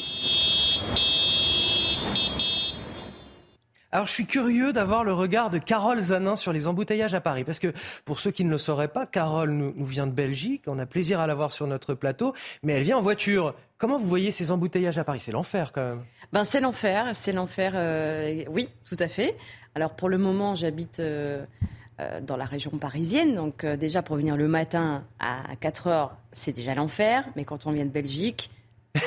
[3.95, 7.45] Alors je suis curieux d'avoir le regard de Carole Zanin sur les embouteillages à Paris.
[7.45, 7.75] Parce que
[8.07, 10.63] pour ceux qui ne le sauraient pas, Carole nous, vient de Belgique.
[10.67, 12.33] On a plaisir à la voir sur notre plateau.
[12.63, 13.55] Mais elle vient en voiture.
[13.77, 15.21] Comment vous voyez ces embouteillages à Paris?
[15.21, 16.05] C'est l'enfer quand même.
[16.33, 17.11] Ben, c'est l'enfer.
[17.13, 17.73] C'est l'enfer.
[17.75, 19.37] Euh, oui, tout à fait.
[19.75, 20.99] Alors pour le moment, j'habite...
[20.99, 21.45] Euh,
[22.01, 23.35] euh, dans la région parisienne.
[23.35, 27.29] Donc déjà pour venir le matin à 4 heures, c'est déjà l'enfer.
[27.37, 28.49] Mais quand on vient de Belgique,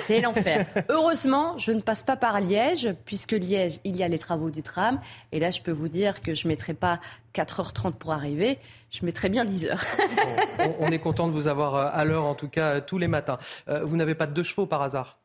[0.04, 0.66] c'est l'enfer.
[0.90, 4.64] Heureusement, je ne passe pas par Liège, puisque Liège, il y a les travaux du
[4.64, 5.00] tram.
[5.32, 7.00] Et là, je peux vous dire que je ne mettrai pas
[7.34, 8.58] 4h30 pour arriver,
[8.92, 9.84] je mettrai bien 10 heures.
[10.80, 13.38] on, est content de vous avoir euh, à l'heure, en tout cas, tous les matins.
[13.68, 15.20] Euh, vous n'avez pas de deux chevaux par hasard?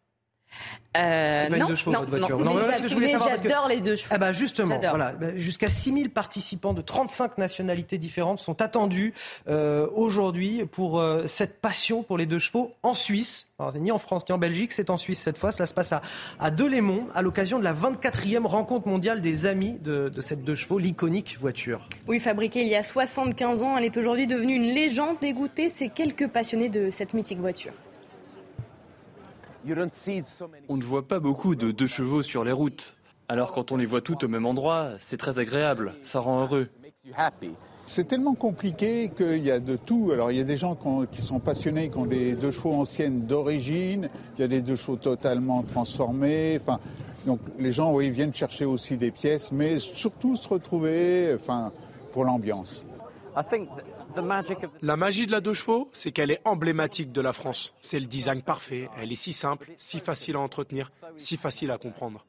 [0.97, 2.39] Euh, pas non, deux chevaux, non, votre voiture.
[2.41, 2.55] Non,
[2.99, 4.11] mais, j'adore les deux chevaux.
[4.11, 9.15] Ah bah justement, voilà, bah, jusqu'à 6000 participants de 35 nationalités différentes sont attendus
[9.49, 13.53] euh, aujourd'hui pour euh, cette passion pour les deux chevaux en Suisse.
[13.77, 15.53] ni en France ni en Belgique, c'est en Suisse cette fois.
[15.53, 16.03] Cela se passe à,
[16.41, 20.57] à Delémont à l'occasion de la 24e rencontre mondiale des amis de, de cette deux
[20.57, 21.89] chevaux, l'iconique voiture.
[22.09, 25.89] Oui, fabriquée il y a 75 ans, elle est aujourd'hui devenue une légende dégoûtée ces
[25.89, 27.73] quelques passionnés de cette mythique voiture.
[30.69, 32.95] On ne voit pas beaucoup de deux chevaux sur les routes.
[33.29, 36.67] Alors quand on les voit toutes au même endroit, c'est très agréable, ça rend heureux.
[37.87, 40.11] C'est tellement compliqué qu'il y a de tout.
[40.13, 40.77] Alors il y a des gens
[41.11, 44.77] qui sont passionnés, qui ont des deux chevaux anciennes d'origine, il y a des deux
[44.77, 46.59] chevaux totalement transformés.
[46.61, 46.81] Enfin,
[47.27, 51.73] donc les gens oui, viennent chercher aussi des pièces, mais surtout se retrouver enfin,
[52.13, 52.85] pour l'ambiance.
[54.83, 57.75] La magie de la deux chevaux, c'est qu'elle est emblématique de la France.
[57.81, 61.79] C'est le design parfait, elle est si simple, si facile à entretenir, si facile à
[61.79, 62.23] comprendre.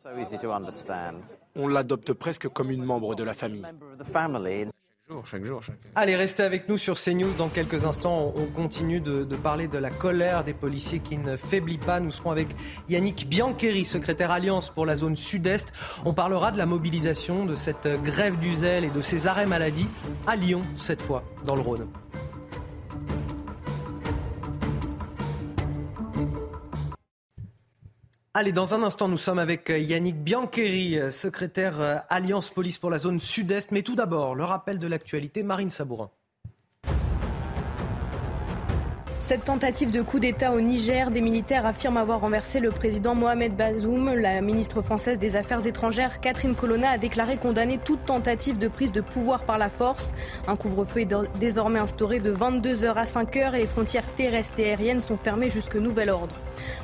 [1.55, 3.65] On l'adopte presque comme une membre de la famille
[5.95, 7.33] Allez, restez avec nous sur CNews.
[7.37, 11.77] Dans quelques instants, on continue de, parler de la colère des policiers qui ne faiblit
[11.77, 11.99] pas.
[11.99, 12.47] Nous serons avec
[12.89, 15.73] Yannick Biancheri, secrétaire Alliance pour la zone sud-est.
[16.05, 19.87] On parlera de la mobilisation de cette grève du zèle et de ces arrêts maladie
[20.27, 21.87] à Lyon, cette fois, dans le Rhône.
[28.33, 32.77] Allez, dans un instant, nous sommes avec euh, Yannick Biancheri, euh, secrétaire euh, Alliance Police
[32.77, 33.71] pour la zone sud-est.
[33.73, 36.09] Mais tout d'abord, le rappel de l'actualité, Marine Sabourin.
[39.19, 43.53] Cette tentative de coup d'État au Niger, des militaires affirment avoir renversé le président Mohamed
[43.53, 44.13] Bazoum.
[44.13, 48.93] La ministre française des Affaires étrangères, Catherine Colonna, a déclaré condamner toute tentative de prise
[48.93, 50.13] de pouvoir par la force.
[50.47, 55.01] Un couvre-feu est désormais instauré de 22h à 5h et les frontières terrestres et aériennes
[55.01, 56.35] sont fermées jusque nouvel ordre.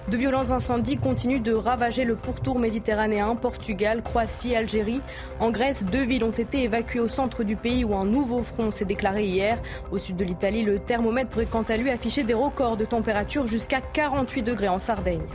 [0.10, 5.02] De violents incendies continuent de ravager le pourtour méditerranéen, Portugal, Croatie, Algérie.
[5.40, 8.72] En Grèce, deux villes ont été évacuées au centre du pays où un nouveau front
[8.72, 9.60] s'est déclaré hier.
[9.92, 13.48] Au sud de l'Italie, le thermomètre pourrait quant à lui afficher des record de température
[13.48, 15.26] jusqu'à 48 degrés en Sardaigne.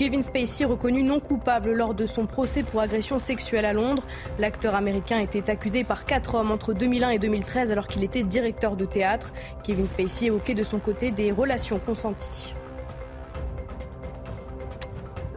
[0.00, 4.02] Kevin Spacey reconnu non coupable lors de son procès pour agression sexuelle à Londres.
[4.38, 8.76] L'acteur américain était accusé par quatre hommes entre 2001 et 2013 alors qu'il était directeur
[8.76, 9.30] de théâtre.
[9.62, 12.54] Kevin Spacey évoquait de son côté des relations consenties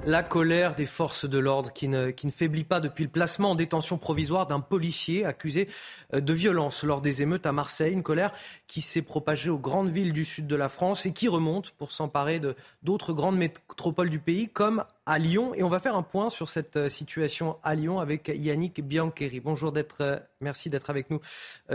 [0.05, 3.51] la colère des forces de l'ordre qui ne, qui ne, faiblit pas depuis le placement
[3.51, 5.69] en détention provisoire d'un policier accusé
[6.13, 7.93] euh, de violence lors des émeutes à Marseille.
[7.93, 8.33] Une colère
[8.67, 11.91] qui s'est propagée aux grandes villes du sud de la France et qui remonte pour
[11.91, 12.41] s'emparer
[12.81, 15.53] d'autres grandes métropoles du pays comme à Lyon.
[15.55, 19.39] Et on va faire un point sur cette euh, situation à Lyon avec Yannick Biancheri.
[19.39, 21.21] Bonjour, d'être, euh, merci d'être avec nous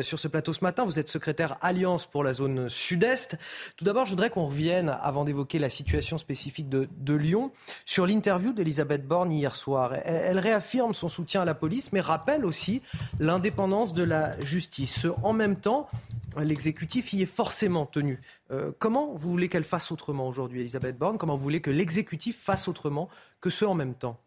[0.03, 0.85] sur ce plateau ce matin.
[0.85, 3.39] Vous êtes secrétaire Alliance pour la zone sud-est.
[3.77, 7.51] Tout d'abord, je voudrais qu'on revienne, avant d'évoquer la situation spécifique de, de Lyon,
[7.87, 9.95] sur l'interview d'Elisabeth Borne hier soir.
[10.05, 12.83] Elle, réaffirme son soutien à la police, mais rappelle aussi
[13.21, 15.07] l'indépendance de la justice.
[15.23, 15.89] En même temps,
[16.37, 18.21] l'exécutif y est forcément tenu.
[18.51, 21.17] Euh, comment vous voulez qu'elle fasse autrement aujourd'hui, Elisabeth Borne?
[21.17, 23.09] Comment vous voulez que l'exécutif fasse autrement
[23.41, 24.19] que ce en même temps?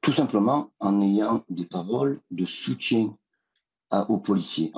[0.00, 3.14] Tout simplement en ayant des paroles de soutien
[4.08, 4.72] aux policiers.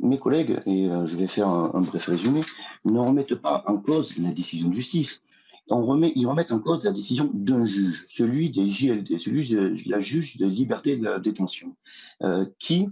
[0.00, 2.40] mes, collègues, et euh, je vais faire un, bref résumé,
[2.84, 5.22] ne remettent pas en cause la décision de justice.
[5.68, 9.78] On remet, ils remettent en cause la décision d'un juge, celui des JLD, celui de
[9.86, 11.74] la juge de liberté de détention,
[12.22, 12.88] euh, qui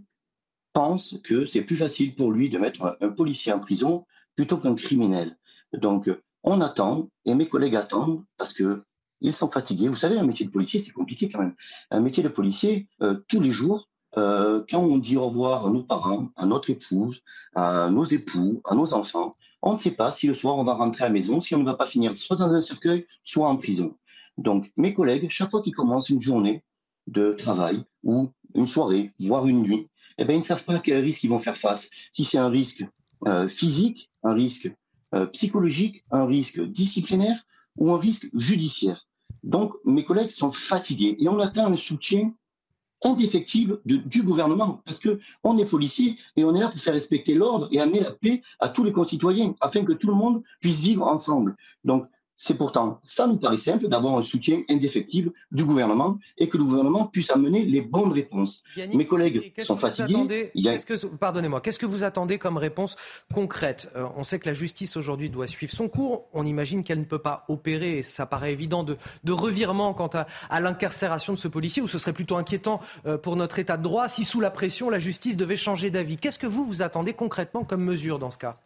[0.73, 4.07] pense que c'est plus facile pour lui de mettre un, policier en prison
[4.37, 5.37] plutôt qu'un criminel.
[5.75, 6.11] Donc,
[6.45, 8.83] on attend, et mes collègues attendent, parce que
[9.21, 9.89] ils sont fatigués.
[9.89, 11.55] Vous savez, un métier de policier, c'est compliqué quand même.
[11.91, 15.71] Un métier de policier, euh, tous les jours, euh, quand on dit au revoir à
[15.71, 17.23] nos parents, à notre épouse,
[17.55, 20.75] à nos époux, à nos enfants, on ne sait pas si le soir on va
[20.75, 23.49] rentrer à la maison, si on ne va pas finir soit dans un cercueil, soit
[23.49, 23.95] en prison.
[24.39, 26.65] Donc, mes collègues, chaque fois qu'ils commencent une journée
[27.07, 30.79] de travail ou une soirée, voire une nuit, eh bien, ils ne savent pas à
[30.81, 31.89] quel risque ils vont faire face.
[32.11, 32.85] Si c'est un risque
[33.27, 34.71] euh, physique, un risque
[35.15, 37.45] euh, psychologique, un risque disciplinaire
[37.77, 39.07] ou un risque judiciaire.
[39.43, 42.33] Donc, mes collègues sont fatigués et on attend un soutien
[43.05, 47.35] indéfectible du gouvernement, parce que on est policier et on est là pour faire respecter
[47.35, 50.81] l'ordre et amener la paix à tous les concitoyens, afin que tout le monde puisse
[50.81, 51.57] vivre ensemble.
[52.45, 56.65] C'est pourtant, ça nous paraît simple d'avoir un soutien indéfectible du gouvernement et que le
[56.65, 58.65] gouvernement puisse amener les bonnes réponses.
[58.93, 60.51] Mes collègues sont fatigués.
[61.21, 62.97] Pardonnez-moi, qu'est-ce que vous attendez comme réponse
[63.33, 63.93] concrète?
[63.95, 66.25] Euh, On sait que la justice aujourd'hui doit suivre son cours.
[66.33, 68.97] On imagine qu'elle ne peut pas opérer, et ça paraît évident, de,
[69.31, 70.11] revirement quant
[70.51, 73.85] à, l'incarcération de ce policier, ou ce serait plutôt inquiétant euh, pour notre état de
[73.85, 76.17] droit si sous la pression, la justice devait changer d'avis.
[76.17, 78.59] Qu'est-ce que vous, vous attendez concrètement comme mesure dans ce cas?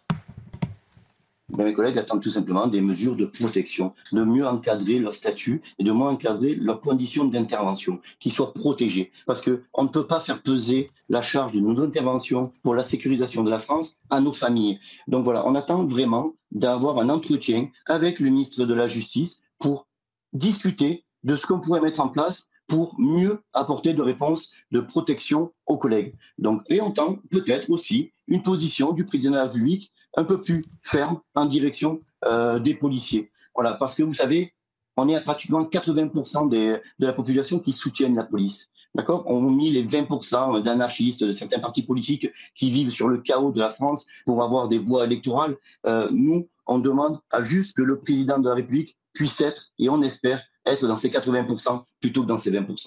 [1.49, 5.63] Ben, mes collègues attendent tout simplement des mesures de protection, de mieux encadrer leur statut
[5.79, 9.13] et de mieux encadrer leurs conditions d'intervention, qu'ils soient protégés.
[9.27, 13.45] Parce qu'on ne peut pas faire peser la charge de nos interventions pour la sécurisation
[13.45, 14.81] de la France à nos familles.
[15.07, 19.87] Donc voilà, on attend vraiment d'avoir un entretien avec le ministre de la Justice pour
[20.33, 25.53] discuter de ce qu'on pourrait mettre en place pour mieux apporter de réponses de protection
[25.67, 26.15] aux collègues.
[26.39, 30.43] Donc, et on entend peut-être aussi une position du président de la République un peu
[30.43, 33.31] plus ferme en direction euh, des policiers.
[33.55, 34.53] Voilà, parce que vous savez,
[34.97, 38.69] on est à pratiquement 80% de la population qui soutiennent la police.
[38.95, 39.25] D'accord?
[39.27, 43.59] On mis les 20% d'anarchistes de certains partis politiques qui vivent sur le chaos de
[43.59, 45.57] la France pour avoir des voix électorales.
[45.85, 49.91] Euh, nous, on demande à juste que le président de la République puisse être, et
[49.91, 52.87] on espère, être dans ces 80% plutôt que dans ces 20%.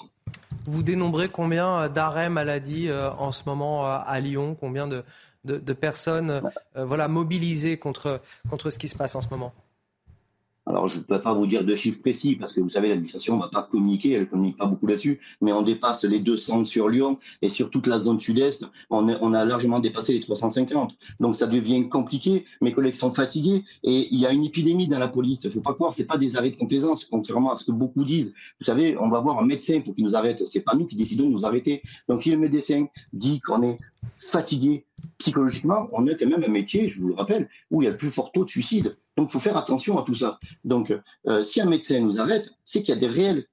[0.66, 4.58] Vous dénombrez combien d'arrêts maladie euh, en ce moment à Lyon?
[4.60, 5.04] Combien de,
[5.46, 6.42] de, personnes
[6.76, 9.54] euh, voilà, mobilisées contre, contre ce qui se passe en ce moment
[10.70, 13.36] alors, je ne peux pas vous dire de chiffres précis parce que vous savez, l'administration
[13.38, 16.66] ne va pas communiquer, elle ne communique pas beaucoup là-dessus, mais on dépasse les 200
[16.66, 20.96] sur Lyon et sur toute la zone sud-est, on, a largement dépassé les 350.
[21.20, 22.46] Donc, ça devient compliqué.
[22.62, 25.44] Mes collègues sont fatigués et il y a une épidémie dans la police.
[25.44, 27.64] Il ne faut pas croire, ce n'est pas des arrêts de complaisance, contrairement à ce
[27.64, 28.36] que beaucoup disent.
[28.60, 30.46] Vous savez, on va voir un médecin pour qu'il nous arrête.
[30.46, 31.82] Ce n'est pas nous qui décidons de nous arrêter.
[32.08, 33.80] Donc, si le médecin dit qu'on est
[34.18, 34.86] fatigué
[35.18, 37.92] psychologiquement, on a quand même un métier, je vous le rappelle, où il y a
[37.92, 38.96] le plus fort taux de suicide.
[39.20, 40.40] Donc il faut faire attention à tout ça.
[40.64, 40.94] Donc
[41.28, 43.48] euh, si un médecin nous arrête, c'est qu'il y a des réelles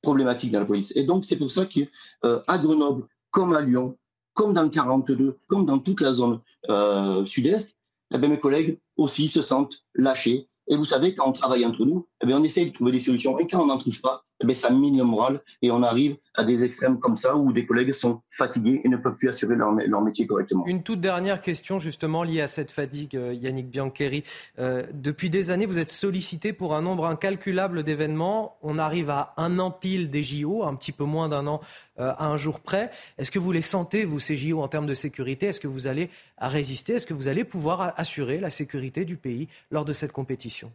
[0.00, 0.94] problématiques dans la police.
[0.96, 1.82] Et donc c'est pour ça qu'à
[2.24, 3.98] euh, Grenoble, comme à Lyon,
[4.32, 6.40] comme dans le 42, comme dans toute la zone
[6.70, 7.76] euh, sud-est,
[8.14, 10.48] eh mes collègues aussi se sentent lâchés.
[10.68, 13.38] Et vous savez, quand on travaille entre nous, eh on essaye de trouver des solutions.
[13.38, 16.44] Et quand on n'en trouve pas, eh ça mine le moral et on arrive à
[16.44, 19.72] des extrêmes comme ça où des collègues sont fatigués et ne peuvent plus assurer leur,
[20.02, 20.66] métier correctement.
[20.66, 24.24] Une toute dernière question justement liée à cette fatigue, euh, Yannick Biancheri.
[24.58, 28.56] Euh, depuis des années, vous êtes sollicité pour un nombre incalculable d'événements.
[28.62, 31.60] On arrive à un an pile des JO, un petit peu moins d'un an
[32.00, 32.90] euh, à un jour près.
[33.18, 35.46] Est-ce que vous les sentez, vous, ces JO, en termes de sécurité?
[35.46, 36.94] Est-ce que vous allez résister?
[36.94, 40.72] Est-ce que vous allez pouvoir assurer la sécurité du pays lors de cette compétition?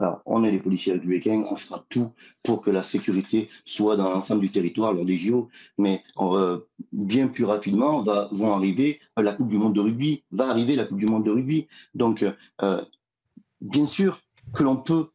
[0.00, 2.12] Alors, on est les policiers républicains, on fera tout
[2.44, 6.60] pour que la sécurité soit dans l'ensemble du territoire lors des JO, mais euh,
[6.92, 10.84] bien plus rapidement va, vont arriver la Coupe du Monde de rugby, va arriver la
[10.84, 11.66] Coupe du Monde de rugby.
[11.94, 12.24] Donc,
[12.62, 12.84] euh,
[13.60, 14.20] bien sûr
[14.54, 15.08] que l'on peut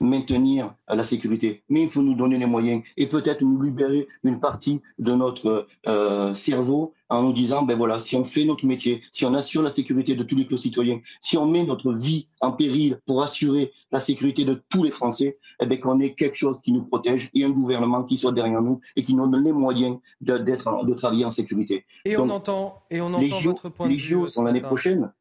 [0.00, 1.62] maintenir la sécurité.
[1.68, 5.66] Mais il faut nous donner les moyens et peut-être nous libérer une partie de notre
[5.88, 9.62] euh, cerveau en nous disant, ben voilà, si on fait notre métier, si on assure
[9.62, 13.72] la sécurité de tous les citoyens, si on met notre vie en péril pour assurer
[13.92, 17.30] la sécurité de tous les Français, eh ben qu'on ait quelque chose qui nous protège
[17.34, 20.84] et un gouvernement qui soit derrière nous et qui nous donne les moyens de, d'être,
[20.84, 21.84] de travailler en sécurité.
[22.04, 23.98] Et on entend, et on entend votre point de vue.
[23.98, 25.12] Les JO sont l'année prochaine.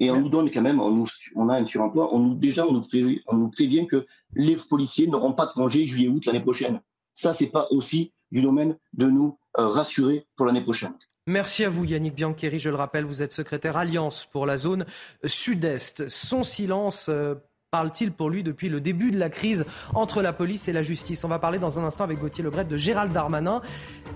[0.00, 1.06] Et on nous donne quand même, on, nous,
[1.36, 4.56] on a un suremploi, on nous, déjà on nous, prévient, on nous prévient que les
[4.56, 6.80] policiers n'auront pas de congé juillet-août l'année prochaine.
[7.12, 10.94] Ça, c'est pas aussi du domaine de nous euh, rassurer pour l'année prochaine.
[11.26, 14.86] Merci à vous Yannick Biancheri, je le rappelle, vous êtes secrétaire Alliance pour la zone
[15.24, 16.08] sud-est.
[16.08, 17.34] Son silence euh,
[17.70, 19.64] parle-t-il pour lui depuis le début de la crise
[19.94, 21.22] entre la police et la justice?
[21.22, 23.62] On va parler dans un instant avec Gauthier Lebret de Gérald Darmanin.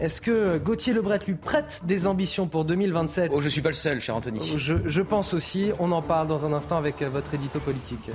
[0.01, 3.69] Est-ce que Gauthier Lebret lui prête des ambitions pour 2027 Oh, je ne suis pas
[3.69, 4.41] le seul, cher Anthony.
[4.59, 5.71] Je, je pense aussi.
[5.79, 8.11] On en parle dans un instant avec votre édito politique.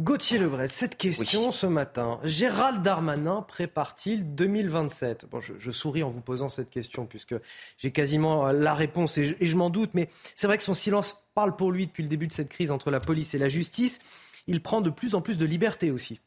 [0.00, 2.18] Gauthier Lebret, cette question ce matin.
[2.24, 7.36] Gérald Darmanin prépare-t-il 2027 bon, je, souris en vous posant cette question puisque
[7.78, 11.54] j'ai quasiment la réponse et je, m'en doute, mais c'est vrai que son silence parle
[11.54, 14.00] pour lui depuis le début de cette crise entre la police et la justice.
[14.48, 16.18] Il prend de plus en plus de liberté aussi.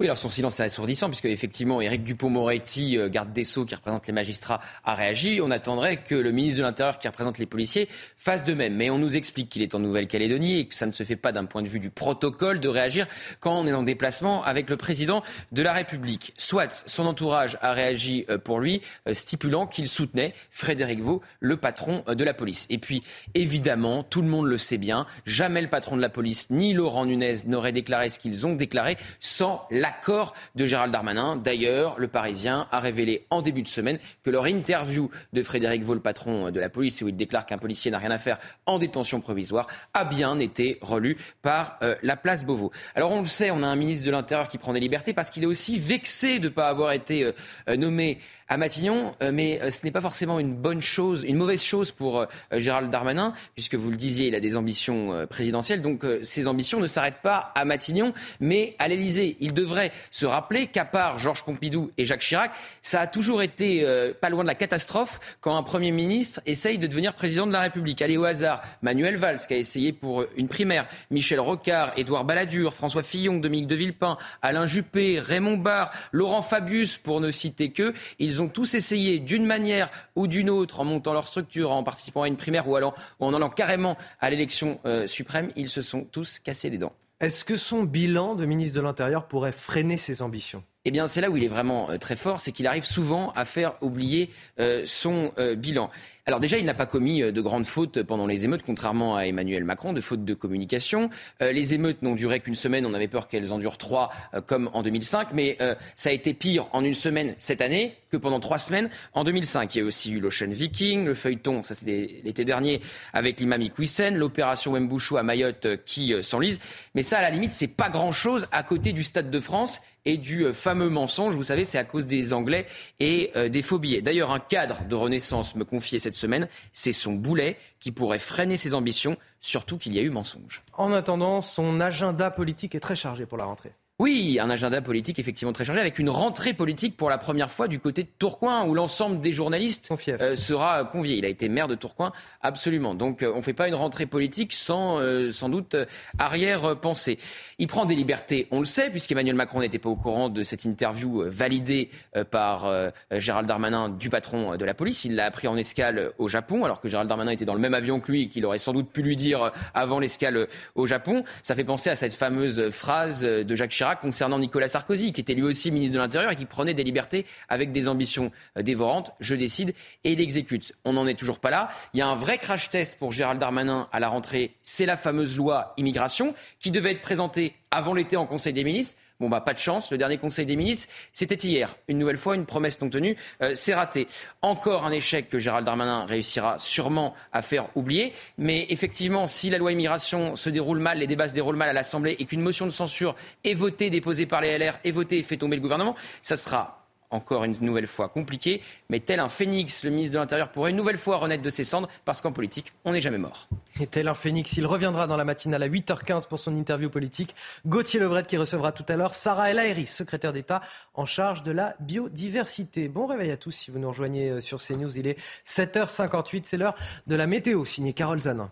[0.00, 3.74] Oui, alors son silence est assourdissant, puisque effectivement, Éric Dupont-Moretti, euh, garde des Sceaux, qui
[3.74, 5.40] représente les magistrats, a réagi.
[5.42, 8.74] On attendrait que le ministre de l'Intérieur, qui représente les policiers, fasse de même.
[8.74, 11.32] Mais on nous explique qu'il est en Nouvelle-Calédonie et que ça ne se fait pas
[11.32, 13.06] d'un point de vue du protocole de réagir
[13.40, 15.22] quand on est en déplacement avec le président
[15.52, 16.34] de la République.
[16.36, 21.56] Soit son entourage a réagi euh, pour lui, euh, stipulant qu'il soutenait Frédéric Vaux, le
[21.56, 22.66] patron de la police.
[22.70, 23.02] Et puis,
[23.34, 27.04] évidemment, tout le monde le sait bien, jamais le patron de la police ni Laurent
[27.04, 31.36] Nunez n'auraient déclaré ce qu'ils ont déclaré sans l'accord de Gérald Darmanin.
[31.36, 35.94] D'ailleurs, le Parisien a révélé en début de semaine que leur interview de Frédéric Vaux,
[35.94, 38.78] le patron de la police, où il déclare qu'un policier n'a rien à faire en
[38.78, 42.70] détention provisoire, a bien été relue par euh, la place Beauvau.
[42.94, 45.30] Alors on le sait, on a un ministre de l'Intérieur qui prend des libertés parce
[45.30, 47.32] qu'il est aussi vexé de ne pas avoir été euh,
[47.68, 48.18] euh, nommé
[48.48, 52.90] à Matignon, mais ce n'est pas forcément une bonne chose, une mauvaise chose pour Gérald
[52.90, 57.22] Darmanin, puisque vous le disiez, il a des ambitions présidentielles, donc ces ambitions ne s'arrêtent
[57.22, 59.38] pas à Matignon, mais à l'Élysée.
[59.42, 63.84] Il devrait se rappeler qu'à part Georges Pompidou et Jacques Chirac, ça a toujours été
[64.20, 67.60] pas loin de la catastrophe quand un Premier ministre essaye de devenir président de la
[67.60, 68.00] République.
[68.02, 72.72] Allez au hasard, Manuel Valls qui a essayé pour une primaire, Michel Rocard, Édouard Balladur,
[72.72, 77.92] François Fillon, Dominique de Villepin, Alain Juppé, Raymond Barre, Laurent Fabius, pour ne citer que,
[78.18, 82.22] ils ont tous essayé d'une manière ou d'une autre, en montant leur structure, en participant
[82.22, 86.04] à une primaire ou, allant, en allant carrément à l'élection euh, suprême, ils se sont
[86.04, 86.92] tous cassés les dents.
[87.22, 90.64] Est-ce que son bilan de ministre de l'Intérieur pourrait freiner ses ambitions?
[90.84, 93.30] Eh bien, c'est là où il est vraiment euh, très fort, c'est qu'il arrive souvent
[93.36, 95.88] à faire oublier euh, son bilan.
[96.24, 99.22] Alors déjà, il n'a pas commis euh, de grandes fautes pendant les émeutes, contrairement à
[99.22, 101.10] Emmanuel Macron, de fautes de communication.
[101.42, 104.40] Euh, les émeutes n'ont duré qu'une semaine, on avait peur qu'elles en durent trois, euh,
[104.40, 105.58] comme en 2005, mais
[105.96, 109.74] ça a été pire en une semaine cette année que pendant trois semaines en 2005.
[109.74, 112.80] Il y a aussi eu l'Ocean Viking, le feuilleton, ça c'était l'été dernier,
[113.12, 116.60] avec l'imam Iqwisen, l'opération Wembouchou à Mayotte qui s'enlise.
[116.94, 120.16] Mais ça, à la limite, c'est pas grand-chose à côté du Stade de France et
[120.16, 121.34] du fameux mensonge.
[121.34, 122.66] Vous savez, c'est à cause des Anglais
[123.00, 123.78] et des faux.
[123.78, 128.56] D'ailleurs, un cadre de Renaissance me confiait cette semaine, c'est son boulet qui pourrait freiner
[128.56, 130.62] ses ambitions, surtout qu'il y a eu mensonge.
[130.74, 133.74] En attendant, son agenda politique est très chargé pour la rentrée.
[134.02, 137.68] Oui, un agenda politique effectivement très chargé, avec une rentrée politique pour la première fois
[137.68, 141.18] du côté de Tourcoing, où l'ensemble des journalistes euh, sera convié.
[141.18, 142.10] Il a été maire de Tourcoing,
[142.40, 142.96] absolument.
[142.96, 145.76] Donc euh, on ne fait pas une rentrée politique sans, euh, sans doute,
[146.18, 147.16] arrière-pensée.
[147.60, 150.64] Il prend des libertés, on le sait, puisqu'Emmanuel Macron n'était pas au courant de cette
[150.64, 151.88] interview validée
[152.32, 152.68] par
[153.12, 155.04] Gérald Darmanin du patron de la police.
[155.04, 157.74] Il l'a appris en escale au Japon, alors que Gérald Darmanin était dans le même
[157.74, 161.22] avion que lui et qu'il aurait sans doute pu lui dire avant l'escale au Japon.
[161.42, 165.34] Ça fait penser à cette fameuse phrase de Jacques Chirac concernant Nicolas Sarkozy, qui était
[165.34, 169.12] lui aussi ministre de l'Intérieur et qui prenait des libertés avec des ambitions euh, dévorantes.
[169.20, 169.74] Je décide
[170.04, 170.74] et il exécute.
[170.84, 171.70] On n'en est toujours pas là.
[171.94, 174.54] Il y a un vrai crash test pour Gérald Darmanin à la rentrée.
[174.62, 178.96] C'est la fameuse loi immigration qui devait être présentée avant l'été en Conseil des ministres.
[179.22, 179.92] Bon, bah, pas de chance.
[179.92, 181.76] Le dernier Conseil des ministres, c'était hier.
[181.86, 183.16] Une nouvelle fois, une promesse non tenue.
[183.40, 184.08] Euh, c'est raté.
[184.42, 188.14] Encore un échec que Gérald Darmanin réussira sûrement à faire oublier.
[188.36, 191.72] Mais effectivement, si la loi immigration se déroule mal, les débats se déroulent mal à
[191.72, 195.22] l'Assemblée et qu'une motion de censure est votée, déposée par les LR, est votée et
[195.22, 196.81] fait tomber le gouvernement, ça sera
[197.12, 200.76] encore une nouvelle fois compliqué, mais tel un phénix, le ministre de l'Intérieur pourrait une
[200.76, 203.48] nouvelle fois renaître de ses cendres, parce qu'en politique, on n'est jamais mort.
[203.80, 207.34] Et tel un phénix, il reviendra dans la matinale à 8h15 pour son interview politique.
[207.66, 210.60] Gauthier Lebret qui recevra tout à l'heure Sarah El Haïry, secrétaire d'État
[210.94, 212.88] en charge de la biodiversité.
[212.88, 214.96] Bon réveil à tous si vous nous rejoignez euh, sur CNews.
[214.98, 216.74] Il est 7h58, c'est l'heure
[217.06, 218.50] de la météo, signée Carole Zanin.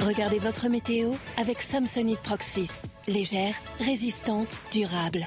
[0.00, 2.82] Regardez votre météo avec Samsonite Proxys.
[3.06, 5.26] Légère, résistante, durable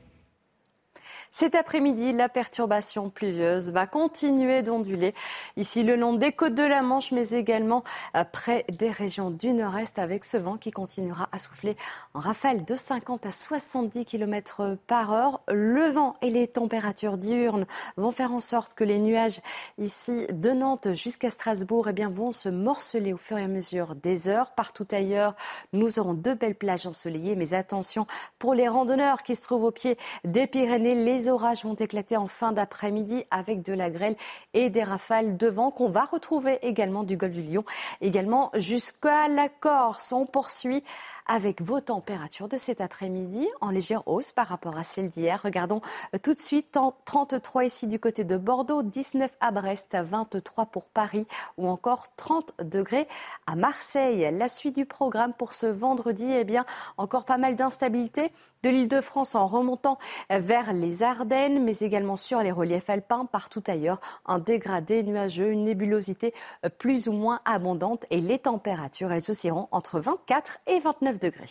[1.33, 5.15] Cet après-midi, la perturbation pluvieuse va continuer d'onduler
[5.55, 7.85] ici le long des côtes de la Manche, mais également
[8.17, 11.77] euh, près des régions du nord-est avec ce vent qui continuera à souffler
[12.13, 15.39] en rafale de 50 à 70 km par heure.
[15.47, 19.39] Le vent et les températures diurnes vont faire en sorte que les nuages
[19.77, 23.95] ici de Nantes jusqu'à Strasbourg eh bien, vont se morceler au fur et à mesure
[23.95, 24.51] des heures.
[24.51, 25.37] Partout ailleurs,
[25.71, 28.05] nous aurons de belles plages ensoleillées, mais attention
[28.37, 31.20] pour les randonneurs qui se trouvent au pied des Pyrénées.
[31.21, 34.15] Les orages vont éclater en fin d'après-midi avec de la grêle
[34.55, 37.63] et des rafales de vent qu'on va retrouver également du golfe du Lion,
[38.01, 40.13] également jusqu'à la Corse.
[40.13, 40.83] On poursuit
[41.27, 45.39] avec vos températures de cet après-midi en légère hausse par rapport à celles d'hier.
[45.43, 45.81] Regardons
[46.23, 46.75] tout de suite
[47.05, 51.27] 33 ici du côté de Bordeaux, 19 à Brest, 23 pour Paris
[51.57, 53.07] ou encore 30 degrés
[53.45, 54.27] à Marseille.
[54.33, 56.65] La suite du programme pour ce vendredi, eh bien,
[56.97, 58.31] encore pas mal d'instabilité
[58.63, 59.97] de l'île de France en remontant
[60.29, 65.63] vers les Ardennes, mais également sur les reliefs alpins, partout ailleurs, un dégradé nuageux, une
[65.63, 66.33] nébulosité
[66.77, 71.49] plus ou moins abondante et les températures, elles oscilleront entre 24 et 29 degrés.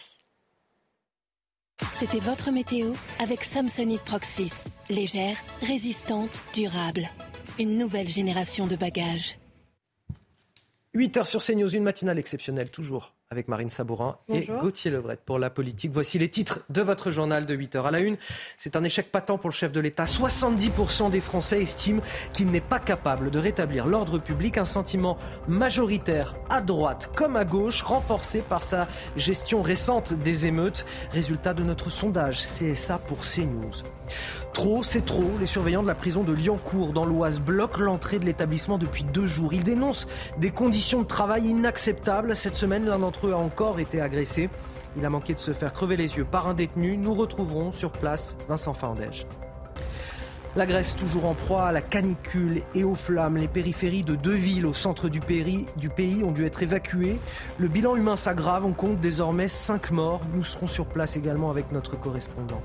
[1.95, 4.65] C'était votre météo avec Samsonite Proxys.
[4.89, 7.09] Légère, résistante, durable.
[7.59, 9.39] Une nouvelle génération de bagages.
[10.95, 15.51] 8h sur CNews, une matinale exceptionnelle toujours avec Marine Sabourin et Gauthier Lebret pour la
[15.51, 15.93] politique.
[15.95, 18.17] Voici les titres de votre journal de 8 h À la une,
[18.57, 20.03] c'est un échec patent pour le chef de l'État.
[20.03, 22.03] 70% des Français estiment
[22.33, 25.17] qu'il n'est pas capable de rétablir l'ordre public, un sentiment
[25.47, 30.85] majoritaire à droite comme à gauche, renforcé par sa gestion récente des émeutes.
[31.13, 33.85] Résultat de notre sondage CSA pour CNews.
[34.53, 35.31] Trop, c'est trop.
[35.39, 39.27] Les surveillants de la prison de Liancourt dans l'Oise bloquent l'entrée de l'établissement depuis deux
[39.27, 39.55] jours.
[39.55, 40.09] Ils dénoncent
[40.39, 42.35] des conditions de travail inacceptables.
[42.35, 44.51] Cette semaine, l'un d'entre eux a encore été agressé.
[44.97, 46.97] Il a manqué de se faire crever les yeux par un détenu.
[46.97, 49.27] Nous retrouverons sur place Vincent Fandège.
[50.57, 53.37] La Grèce toujours en proie à la canicule et aux flammes.
[53.37, 55.21] Les périphéries de deux villes au centre du,
[55.77, 57.21] du pays ont dû être évacuées.
[57.59, 58.65] Le bilan humain s'aggrave.
[58.65, 60.23] On compte désormais cinq morts.
[60.35, 62.61] Nous serons sur place également avec notre correspondant.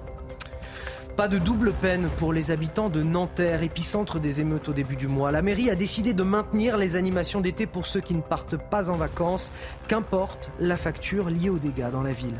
[1.15, 5.07] Pas de double peine pour les habitants de Nanterre, épicentre des émeutes au début du
[5.07, 5.31] mois.
[5.31, 8.89] La mairie a décidé de maintenir les animations d'été pour ceux qui ne partent pas
[8.89, 9.53] en vacances,
[9.87, 12.35] qu'importe la facture liée aux dégâts dans la ville.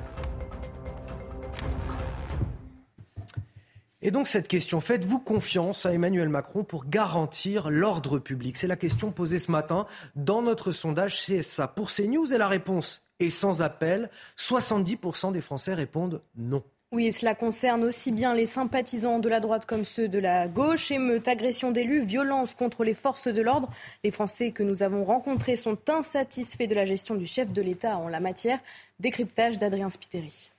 [4.02, 8.58] Et donc cette question, faites-vous confiance à Emmanuel Macron pour garantir l'ordre public?
[8.58, 9.88] C'est la question posée ce matin
[10.18, 14.10] dans notre sondage CSA pour CNews et la réponse est sans appel.
[14.38, 16.62] 70% des Français répondent non.
[16.92, 20.92] Oui, cela concerne aussi bien les sympathisants de la droite comme ceux de la gauche.
[20.92, 23.70] Émeute, agression d'élus, violence contre les forces de l'ordre.
[24.04, 27.98] Les Français que nous avons rencontrés sont insatisfaits de la gestion du chef de l'État
[27.98, 28.60] en la matière.
[29.00, 30.52] Décryptage d'Adrien Spiteri.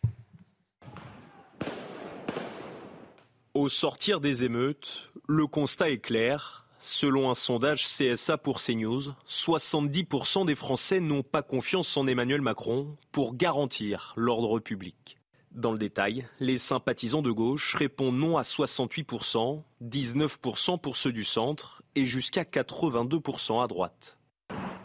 [3.54, 6.66] Au sortir des émeutes, le constat est clair.
[6.80, 12.94] Selon un sondage CSA pour CNews, 70% des Français n'ont pas confiance en Emmanuel Macron
[13.12, 15.15] pour garantir l'ordre public.
[15.56, 21.24] Dans le détail, les sympathisants de gauche répondent non à 68%, 19% pour ceux du
[21.24, 24.18] centre et jusqu'à 82% à droite.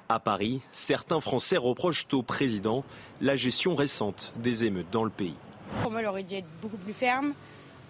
[0.07, 2.85] À Paris, certains Français reprochent au président
[3.19, 5.35] la gestion récente des émeutes dans le pays.
[5.81, 7.33] Pour moi, il aurait dû être beaucoup plus ferme,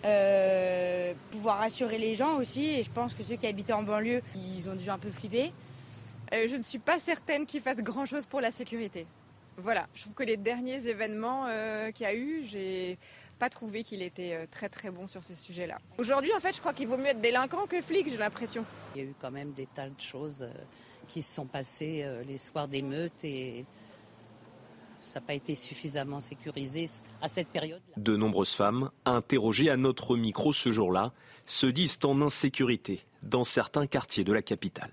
[0.04, 2.66] euh, pouvoir rassurer les gens aussi.
[2.66, 5.54] Et je pense que ceux qui habitaient en banlieue, ils ont dû un peu flipper.
[6.34, 9.06] Euh, je ne suis pas certaine qu'il fasse grand-chose pour la sécurité.
[9.58, 12.98] Voilà, je trouve que les derniers événements euh, qu'il y a eu, j'ai
[13.40, 15.78] pas trouvé qu'il était euh, très très bon sur ce sujet-là.
[15.98, 18.66] Aujourd'hui, en fait, je crois qu'il vaut mieux être délinquant que flic, j'ai l'impression.
[18.96, 20.54] Il y a eu quand même des tas de choses euh,
[21.08, 23.66] qui se sont passées les soirs d'émeutes et
[25.00, 26.86] ça n'a pas été suffisamment sécurisé
[27.22, 27.82] à cette période.
[27.90, 28.02] -là.
[28.02, 31.12] De nombreuses femmes, interrogées à notre micro ce jour-là,
[31.46, 34.92] se disent en insécurité dans certains quartiers de la capitale.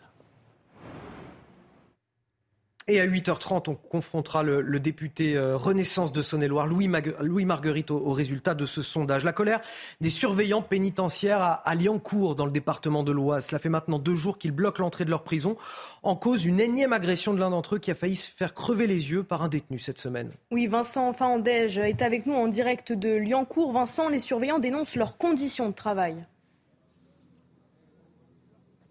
[2.91, 8.55] Et à 8h30, on confrontera le, député euh, Renaissance de Saône-et-Loire, Louis, Marguerite, au, résultat
[8.55, 9.25] de ce sondage.
[9.25, 9.61] La colère
[10.01, 13.49] des surveillants pénitentiaires à, à Liancourt, dans le département de l'Oise.
[13.49, 15.59] Cela fait maintenant deux jours qu'ils bloquent l'entrée de leur prison
[16.03, 18.87] en cause une énième agression de l'un d'entre eux qui a failli se faire crever
[18.87, 20.31] les yeux par un détenu cette semaine.
[20.51, 23.73] Oui, Vincent Fandège est avec nous en direct de Liancourt.
[23.73, 26.17] Vincent, les surveillants dénoncent leurs conditions de travail.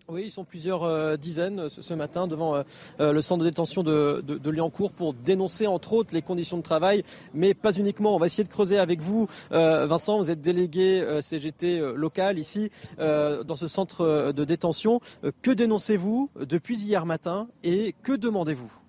[0.09, 2.63] Oui, ils sont plusieurs euh, dizaines ce, matin devant euh,
[3.01, 6.61] euh, le centre de détention de, de, Liancourt pour dénoncer entre autres les conditions de
[6.61, 7.03] travail,
[7.33, 8.15] mais pas uniquement.
[8.15, 9.27] On va essayer de creuser avec vous.
[9.51, 15.01] Vincent, vous êtes délégué CGT local ici dans ce centre de détention.
[15.41, 18.86] que dénoncez-vous depuis hier matin et que demandez-vous?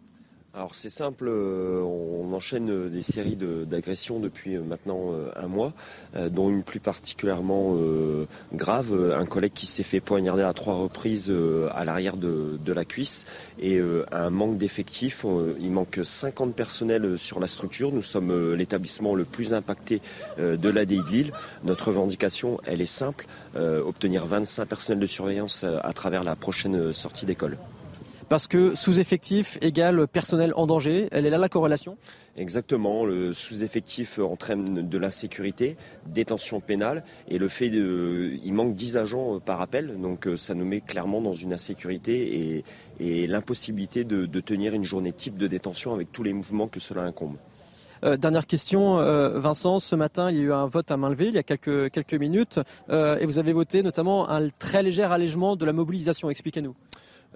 [0.54, 5.74] Alors c'est simple, euh, on enchaîne des séries d'agressions depuis euh, maintenant euh, un mois,
[6.30, 7.76] dont une plus particulièrement
[8.52, 11.32] grave, un collègue qui s'est fait poignarder à trois reprises
[11.72, 13.26] à l'arrière de, la cuisse
[13.60, 13.80] et
[14.10, 15.24] un manque d'effectifs.
[15.60, 17.92] Il manque 50 personnels sur la structure.
[17.92, 20.00] Nous sommes l'établissement le plus impacté
[20.38, 21.32] de l'ADI de Lille.
[21.64, 23.26] Notre revendication, elle est simple,
[23.56, 27.58] obtenir 25 personnels de surveillance à travers la prochaine sortie d'école.
[28.28, 31.08] Parce que sous-effectif égale personnel en danger.
[31.12, 31.96] Elle est là la corrélation?
[32.36, 33.06] Exactement.
[33.06, 39.36] Le sous-effectif entraîne de l'insécurité, détention pénale et le fait de, il manque 10 agents
[39.36, 39.98] euh, par appel.
[39.98, 42.62] Donc euh, ça nous met clairement dans une insécurité
[43.00, 47.02] et, l'impossibilité de, tenir une journée type de détention avec tous les mouvements que cela
[47.02, 47.36] incombe.
[48.04, 48.96] Euh, dernière question,
[49.38, 49.78] Vincent.
[49.78, 51.90] Ce matin, il y a eu un vote à main levée il y a quelques,
[51.90, 52.60] quelques minutes
[52.90, 56.28] et vous avez voté notamment un très léger allègement de la mobilisation.
[56.28, 56.74] Expliquez-nous.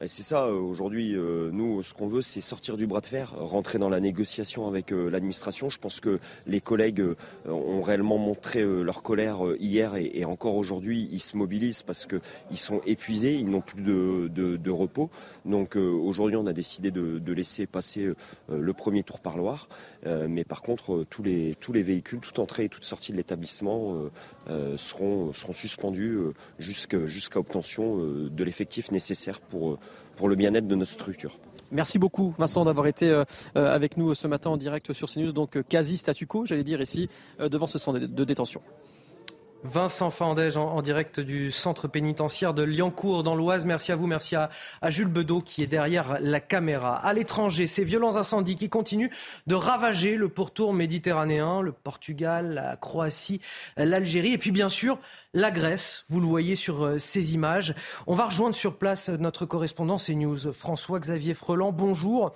[0.06, 3.88] C'est ça, aujourd'hui, nous, ce qu'on veut, c'est sortir du bras de fer, rentrer dans
[3.88, 5.68] la négociation avec l'administration.
[5.68, 7.02] Je pense que les collègues
[7.46, 12.80] ont réellement montré leur colère hier et, encore aujourd'hui, ils se mobilisent parce qu'ils sont
[12.86, 15.10] épuisés, ils n'ont plus de, repos.
[15.44, 18.12] Donc aujourd'hui, on a décidé de, laisser passer
[18.48, 19.68] le premier tour par Loire.
[20.04, 23.96] Mais par contre, tous les, tous les véhicules, toute entrée et toute sortie de l'établissement
[24.76, 26.18] seront, seront suspendus
[26.58, 29.78] jusqu'à obtention de l'effectif nécessaire pour,
[30.28, 31.38] le bien-être de notre structure.
[31.72, 33.24] Merci beaucoup Vincent d'avoir été euh,
[33.56, 36.64] euh, avec nous ce matin en direct sur CNews, donc euh, quasi statu quo, j'allais
[36.64, 37.08] dire ici,
[37.40, 38.60] devant ce centre de détention.
[39.64, 43.64] Vincent Fandège en, direct du centre pénitentiaire de Liancourt dans l'Oise.
[43.64, 44.50] Merci à vous, merci à,
[44.88, 46.96] Jules Bedeau qui est derrière la caméra.
[46.96, 49.10] À l'étranger, ces violents incendies qui continuent
[49.46, 53.40] de ravager le pourtour méditerranéen, le Portugal, la Croatie,
[53.76, 54.98] l'Algérie et puis bien sûr
[55.32, 56.04] la Grèce.
[56.08, 57.74] Vous le voyez sur euh, ces images.
[58.06, 61.72] On va rejoindre sur place notre correspondant CNews, François-Xavier Freland.
[61.72, 62.32] Bonjour.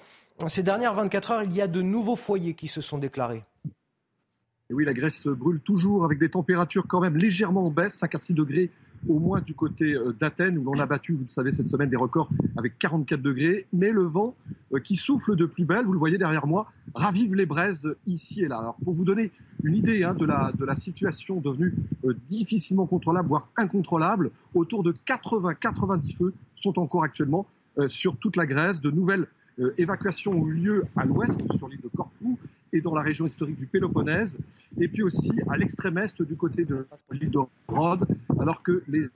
[0.47, 3.43] Ces dernières 24 heures, il y a de nouveaux foyers qui se sont déclarés.
[4.72, 8.18] Oui, la Grèce brûle toujours avec des températures quand même légèrement en baisse, 5 à
[8.18, 8.70] 6 degrés
[9.09, 11.88] au moins du côté euh, d'Athènes, où l'on a battu, vous le savez, cette semaine
[11.88, 13.66] des records avec 44 degrés.
[13.72, 14.34] Mais le vent
[14.74, 18.43] euh, qui souffle de plus belle, vous le voyez derrière moi, ravive les braises ici
[18.43, 18.59] et là.
[18.59, 19.30] Alors pour vous donner
[19.62, 21.72] une idée hein, de, la, de la situation devenue
[22.05, 27.47] euh, difficilement contrôlable, voire incontrôlable, autour de 80-90 feux sont encore actuellement
[27.88, 28.80] sur toute la Grèce.
[28.80, 29.26] De nouvelles
[29.76, 32.38] évacuations ont eu lieu à l'ouest, sur l'île de Corfou,
[32.72, 34.38] et dans la région historique du Péloponnèse,
[34.78, 38.06] et puis aussi à l'extrême est du côté de l'île de Rhodes,
[38.38, 39.06] alors que les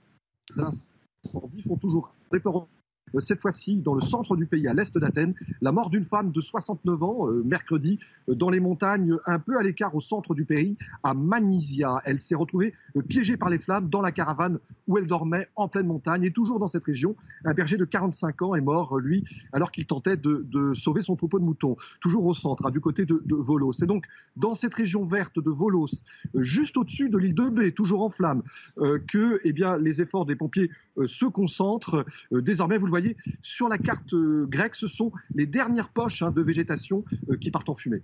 [0.57, 2.80] incendies font toujours euh,
[3.19, 6.41] cette fois-ci dans le centre du pays, à l'est d'Athènes, la mort d'une femme de
[6.41, 7.99] 69 ans, euh, mercredi,
[8.29, 12.01] euh, dans les montagnes, un peu à l'écart au centre du pays, à Manisia.
[12.05, 12.73] Elle s'est retrouvée
[13.09, 16.23] piégée par les flammes dans la caravane où elle dormait en pleine montagne.
[16.23, 17.15] Et toujours dans cette région,
[17.45, 21.39] un berger de 45 ans est mort, lui, alors qu'il tentait de, sauver son troupeau
[21.39, 21.75] de moutons.
[21.99, 23.73] Toujours au centre, du côté de, Volos.
[23.73, 24.05] C'est donc
[24.35, 25.87] dans cette région verte de Volos,
[26.35, 28.43] juste au-dessus de l'île de B, toujours en flammes,
[28.77, 30.69] que eh bien, les efforts des pompiers
[31.05, 32.05] se concentrent.
[32.31, 36.41] désormais, vous voyez, sur la carte euh, grecque, ce sont les dernières poches hein, de
[36.41, 38.01] végétation euh, qui partent en fumée.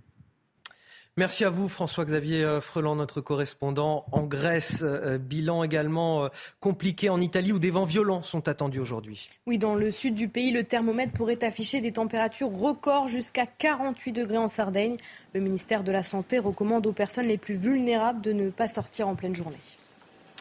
[1.16, 4.84] Merci à vous, François-Xavier euh, Freland, notre correspondant en Grèce.
[5.20, 6.28] bilan également
[6.60, 9.28] compliqué en Italie où des vents violents sont attendus aujourd'hui.
[9.46, 14.12] Oui, dans le sud du pays, le thermomètre pourrait afficher des températures records jusqu'à 48
[14.12, 14.96] degrés en Sardaigne.
[15.34, 19.08] Le ministère de la Santé recommande aux personnes les plus vulnérables de ne pas sortir
[19.08, 19.58] en pleine journée.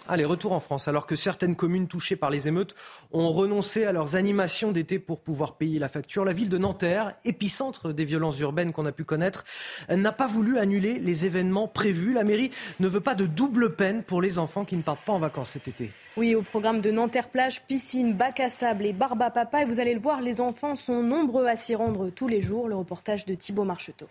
[0.10, 0.88] Allez, retour en France.
[0.88, 2.76] Alors que certaines communes touchées par les émeutes
[3.12, 7.14] ont renoncé à leurs animations d'été pour pouvoir payer la facture, la ville de Nanterre,
[7.26, 9.44] épicentre des violences urbaines qu'on a pu connaître,
[9.90, 12.14] n'a pas voulu annuler les événements prévus.
[12.14, 15.12] La mairie ne veut pas de double peine pour les enfants qui ne partent pas
[15.12, 15.92] en vacances cet été.
[16.16, 19.64] Oui, au programme de Nanterre plage, piscine, bac à sable et barbe à papa.
[19.64, 22.70] Et vous allez le voir, les enfants sont nombreux à s'y rendre tous les jours.
[22.70, 24.08] Le reportage de Thibault Marcheteau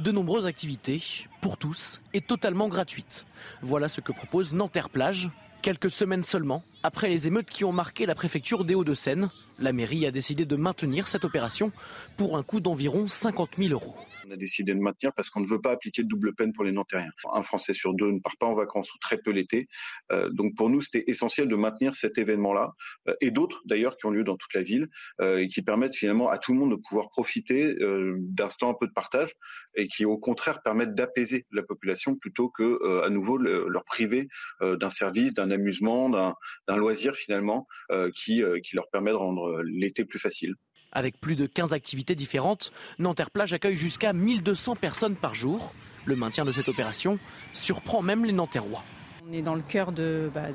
[0.00, 1.02] de nombreuses activités,
[1.40, 3.26] pour tous, et totalement gratuites.
[3.62, 5.30] Voilà ce que propose Nanterre Plage,
[5.62, 9.30] quelques semaines seulement après les émeutes qui ont marqué la préfecture des Hauts-de-Seine.
[9.58, 11.70] La mairie a décidé de maintenir cette opération
[12.16, 13.94] pour un coût d'environ 50 000 euros.
[14.26, 16.64] On a décidé de maintenir parce qu'on ne veut pas appliquer de double peine pour
[16.64, 17.10] les Nantériens.
[17.32, 19.68] Un Français sur deux ne part pas en vacances ou très peu l'été.
[20.12, 22.72] Euh, donc pour nous, c'était essentiel de maintenir cet événement-là
[23.08, 24.88] euh, et d'autres d'ailleurs qui ont lieu dans toute la ville
[25.20, 27.76] euh, et qui permettent finalement à tout le monde de pouvoir profiter
[28.18, 29.32] d'instants un peu de partage
[29.76, 34.28] et qui au contraire permettent d'apaiser la population plutôt que à nouveau leur priver
[34.60, 37.66] d'un service, d'un amusement, d'un loisir finalement
[38.14, 40.54] qui, qui leur permet de rendre l'été plus facile.
[40.92, 45.72] Avec plus de 15 activités différentes, Nanterre Plage accueille jusqu'à 1200 personnes par jour.
[46.04, 47.18] Le maintien de cette opération
[47.52, 48.82] surprend même les Nanterrois.
[49.28, 50.46] On est dans le cœur de, bah,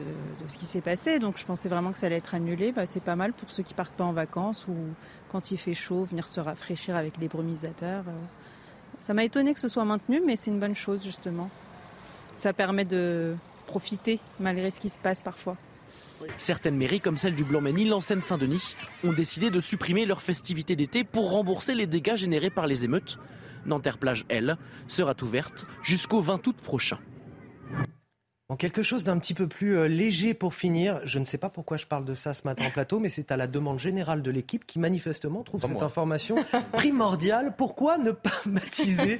[0.47, 2.73] ce qui s'est passé, donc je pensais vraiment que ça allait être annulé.
[2.73, 4.75] Bah, c'est pas mal pour ceux qui partent pas en vacances ou
[5.29, 8.03] quand il fait chaud, venir se rafraîchir avec les brumisateurs.
[8.07, 8.11] Euh.
[8.99, 11.49] Ça m'a étonné que ce soit maintenu, mais c'est une bonne chose justement.
[12.33, 13.35] Ça permet de
[13.67, 15.55] profiter malgré ce qui se passe parfois.
[16.37, 21.03] Certaines mairies, comme celle du Blanc-Ménil en Seine-Saint-Denis, ont décidé de supprimer leurs festivités d'été
[21.03, 23.19] pour rembourser les dégâts générés par les émeutes.
[23.65, 26.99] Nanterre Plage, elle, sera ouverte jusqu'au 20 août prochain.
[28.47, 31.49] En quelque chose d'un petit peu plus euh, léger pour finir, je ne sais pas
[31.49, 34.21] pourquoi je parle de ça ce matin en plateau, mais c'est à la demande générale
[34.21, 36.35] de l'équipe qui manifestement trouve cette information
[36.73, 37.55] primordiale.
[37.57, 39.19] Pourquoi ne pas baptiser,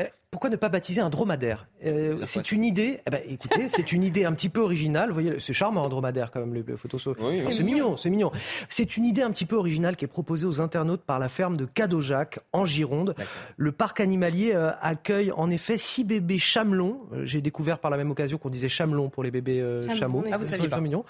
[0.00, 1.68] euh, pourquoi ne pas baptiser un dromadaire?
[1.84, 3.00] Euh, C'est une idée.
[3.06, 5.08] Eh ben, écoutez, c'est une idée un petit peu originale.
[5.08, 7.08] Vous voyez, c'est charmant un dromadaire quand même le, photos.
[7.50, 8.32] c'est mignon, c'est mignon.
[8.70, 11.58] C'est une idée un petit peu originale qui est proposée aux internautes par la ferme
[11.58, 13.14] de Cadeaujac en Gironde.
[13.58, 17.00] Le parc animalier accueille en effet six bébés chamelons.
[17.24, 19.64] J'ai découvert par la même occasion qu'on disait chamelons pour les bébés
[19.98, 20.22] chameaux.
[20.30, 20.80] Ah, vous saviez pas.
[20.80, 21.04] Mignon.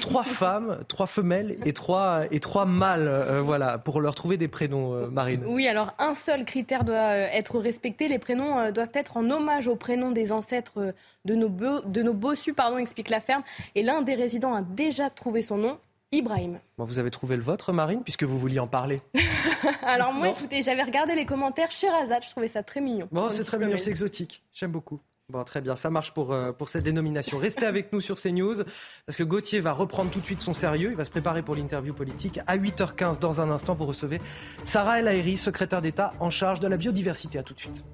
[0.00, 3.40] Trois femmes, trois femelles et trois et trois mâles.
[3.44, 5.44] voilà, pour leur trouver des prénoms, Marine.
[5.46, 8.08] Oui, alors un seul critère doit être respecté.
[8.08, 10.94] Les prénoms doivent être en hommage aux prénoms des ancêtres
[11.24, 13.42] de nos, de nos bossus, pardon, explique la ferme.
[13.74, 15.78] Et l'un des résidents a déjà trouvé son nom,
[16.12, 16.58] Ibrahim.
[16.76, 19.00] vous avez trouvé le vôtre, Marine, puisque vous vouliez en parler.
[19.82, 23.08] Alors moi, écoutez, j'avais regardé les commentaires chez Razat, je trouvais ça très mignon.
[23.12, 24.42] Bon, c'est très mignon, c'est exotique.
[24.52, 25.00] J'aime beaucoup.
[25.46, 27.38] Très bien, ça marche pour, euh, pour cette dénomination.
[27.38, 28.64] Restez avec nous sur CNews,
[29.06, 30.90] parce que Gauthier va reprendre tout de suite son sérieux.
[30.90, 32.40] Il va se préparer pour l'interview politique.
[32.46, 34.20] À 8h15, dans un instant, vous recevez
[34.64, 37.38] Sarah El Haïry, secrétaire d'État en charge de la biodiversité.
[37.38, 37.84] À tout de suite.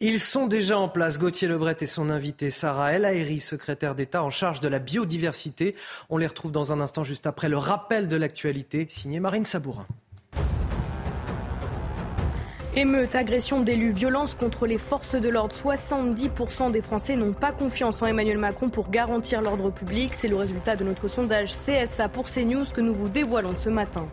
[0.00, 4.22] Ils sont déjà en place, Gauthier Lebret et son invité Sarah El Haïry, secrétaire d'État
[4.22, 5.76] en charge de la biodiversité.
[6.10, 9.86] On les retrouve dans un instant juste après le rappel de l'actualité, signé Marine Sabourin.
[12.76, 15.54] Émeute, agression d'élus, violence contre les forces de l'ordre.
[15.54, 20.12] 70% des Français n'ont pas confiance en Emmanuel Macron pour garantir l'ordre public.
[20.12, 24.08] C'est le résultat de notre sondage CSA pour CNews que nous vous dévoilons ce matin.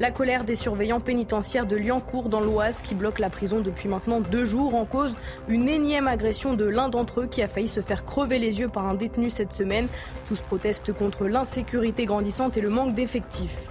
[0.00, 4.18] La colère des surveillants pénitentiaires de Liancourt dans l'Oise qui bloquent la prison depuis maintenant
[4.18, 5.16] deux jours en cause
[5.46, 8.68] une énième agression de l'un d'entre eux qui a failli se faire crever les yeux
[8.68, 9.86] par un détenu cette semaine.
[10.26, 13.68] Tous protestent contre l'insécurité grandissante et le manque d'effectifs.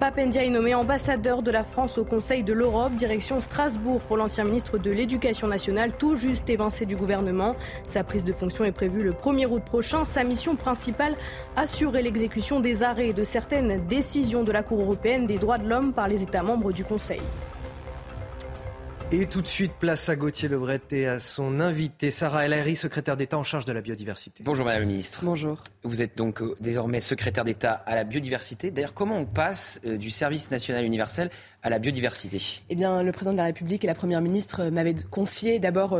[0.00, 4.44] Papendia est nommé ambassadeur de la France au Conseil de l'Europe, direction Strasbourg pour l'ancien
[4.44, 7.56] ministre de l'Éducation nationale, tout juste évincé du gouvernement.
[7.88, 10.04] Sa prise de fonction est prévue le 1er août prochain.
[10.04, 11.16] Sa mission principale,
[11.56, 15.92] assurer l'exécution des arrêts de certaines décisions de la Cour européenne des droits de l'homme
[15.92, 17.20] par les États membres du Conseil.
[19.10, 23.16] Et tout de suite, place à Gauthier Lebret et à son invité, Sarah El secrétaire
[23.16, 24.44] d'État en charge de la biodiversité.
[24.44, 25.24] Bonjour Madame la Ministre.
[25.24, 25.62] Bonjour.
[25.82, 28.70] Vous êtes donc euh, désormais secrétaire d'État à la biodiversité.
[28.70, 31.30] D'ailleurs, comment on passe euh, du service national universel
[31.62, 32.60] à la biodiversité?
[32.68, 35.98] Eh bien, le président de la République et la première ministre euh, m'avaient confié d'abord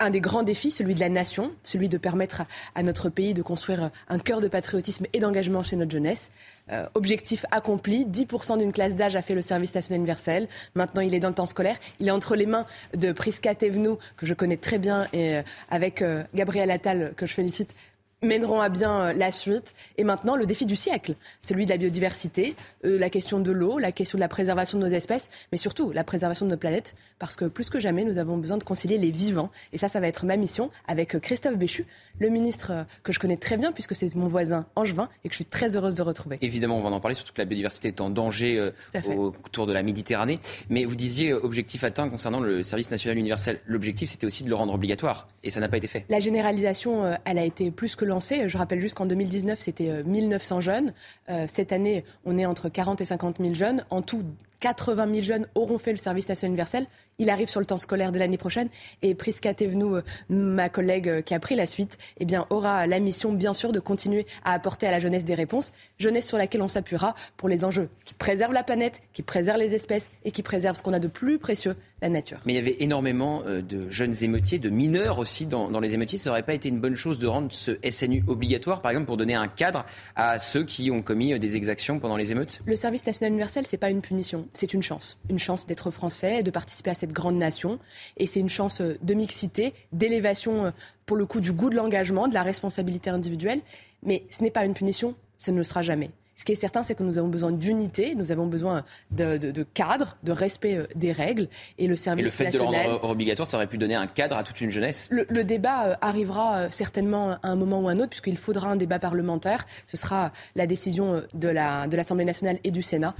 [0.00, 2.42] un des grands défis, celui de la nation, celui de permettre
[2.74, 6.30] à, notre pays de construire un cœur de patriotisme et d'engagement chez notre jeunesse.
[6.72, 10.48] Euh, objectif accompli, 10% d'une classe d'âge a fait le service national universel.
[10.74, 11.76] Maintenant, il est dans le temps scolaire.
[11.98, 12.66] Il est entre les mains
[12.96, 17.26] de Priska Tevnou, que je connais très bien, et euh, avec euh, Gabriel Attal, que
[17.26, 17.74] je félicite,
[18.22, 19.74] mèneront à bien euh, la suite.
[19.96, 23.78] Et maintenant, le défi du siècle, celui de la biodiversité, euh, la question de l'eau,
[23.78, 26.94] la question de la préservation de nos espèces, mais surtout la préservation de notre planète,
[27.18, 29.50] parce que plus que jamais, nous avons besoin de concilier les vivants.
[29.72, 31.86] Et ça, ça va être ma mission avec euh, Christophe Béchu,
[32.18, 35.36] le ministre que je connais très bien, puisque c'est mon voisin angevin et que je
[35.36, 36.38] suis très heureuse de retrouver.
[36.42, 38.70] Évidemment, on va en parler, surtout que la biodiversité est en danger
[39.16, 40.38] autour de la Méditerranée.
[40.68, 43.60] Mais vous disiez objectif atteint concernant le service national universel.
[43.66, 45.28] L'objectif, c'était aussi de le rendre obligatoire.
[45.42, 46.04] Et ça n'a pas été fait.
[46.08, 50.60] La généralisation, elle a été plus que je rappelle juste qu'en 2019, c'était 1900 euh,
[50.60, 50.92] jeunes.
[51.28, 53.84] Euh, cette année, on est entre 40 et 50 000 jeunes.
[53.90, 54.24] En tout,
[54.60, 56.86] 80 000 jeunes auront fait le service national universel.
[57.20, 58.68] Il arrive sur le temps scolaire de l'année prochaine.
[59.02, 62.86] Et Priska Tevnou, euh, ma collègue euh, qui a pris la suite, eh bien, aura
[62.86, 65.72] la mission, bien sûr, de continuer à apporter à la jeunesse des réponses.
[65.98, 69.74] Jeunesse sur laquelle on s'appuiera pour les enjeux qui préservent la planète, qui préservent les
[69.74, 72.40] espèces et qui préservent ce qu'on a de plus précieux, la nature.
[72.46, 76.18] Mais il y avait énormément euh, de jeunes émeutiers, de mineurs aussi dans, les émeutiers.
[76.18, 79.16] Ça n'aurait pas été une bonne chose de rendre ce SNU obligatoire, par exemple, pour
[79.16, 79.84] donner un cadre
[80.16, 82.60] à ceux qui ont commis des exactions pendant les émeutes?
[82.64, 85.18] Le service national universel, c'est pas une punition c'est une chance.
[85.28, 87.78] Une chance d'être français, de participer à cette grande nation.
[88.16, 90.70] Et c'est une chance euh, de mixité, d'élévation, euh,
[91.06, 93.60] pour le coup, du goût de l'engagement, de la responsabilité individuelle.
[94.02, 96.10] Mais ce n'est pas une punition, ce ne le sera jamais.
[96.40, 99.62] Ce qui est certain, c'est que nous avons besoin d'unité, nous avons besoin de, de,
[99.62, 101.48] cadre, de respect euh, des règles.
[101.76, 102.46] Et le service national...
[102.46, 104.58] Et le fait de le rendre obligatoire, ça aurait pu donner un cadre à toute
[104.62, 108.70] une jeunesse Le, débat arrivera certainement à un moment ou à un autre, puisqu'il faudra
[108.70, 109.66] un débat parlementaire.
[109.84, 113.14] Ce sera la décision de l'Assemblée nationale et du Sénat,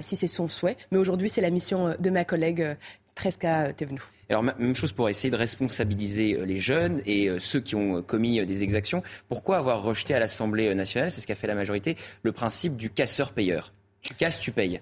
[0.00, 0.76] si c'est son souhait.
[0.92, 2.76] Mais aujourd'hui, c'est la mission de ma collègue
[3.14, 4.00] Tresca Thévenoud.
[4.30, 7.96] Alors, même chose pour essayer de responsabiliser euh, les jeunes et euh, ceux qui ont
[7.96, 9.02] euh, commis des exactions.
[9.28, 12.90] Pourquoi avoir rejeté à l'Assemblée nationale, c'est ce qu'a fait la majorité, le principe du
[12.90, 13.72] casseur-payeur
[14.02, 14.80] Tu casses, tu payes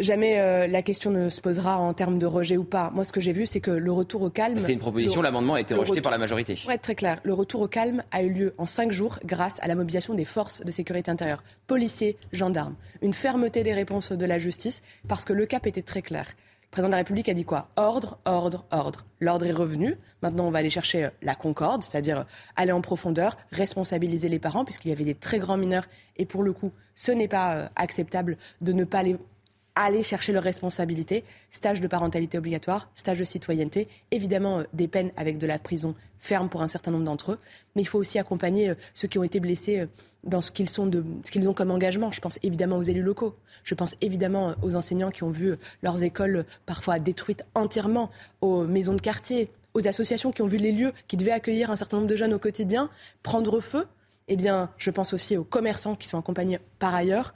[0.00, 2.90] jamais la question ne se posera en termes de rejet ou pas.
[2.92, 4.58] Moi, ce que j'ai vu, c'est que le retour au calme.
[4.58, 6.58] C'est une proposition, l'amendement a été rejeté par la majorité.
[6.60, 9.60] Pour être très clair, le retour au calme a eu lieu en cinq jours grâce
[9.62, 14.26] à la mobilisation des forces de sécurité intérieure, policiers, gendarmes, une fermeté des réponses de
[14.26, 16.26] la justice, parce que le cap était très clair.
[16.68, 17.68] Le président de la République a dit quoi?
[17.76, 19.06] Ordre, ordre, ordre.
[19.20, 19.96] L'ordre est revenu.
[20.20, 22.24] Maintenant, on va aller chercher euh, la concorde, c'est-à-dire euh,
[22.56, 25.86] aller en profondeur, responsabiliser les parents, puisqu'il y avait des très grands mineurs.
[26.18, 29.16] Et pour le coup, ce n'est pas euh, acceptable de ne pas les
[29.84, 31.24] aller chercher leurs responsabilités.
[31.50, 36.48] Stage de parentalité obligatoire, stage de citoyenneté, évidemment des peines avec de la prison ferme
[36.48, 37.38] pour un certain nombre d'entre eux,
[37.76, 39.86] mais il faut aussi accompagner ceux qui ont été blessés
[40.24, 40.90] dans ce qu'ils, sont
[41.22, 42.10] ce qu'ils ont comme engagement.
[42.10, 46.02] Je pense évidemment aux élus locaux, je pense évidemment aux enseignants qui ont vu leurs
[46.02, 48.10] écoles parfois détruites entièrement,
[48.40, 51.76] aux maisons de quartier, aux associations qui ont vu les lieux qui devaient accueillir un
[51.76, 52.90] certain nombre de jeunes au quotidien
[53.22, 53.86] prendre feu.
[54.30, 57.34] Eh bien, je pense aussi aux commerçants qui sont accompagnés par ailleurs.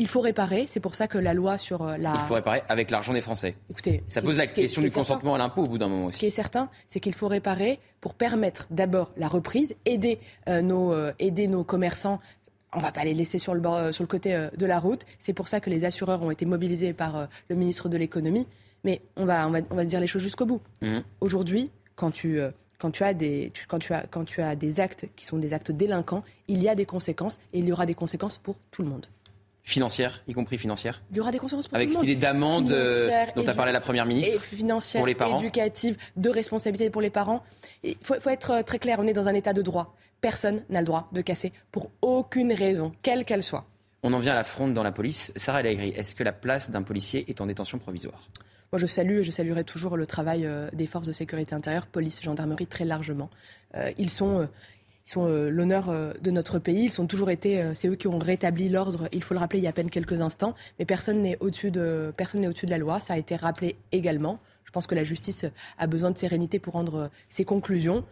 [0.00, 0.66] Il faut réparer.
[0.66, 2.14] C'est pour ça que la loi sur euh, la.
[2.14, 3.56] Il faut réparer avec l'argent des Français.
[3.68, 6.14] Écoutez, ça pose la question du consentement à l'impôt au bout d'un moment aussi.
[6.14, 10.62] Ce qui est certain, c'est qu'il faut réparer pour permettre d'abord la reprise, aider euh,
[10.62, 12.20] nos euh, aider nos commerçants
[12.74, 15.06] on ne va pas les laisser sur le, bord, sur le côté de la route.
[15.18, 18.46] C'est pour ça que les assureurs ont été mobilisés par le ministre de l'économie.
[18.84, 20.60] Mais on va, on va, on va dire les choses jusqu'au bout.
[20.82, 20.98] Mmh.
[21.22, 22.38] Aujourd'hui, quand tu,
[22.76, 25.54] quand tu, as des, quand, tu as, quand tu as des actes qui sont des
[25.54, 28.82] actes délinquants, il y a des conséquences et il y aura des conséquences pour tout
[28.82, 29.06] le monde
[29.68, 32.04] financière, y compris financière Il y aura des conséquences pour Avec tout le monde.
[32.04, 35.38] Avec cette idée d'amende euh, dont a parlé la Première ministre financière, pour les parents.
[35.38, 37.42] éducative, de responsabilité pour les parents.
[37.84, 39.94] Il faut, faut, être euh, très clair, on est dans un état de droit.
[40.20, 43.66] Personne n'a le droit de casser pour aucune raison, quelle qu'elle soit.
[44.02, 45.32] On en vient à la fronde dans la police.
[45.36, 48.28] Sarah Laigri, est-ce que la place d'un policier est en détention provisoire?
[48.72, 51.86] Moi, je salue et je saluerai toujours le travail euh, des forces de sécurité intérieure,
[51.86, 53.28] police, gendarmerie, très largement.
[53.98, 54.48] ils sont,
[55.08, 56.84] ils sont euh, l'honneur euh, de notre pays.
[56.84, 59.08] Ils ont toujours été, euh, c'est eux qui ont rétabli l'ordre.
[59.10, 60.54] Il faut le rappeler il y a à peine quelques instants.
[60.78, 63.00] Mais personne n'est au-dessus de, personne n'est au-dessus de la loi.
[63.00, 64.38] Ça a été rappelé également.
[64.64, 65.46] Je pense que la justice
[65.78, 68.04] a besoin de sérénité pour rendre ses conclusions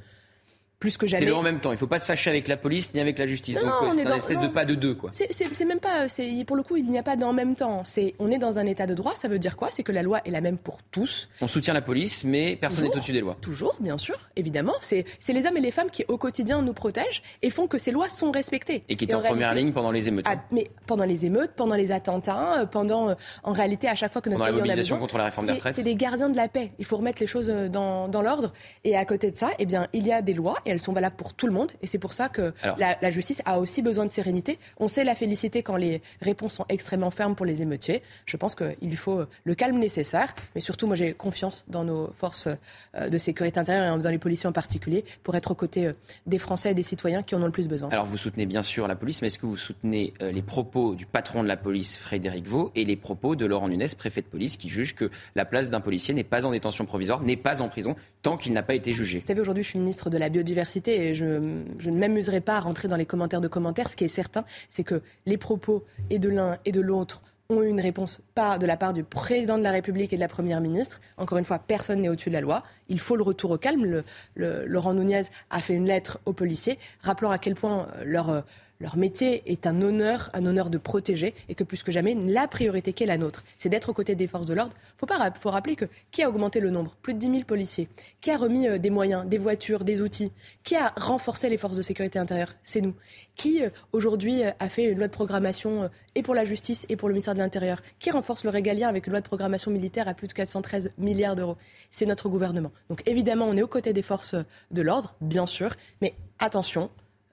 [0.78, 1.20] plus que jamais.
[1.20, 1.70] C'est le en même temps.
[1.70, 3.56] Il ne faut pas se fâcher avec la police ni avec la justice.
[3.56, 5.10] Donc c'est un espèce de pas de deux, quoi.
[5.12, 6.06] C'est même pas.
[6.46, 7.82] Pour le coup, il n'y a pas d'en même temps.
[7.84, 9.14] C'est on est dans un état de droit.
[9.14, 9.68] Ça veut dire quoi?
[9.70, 11.28] C'est que la loi est la même pour tous.
[11.40, 13.36] On soutient la police, mais personne n'est au-dessus des lois.
[13.40, 14.74] Toujours, bien sûr, évidemment.
[14.80, 17.90] C'est les hommes et les femmes qui au quotidien nous protègent et font que ces
[17.90, 18.84] lois sont respectées.
[18.88, 20.26] Et qui étaient en, première ligne pendant les émeutes.
[20.28, 24.12] Ah, mais pendant les émeutes, pendant les attentats, euh, pendant, euh, en réalité, à chaque
[24.12, 25.74] fois que notre pendant pays la mobilisation contre la réforme des retraites.
[25.74, 26.72] C'est des gardiens de la paix.
[26.78, 28.52] Il faut remettre les choses euh, dans, dans l'ordre.
[28.84, 30.92] Et à côté de ça, eh bien, il y a des lois et elles sont
[30.92, 31.72] valables pour tout le monde.
[31.82, 34.58] Et c'est pour ça que la, justice a aussi besoin de sérénité.
[34.78, 38.02] On sait la féliciter quand les réponses sont extrêmement fermes pour les émeutiers.
[38.26, 40.34] Je pense qu'il lui faut le calme nécessaire.
[40.54, 42.48] Mais surtout, moi, j'ai confiance dans nos forces
[42.94, 45.92] euh, de sécurité intérieure et dans les policiers en particulier pour être aux côtés euh,
[46.26, 47.88] des Français et des citoyens qui en ont le plus besoin.
[47.90, 50.94] Alors, vous soutenez bien sûr la police, mais est-ce que vous soutenez euh, les propos
[50.94, 54.26] du patron de la police, Frédéric Vaux, et les propos de Laurent Nunez, préfet de
[54.26, 57.62] police, qui juge que la place d'un policier n'est pas en détention provisoire, n'est pas
[57.62, 57.96] en prison,
[58.36, 61.14] qu'il n'a pas été jugé Vous savez, aujourd'hui, je suis ministre de la biodiversité et
[61.14, 63.88] je ne m'amuserai pas à rentrer dans les commentaires de commentaires.
[63.88, 67.62] Ce qui est certain, c'est que les propos et de l'un et de l'autre ont
[67.62, 70.28] eu une réponse pas de la part du président de la République et de la
[70.28, 71.00] première ministre.
[71.16, 72.64] Encore une fois, personne n'est au-dessus de la loi.
[72.88, 74.02] Il faut le retour au calme.
[74.34, 78.40] Laurent Nunez a fait une lettre aux policiers rappelant à quel point leur euh,
[78.80, 82.46] leur métier est un honneur, un honneur de protéger, et que plus que jamais, la
[82.48, 84.74] priorité qui est la nôtre, c'est d'être aux côtés des forces de l'ordre.
[84.98, 85.06] Faut,
[85.40, 86.96] faut rappeler que qui a augmenté le nombre?
[87.02, 87.88] Plus de 10 000 policiers.
[88.20, 90.32] Qui a remis euh, des moyens, des voitures, des outils?
[90.62, 92.54] Qui a renforcé les forces de sécurité intérieure?
[92.62, 92.94] C'est nous.
[93.34, 96.96] Qui, euh, aujourd'hui, euh, a fait une loi de programmation et pour la justice et
[96.96, 97.82] pour le ministère de l'Intérieur?
[97.98, 101.36] Qui renforce le régalien avec une loi de programmation militaire à plus de 413 milliards
[101.36, 101.56] d'euros?
[101.90, 102.72] C'est notre gouvernement.
[102.90, 104.34] Donc évidemment, on est aux côtés des forces
[104.70, 106.90] de l'ordre, bien sûr, mais attention,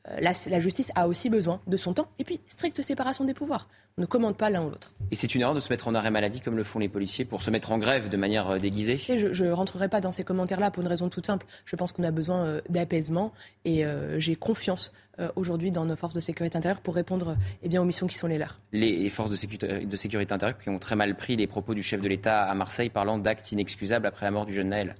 [0.09, 3.69] euh, la, justice a aussi besoin de son temps et puis stricte séparation des pouvoirs.
[3.97, 4.91] On ne commande pas l'un ou l'autre.
[5.11, 7.23] Et c'est une erreur de se mettre en arrêt maladie comme le font les policiers
[7.25, 8.97] pour se mettre en grève de manière euh, déguisée?
[8.97, 11.45] Je ne rentrerai pas dans ces commentaires-là pour une raison toute simple.
[11.65, 13.31] Je pense qu'on a besoin euh, d'apaisement
[13.65, 13.85] et
[14.17, 14.91] j'ai confiance
[15.35, 18.27] aujourd'hui dans nos forces de sécurité intérieure pour répondre eh bien, aux missions qui sont
[18.27, 18.59] les leurs.
[18.71, 21.84] Les, forces de sécurité, de sécurité intérieure qui ont très mal pris les propos du
[21.84, 24.95] chef de l'État à Marseille parlant d'actes inexcusables après la mort du jeune Naël.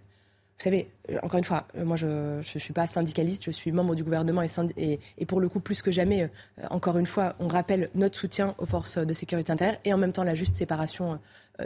[0.58, 3.72] Vous savez, euh, encore une fois, euh, moi je ne suis pas syndicaliste, je suis
[3.72, 4.44] membre du gouvernement
[4.78, 8.56] et, pour le coup, plus que jamais, euh, encore une fois, on rappelle notre soutien
[8.60, 11.20] aux forces de sécurité intérieure et en même temps la juste séparation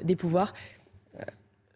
[0.03, 0.53] des pouvoirs.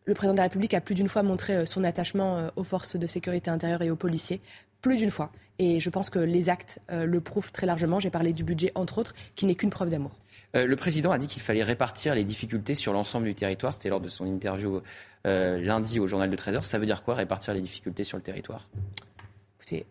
[0.06, 3.08] Le président de la République a plus d'une fois montré son attachement aux forces de
[3.08, 4.42] sécurité intérieure et aux policiers,
[4.82, 5.32] plus d'une fois.
[5.60, 8.00] Et je pense que les actes le prouvent très largement.
[8.00, 10.12] J'ai parlé du budget, entre autres, qui n'est qu'une preuve d'amour.
[10.54, 13.74] Le président a dit qu'il fallait répartir les difficultés sur l'ensemble du territoire.
[13.74, 14.82] C'était lors de son interview
[15.28, 16.64] euh, lundi au journal de 13h.
[16.64, 18.68] Ça veut dire quoi répartir les difficultés sur le territoire?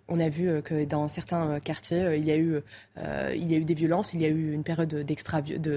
[0.09, 2.61] On a vu euh, que dans certains euh, quartiers, il y, a eu,
[3.35, 4.95] il y a eu des violences, il y a eu une période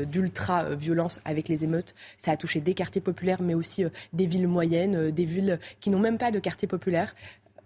[0.10, 1.95] d'ultra-violence avec les émeutes.
[2.18, 5.99] Ça a touché des quartiers populaires, mais aussi des villes moyennes, des villes qui n'ont
[5.99, 7.15] même pas de quartier populaire.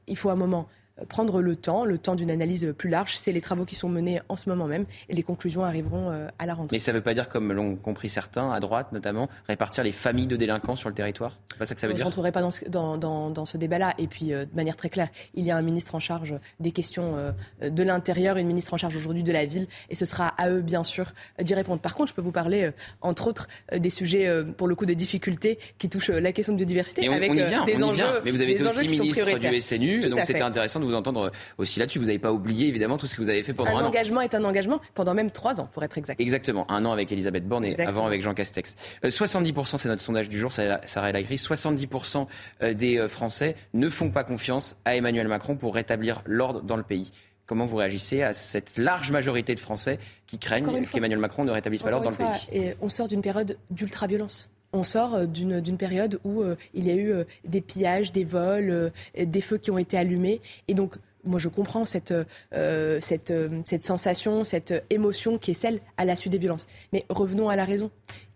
[0.07, 0.68] Il faut un moment
[1.10, 3.18] prendre le temps, le temps d'une analyse plus large.
[3.18, 6.45] C'est les travaux qui sont menés en ce moment même et les conclusions arriveront à
[6.45, 6.76] la rentrée.
[6.76, 9.91] Mais ça ne veut pas dire, comme l'ont compris certains, à droite notamment, répartir les
[9.91, 11.38] familles de délinquants sur le territoire?
[11.52, 11.99] C'est pas ça que ça veut dire?
[11.99, 13.94] Je rentrerai pas dans ce, dans, dans, dans ce débat-là.
[13.98, 17.15] Et puis, de manière très claire, il y a un ministre en charge des questions
[17.61, 20.61] de l'intérieur, une ministre en charge aujourd'hui de la ville, et ce sera à eux,
[20.61, 21.82] bien sûr, d'y répondre.
[21.82, 22.72] Par contre, je peux vous parler,
[23.02, 27.07] entre autres, des sujets, pour le coup, de difficultés qui touchent la question de biodiversité,
[27.07, 28.22] avec des enjeux.
[28.26, 31.80] Mais vous avez été aussi ministre du SNU, donc c'était intéressant de vous entendre aussi
[31.80, 32.00] là-dessus.
[32.00, 33.84] Vous n'avez pas oublié, évidemment, tout ce que vous avez fait pendant un.
[33.84, 36.20] Un engagement est un engagement pendant même trois ans, pour être exact.
[36.20, 38.76] Exactement, un an avec Elisabeth Borne et avant avec Jean Castex.
[39.04, 42.28] 70%, euh, c'est notre sondage du jour, Sarah Lagri, 70%
[42.62, 46.78] euh, des euh, Français ne font pas confiance à Emmanuel Macron pour rétablir l'ordre dans
[46.78, 47.12] le pays.
[47.46, 51.82] Comment vous réagissez à cette large majorité de Français qui craignent qu'Emmanuel Macron ne rétablisse
[51.82, 52.48] pas l'ordre dans le pays?
[52.52, 57.14] et On sort d'une période d'ultra-violence on sort d'une période où il y a eu
[57.45, 60.41] des pillages, des vols, des feux qui ont été allumés.
[60.68, 62.14] Et donc, moi, je comprends cette,
[62.52, 63.34] cette,
[63.65, 66.68] cette sensation, cette émotion qui est celle à la suite des violences.
[66.94, 67.91] Mais revenons à la raison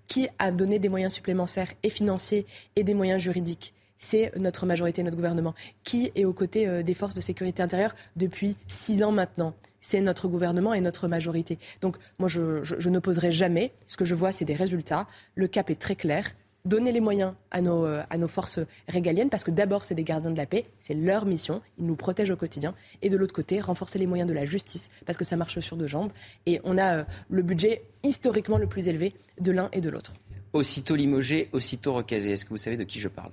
[0.08, 2.46] qui a donné des moyens supplémentaires et financiers
[2.76, 5.54] et des moyens juridiques c'est notre majorité, notre gouvernement,
[5.86, 9.54] qui est aux côtés euh, des forces de sécurité intérieure depuis six ans maintenant.
[9.80, 11.58] C'est notre gouvernement et notre majorité.
[11.80, 13.72] Donc moi, je, n'opposerai jamais.
[13.88, 15.08] Ce que je vois, c'est des résultats.
[15.36, 16.32] Le cap est très clair
[16.64, 20.04] donner les moyens à nos, euh, à nos forces régaliennes, parce que d'abord, c'est des
[20.04, 22.76] gardiens de la paix, c'est leur mission, ils nous protègent au quotidien.
[23.02, 25.76] Et de l'autre côté, renforcer les moyens de la justice, parce que ça marche sur
[25.76, 26.12] deux jambes.
[26.46, 30.14] Et on a euh, le budget historiquement le plus élevé de l'un et de l'autre.
[30.54, 32.34] Aussitôt limogé, aussitôt recasé.
[32.34, 33.32] Est-ce que vous savez de qui je parle?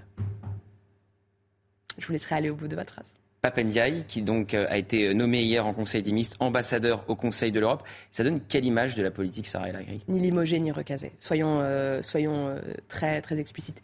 [1.98, 3.14] Je vous laisserai aller au bout de votre phrase.
[3.40, 7.52] Papendiaï, qui donc euh, a été nommé hier en Conseil des ministres ambassadeur au Conseil
[7.52, 7.84] de l'Europe.
[8.10, 11.12] Ça donne quelle image de la politique Sarah El Ni limogé ni recasé.
[11.20, 13.80] Soyons, euh, soyons euh, très, très explicites.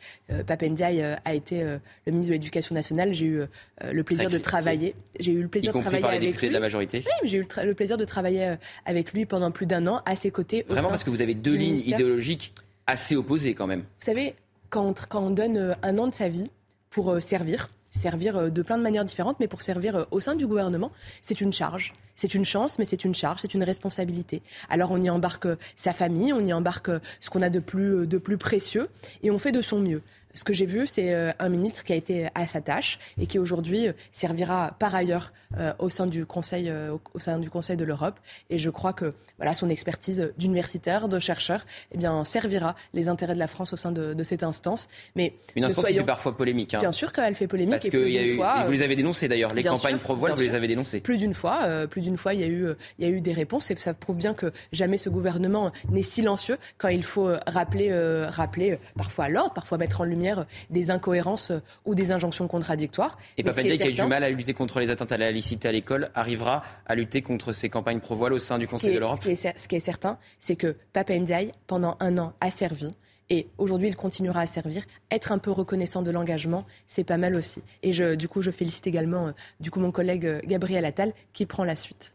[0.46, 1.80] Papendiaï a été le
[2.12, 3.12] ministre de l'Éducation nationale.
[3.12, 3.42] J'ai eu
[3.90, 4.94] le plaisir de travailler.
[5.20, 6.50] J'ai eu le plaisir de travailler avec députés lui.
[6.50, 7.04] de la majorité.
[7.04, 10.30] Oui, j'ai eu le, plaisir de travailler avec lui pendant plus d'un an à ses
[10.30, 10.64] côtés.
[10.68, 12.54] Vraiment parce que vous avez deux lignes idéologiques
[12.86, 13.80] assez opposées quand même.
[13.80, 14.34] Vous savez,
[14.70, 16.50] quand, quand on donne un an de sa vie
[16.90, 20.34] pour servir, servir euh, de plein de manières différentes, mais pour servir euh, au sein
[20.34, 20.92] du gouvernement,
[21.22, 21.94] c'est une charge.
[22.16, 24.42] C'est une chance, mais c'est une charge, c'est une responsabilité.
[24.68, 26.90] Alors on y embarque euh, sa famille, on y embarque
[27.20, 28.88] ce qu'on a de plus, de plus précieux,
[29.22, 30.02] et on fait de son mieux.
[30.34, 33.38] Ce que j'ai vu, c'est un ministre qui a été à sa tâche et qui
[33.38, 35.32] aujourd'hui servira par ailleurs
[35.78, 36.72] au sein du Conseil,
[37.14, 38.18] au sein du Conseil de l'Europe.
[38.50, 43.34] Et je crois que voilà, son expertise d'universitaire, de chercheur, eh bien, servira les intérêts
[43.34, 44.88] de la France au sein de, cette instance.
[45.16, 46.74] Mais une instance qui fait parfois polémique.
[46.74, 46.80] Hein.
[46.80, 47.72] Bien sûr qu'elle fait polémique.
[47.72, 51.00] Parce que vous les avez dénoncés d'ailleurs, les campagnes pro-voile, vous les avez dénoncées.
[51.00, 52.66] Plus d'une fois, euh, plus d'une fois, il y a eu,
[52.98, 56.02] il y a eu des réponses et ça prouve bien que jamais ce gouvernement n'est
[56.02, 60.23] silencieux quand il faut euh, rappeler, euh, rappeler parfois l'ordre, parfois mettre en lumière
[60.70, 61.52] des incohérences
[61.84, 63.18] ou des injonctions contradictoires.
[63.36, 65.68] Et Papendiaï, qui a eu du mal à lutter contre les atteintes à la laïcité
[65.68, 69.20] à l'école, arrivera à lutter contre ces campagnes pro-voile au sein du Conseil de l'Europe.
[69.22, 72.94] Ce qui est certain, c'est que Papendiaï, pendant un an, a servi
[73.30, 74.84] et aujourd'hui, il continuera à servir.
[75.10, 77.62] Être un peu reconnaissant de l'engagement, c'est pas mal aussi.
[77.82, 81.12] Et je, du coup, je félicite également euh, du coup, mon collègue euh, Gabriel Attal
[81.32, 82.13] qui prend la suite.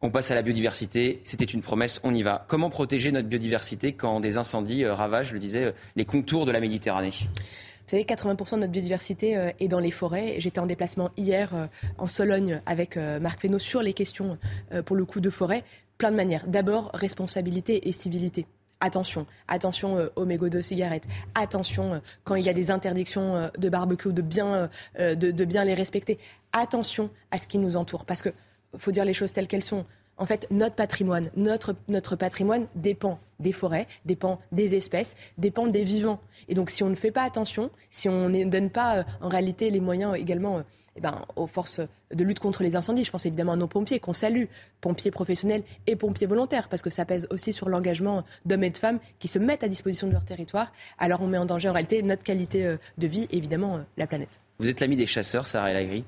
[0.00, 1.20] On passe à la biodiversité.
[1.24, 2.44] C'était une promesse, on y va.
[2.48, 6.52] Comment protéger notre biodiversité quand des incendies euh, ravagent, je le disais, les contours de
[6.52, 7.10] la Méditerranée?
[7.10, 10.34] Vous savez, 80% de notre biodiversité est dans les forêts.
[10.38, 11.54] J'étais en déplacement hier
[11.96, 14.36] en Sologne avec Marc Fesneau sur les questions,
[14.84, 15.64] pour le coup, de forêt.
[15.96, 16.46] Plein de manières.
[16.46, 18.44] D'abord, responsabilité et civilité
[18.80, 23.36] attention, attention euh, aux mégots de cigarettes, attention euh, quand il y a des interdictions
[23.36, 24.68] euh, de barbecue, de bien,
[24.98, 26.18] de, bien les respecter,
[26.52, 28.30] attention à ce qui nous entoure, parce que
[28.76, 29.84] faut dire les choses telles qu'elles sont.
[30.16, 35.84] En fait, notre patrimoine, notre, notre patrimoine dépend des forêts, dépend des espèces, dépend des
[35.84, 36.20] vivants.
[36.48, 39.70] Et donc, si on ne fait pas attention, si on ne donne pas en réalité
[39.70, 40.64] les moyens également
[40.98, 41.80] eh ben, aux forces
[42.12, 43.04] de lutte contre les incendies.
[43.04, 44.46] Je pense évidemment à nos pompiers qu'on salue,
[44.80, 48.78] pompiers professionnels et pompiers volontaires, parce que ça pèse aussi sur l'engagement d'hommes et de
[48.78, 50.72] femmes qui se mettent à disposition de leur territoire.
[50.98, 53.82] Alors on met en danger en réalité notre qualité euh, de vie et évidemment euh,
[53.96, 54.40] la planète.
[54.58, 56.04] Vous êtes l'ami des chasseurs, Sarah Elagri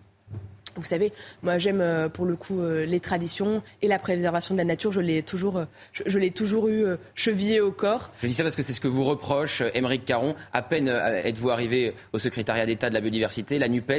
[0.80, 1.12] vous savez,
[1.42, 4.92] moi j'aime euh, pour le coup euh, les traditions et la préservation de la nature.
[4.92, 6.84] Je l'ai toujours, euh, je, l'ai toujours eu
[7.14, 8.10] chevillé au corps.
[8.22, 10.34] Je dis ça parce que c'est ce que vous reproche Émeric Caron.
[10.52, 13.90] À peine êtes-vous arrivé au secrétariat d'État de la biodiversité, la Nupes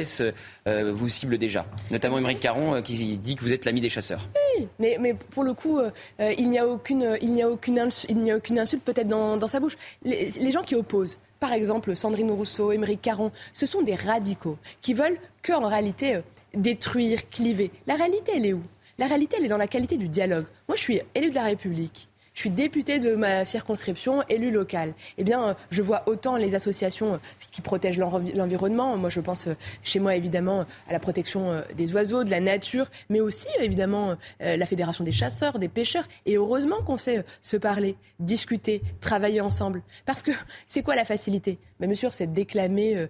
[0.92, 1.66] vous cible déjà.
[1.90, 4.28] Notamment Émeric Caron qui dit que vous êtes l'ami des chasseurs.
[4.58, 5.80] Oui, mais, mais pour le coup,
[6.18, 9.36] il n'y a aucune, il n'y a aucune, il n'y a aucune insulte peut-être dans,
[9.36, 9.76] dans, sa bouche.
[10.04, 14.58] Les, les gens qui opposent par exemple Sandrine Rousseau, Émeric Caron, ce sont des radicaux
[14.80, 16.20] qui veulent qu'en réalité
[16.54, 17.70] détruire, cliver.
[17.86, 18.62] La réalité, elle est où?
[18.98, 20.46] La réalité, elle est dans la qualité du dialogue.
[20.68, 22.08] Moi, je suis élu de la République.
[22.34, 24.94] Je suis députée de ma circonscription, élue locale.
[25.18, 27.18] Eh bien, euh, je vois autant les associations euh,
[27.50, 28.96] qui protègent l'environnement.
[28.96, 32.86] Moi, je pense euh, chez moi, évidemment, à la protection des oiseaux, de la nature,
[33.10, 36.04] mais aussi, évidemment, la Fédération des chasseurs, des pêcheurs.
[36.26, 39.82] Et heureusement qu'on sait se parler, discuter, travailler ensemble.
[40.06, 40.30] Parce que
[40.66, 41.58] c'est quoi la facilité?
[41.82, 43.06] Mais Bien sûr, c'est déclamer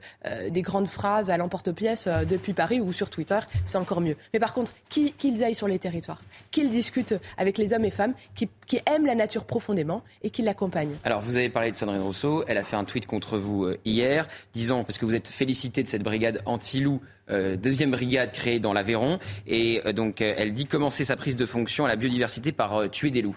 [0.51, 4.17] des grandes phrases à l'emporte-pièce depuis Paris ou sur Twitter, c'est encore mieux.
[4.33, 6.21] Mais par contre, qu'ils aillent sur les territoires,
[6.51, 10.43] qu'ils discutent avec les hommes et femmes qui, qui aiment la nature profondément et qui
[10.43, 10.97] l'accompagnent.
[11.05, 12.45] Alors, vous avez parlé de Sandrine Rousseau.
[12.47, 15.83] Elle a fait un tweet contre vous euh, hier, disant, parce que vous êtes félicité
[15.83, 17.22] de cette brigade anti-loup euh,
[17.57, 19.19] deuxième brigade créée dans l'Aveyron.
[19.47, 23.11] Et euh, donc, elle dit commencer sa prise de fonction à la biodiversité par tuer
[23.11, 23.37] des loups.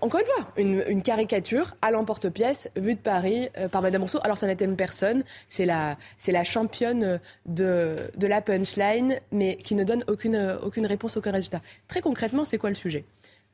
[0.00, 4.20] encore une fois, une, caricature à l'emporte-pièce, vue de Paris par Madame Rousseau.
[4.22, 5.96] Alors, ça n'était une personne, c'est la,
[6.28, 11.60] la championne de, de la punchline, mais qui ne donne aucune, aucune réponse, aucun résultat.
[11.88, 13.04] Très concrètement, c'est quoi le sujet?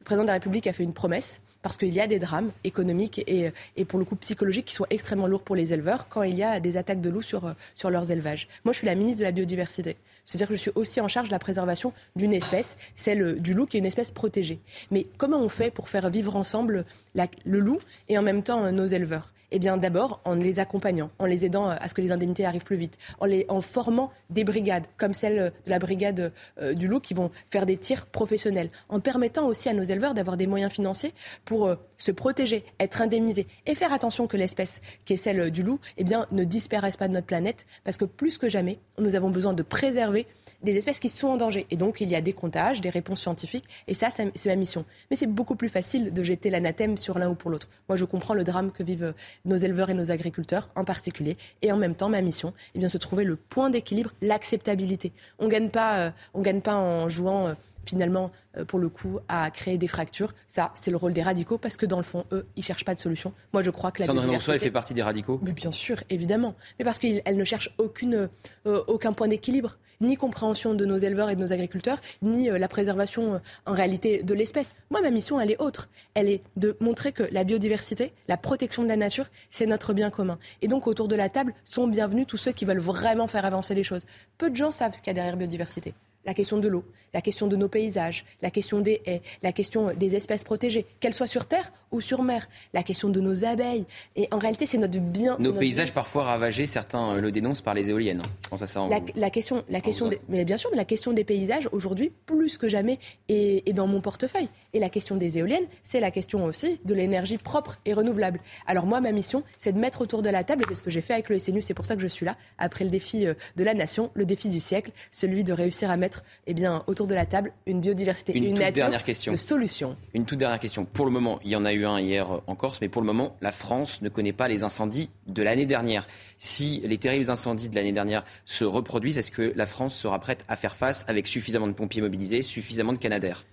[0.02, 2.50] Le président de la République a fait une promesse parce qu'il y a des drames
[2.64, 6.24] économiques et, et, pour le coup psychologiques qui sont extrêmement lourds pour les éleveurs quand
[6.24, 8.48] il y a des attaques de loups sur, sur leurs élevages.
[8.64, 9.96] Moi, je suis la ministre de la biodiversité.
[10.32, 13.66] C'est-à-dire que je suis aussi en charge de la préservation d'une espèce, celle du loup,
[13.66, 14.60] qui est une espèce protégée.
[14.90, 18.86] Mais comment on fait pour faire vivre ensemble le loup et en même temps nos
[18.86, 19.30] éleveurs?
[19.54, 22.64] Eh bien, d'abord, en les accompagnant, en les aidant à ce que les indemnités arrivent
[22.64, 27.12] plus vite, en, formant des brigades, comme celle de la brigade euh, du loup, qui
[27.12, 31.12] vont faire des tirs professionnels, en permettant aussi à nos éleveurs d'avoir des moyens financiers
[31.44, 35.62] pour euh, se protéger, être indemnisés et faire attention que l'espèce qui est celle du
[35.62, 39.14] loup, eh bien, ne disparaisse pas de notre planète, parce que plus que jamais, nous
[39.14, 40.26] avons besoin de préserver
[40.64, 41.64] des espèces qui sont en danger.
[41.70, 44.84] Et donc, il y a des comptages, des réponses scientifiques, et ça, c'est ma mission.
[45.10, 47.68] Mais c'est beaucoup plus facile de jeter l'anathème sur l'un ou pour l'autre.
[47.88, 49.14] Moi, je comprends le drame que vivent
[49.44, 52.88] nos éleveurs et nos agriculteurs en particulier, et en même temps, ma mission, eh bien,
[52.88, 55.12] se trouver le point d'équilibre, l'acceptabilité.
[55.38, 57.46] On gagne euh, gagne pas en jouant.
[57.46, 57.54] Euh,
[57.86, 60.34] finalement, euh, pour le coup, à créer des fractures.
[60.48, 62.94] Ça, c'est le rôle des radicaux, parce que dans le fond, eux, ils cherchent pas
[62.94, 63.32] de solution.
[63.52, 64.52] Moi, je crois que la Sandrine biodiversité...
[64.54, 66.54] elle fait partie des radicaux Mais bien sûr, évidemment.
[66.78, 68.28] Mais parce qu'elle ne cherche aucune,
[68.64, 72.68] aucun point d'équilibre ni compréhension de nos éleveurs et de nos agriculteurs, ni euh, la
[72.68, 74.74] préservation euh, en réalité de l'espèce.
[74.90, 75.88] Moi, ma mission, elle est autre.
[76.14, 80.10] Elle est de montrer que la biodiversité, la protection de la nature, c'est notre bien
[80.10, 80.38] commun.
[80.60, 83.74] Et donc, autour de la table, sont bienvenus tous ceux qui veulent vraiment faire avancer
[83.74, 84.04] les choses.
[84.38, 86.84] Peu de gens savent ce qu'il y a derrière biodiversité la question de l'eau,
[87.14, 91.14] la question de nos paysages, la question des haies, la question des espèces protégées, qu'elles
[91.14, 93.84] soient sur terre ou sur mer, la question de nos abeilles.
[94.16, 95.36] Et en réalité, c'est notre bien.
[95.38, 98.22] Nos paysages parfois ravagés, certains le dénoncent par les éoliennes.
[98.50, 98.56] Hein.
[98.56, 102.58] ça, la, question, la question, mais bien sûr, mais la question des paysages aujourd'hui, plus
[102.58, 102.98] que jamais,
[103.28, 104.48] est, est dans mon portefeuille.
[104.72, 108.40] Et la question des éoliennes, c'est la question aussi de l'énergie propre et renouvelable.
[108.66, 110.90] Alors moi, ma mission, c'est de mettre autour de la table, et c'est ce que
[110.90, 113.26] j'ai fait avec le SNU, c'est pour ça que je suis là, après le défi
[113.26, 116.84] euh, de la nation, le défi du siècle, celui de réussir à mettre eh bien,
[116.86, 119.32] autour de la table une biodiversité, une, une toute dernière question.
[119.32, 119.96] de solutions.
[120.14, 120.84] Une toute dernière question.
[120.84, 123.36] Pour le moment, il y en a eu hier en Corse, mais pour le moment,
[123.40, 126.06] la France ne connaît pas les incendies de l'année dernière.
[126.38, 130.44] Si les terribles incendies de l'année dernière se reproduisent, est-ce que la France sera prête
[130.48, 133.44] à faire face avec suffisamment de pompiers mobilisés, suffisamment de canadaires?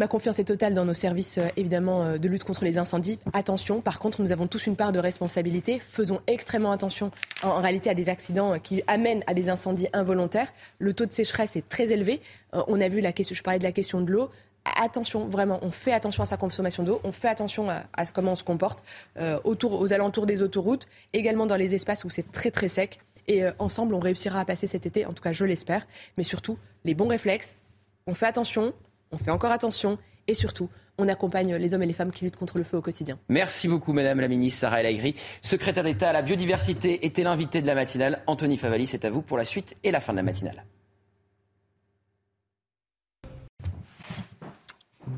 [0.00, 3.18] Ma confiance est totale dans nos services, euh, évidemment, euh, de lutte contre les incendies.
[3.34, 5.78] Attention, par contre, nous avons tous une part de responsabilité.
[5.78, 7.10] Faisons extrêmement attention,
[7.42, 10.54] en, réalité, à des accidents euh, qui amènent à des incendies involontaires.
[10.78, 12.22] Le taux de sécheresse est très élevé.
[12.54, 14.30] on a vu la question, je parlais de la question de l'eau
[14.64, 18.36] attention, vraiment, on fait attention à sa consommation d'eau, on fait attention à, comment on
[18.36, 18.82] se comporte
[19.44, 23.00] autour, aux alentours des autoroutes, également dans les espaces où c'est très très sec.
[23.28, 26.58] Et ensemble, on réussira à passer cet été, en tout cas je l'espère, mais surtout
[26.84, 27.56] les bons réflexes,
[28.06, 28.72] on fait attention,
[29.12, 30.68] on fait encore attention et surtout,
[30.98, 33.18] on accompagne les hommes et les femmes qui luttent contre le feu au quotidien.
[33.28, 35.14] Merci beaucoup, Madame la Ministre Sarah El Aigri.
[35.40, 38.22] Secrétaire d'État à la biodiversité, était l'invité de la matinale.
[38.26, 40.64] Anthony Favali, c'est à vous pour la suite et la fin de la matinale.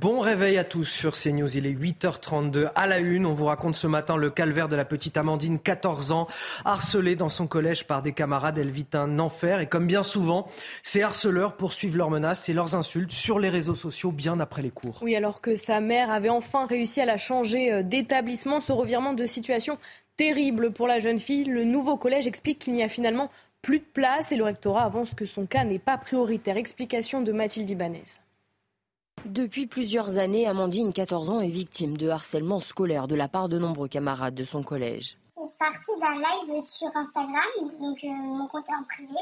[0.02, 1.56] Bon réveil à tous sur CNews.
[1.56, 3.24] Il est 8h32 à la une.
[3.24, 6.26] On vous raconte ce matin le calvaire de la petite Amandine, 14 ans,
[6.64, 8.58] harcelée dans son collège par des camarades.
[8.58, 9.60] Elle vit un enfer.
[9.60, 10.48] Et comme bien souvent,
[10.82, 14.70] ces harceleurs poursuivent leurs menaces et leurs insultes sur les réseaux sociaux bien après les
[14.70, 14.98] cours.
[15.02, 19.12] Oui, alors que sa mère avait enfin réussi à la changer euh, d'établissement, ce revirement
[19.12, 19.78] de situation
[20.16, 21.44] terrible pour la jeune fille.
[21.44, 23.30] Le nouveau collège explique qu'il n'y a finalement
[23.62, 26.56] plus de place et le rectorat avance que son cas n'est pas prioritaire.
[26.56, 28.02] Explication de Mathilde Ibanez.
[29.24, 33.56] Depuis plusieurs années, Amandine, 14 ans, est victime de harcèlement scolaire de la part de
[33.56, 35.16] nombreux camarades de son collège.
[35.34, 39.20] C'est parti d'un live sur Instagram, donc euh, mon compte en privé,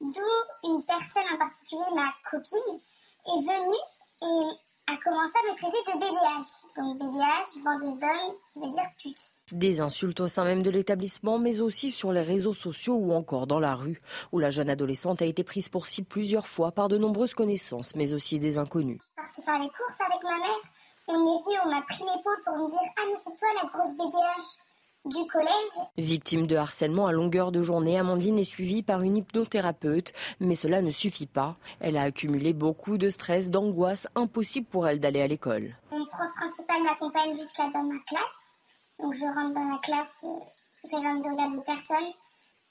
[0.00, 2.80] d'où une personne en particulier, ma copine,
[3.26, 3.76] est venue
[4.22, 6.66] et a commencé à me traiter de BDH.
[6.76, 9.30] Donc BDH, bandeuse d'hommes, ça veut dire pute.
[9.52, 13.46] Des insultes au sein même de l'établissement, mais aussi sur les réseaux sociaux ou encore
[13.46, 14.02] dans la rue,
[14.32, 17.94] où la jeune adolescente a été prise pour cible plusieurs fois par de nombreuses connaissances,
[17.94, 18.98] mais aussi des inconnus.
[19.00, 20.60] Je suis partie faire les courses avec ma mère.
[21.06, 23.68] on est venu, on m'a pris l'épaule pour me dire Ah, mais c'est toi la
[23.68, 24.66] grosse BDH
[25.04, 25.86] du collège.
[25.96, 30.82] Victime de harcèlement à longueur de journée, Amandine est suivie par une hypnothérapeute, mais cela
[30.82, 31.56] ne suffit pas.
[31.78, 35.76] Elle a accumulé beaucoup de stress, d'angoisse, impossible pour elle d'aller à l'école.
[35.92, 38.45] Mon prof principal m'accompagne jusqu'à dans ma classe.
[39.00, 40.28] Donc je rentre dans la classe, euh,
[40.90, 42.12] j'avais envie de regarder personne.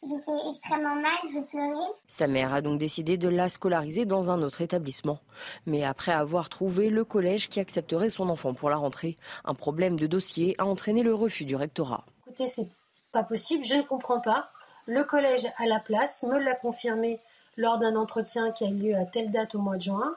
[0.03, 1.91] J'étais extrêmement mal, je pleurais.
[2.07, 5.19] Sa mère a donc décidé de la scolariser dans un autre établissement.
[5.65, 9.97] Mais après avoir trouvé le collège qui accepterait son enfant pour la rentrée, un problème
[9.97, 12.06] de dossier a entraîné le refus du rectorat.
[12.27, 12.68] Écoutez, c'est
[13.11, 14.49] pas possible, je ne comprends pas.
[14.85, 17.19] Le collège a la place me l'a confirmé
[17.57, 20.15] lors d'un entretien qui a eu lieu à telle date au mois de juin.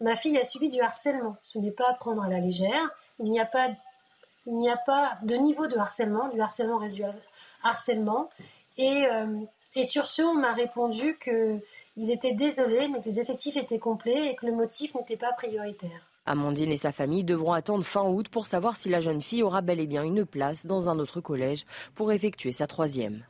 [0.00, 1.36] Ma fille a subi du harcèlement.
[1.42, 2.90] Ce n'est pas à prendre à la légère.
[3.20, 3.68] Il n'y a pas,
[4.46, 7.14] il n'y a pas de niveau de harcèlement, du harcèlement résiduel
[7.62, 8.30] harcèlement.
[8.76, 9.40] Et, euh,
[9.74, 14.30] et sur ce, on m'a répondu qu'ils étaient désolés, mais que les effectifs étaient complets
[14.30, 16.06] et que le motif n'était pas prioritaire.
[16.26, 19.62] Amandine et sa famille devront attendre fin août pour savoir si la jeune fille aura
[19.62, 23.24] bel et bien une place dans un autre collège pour effectuer sa troisième.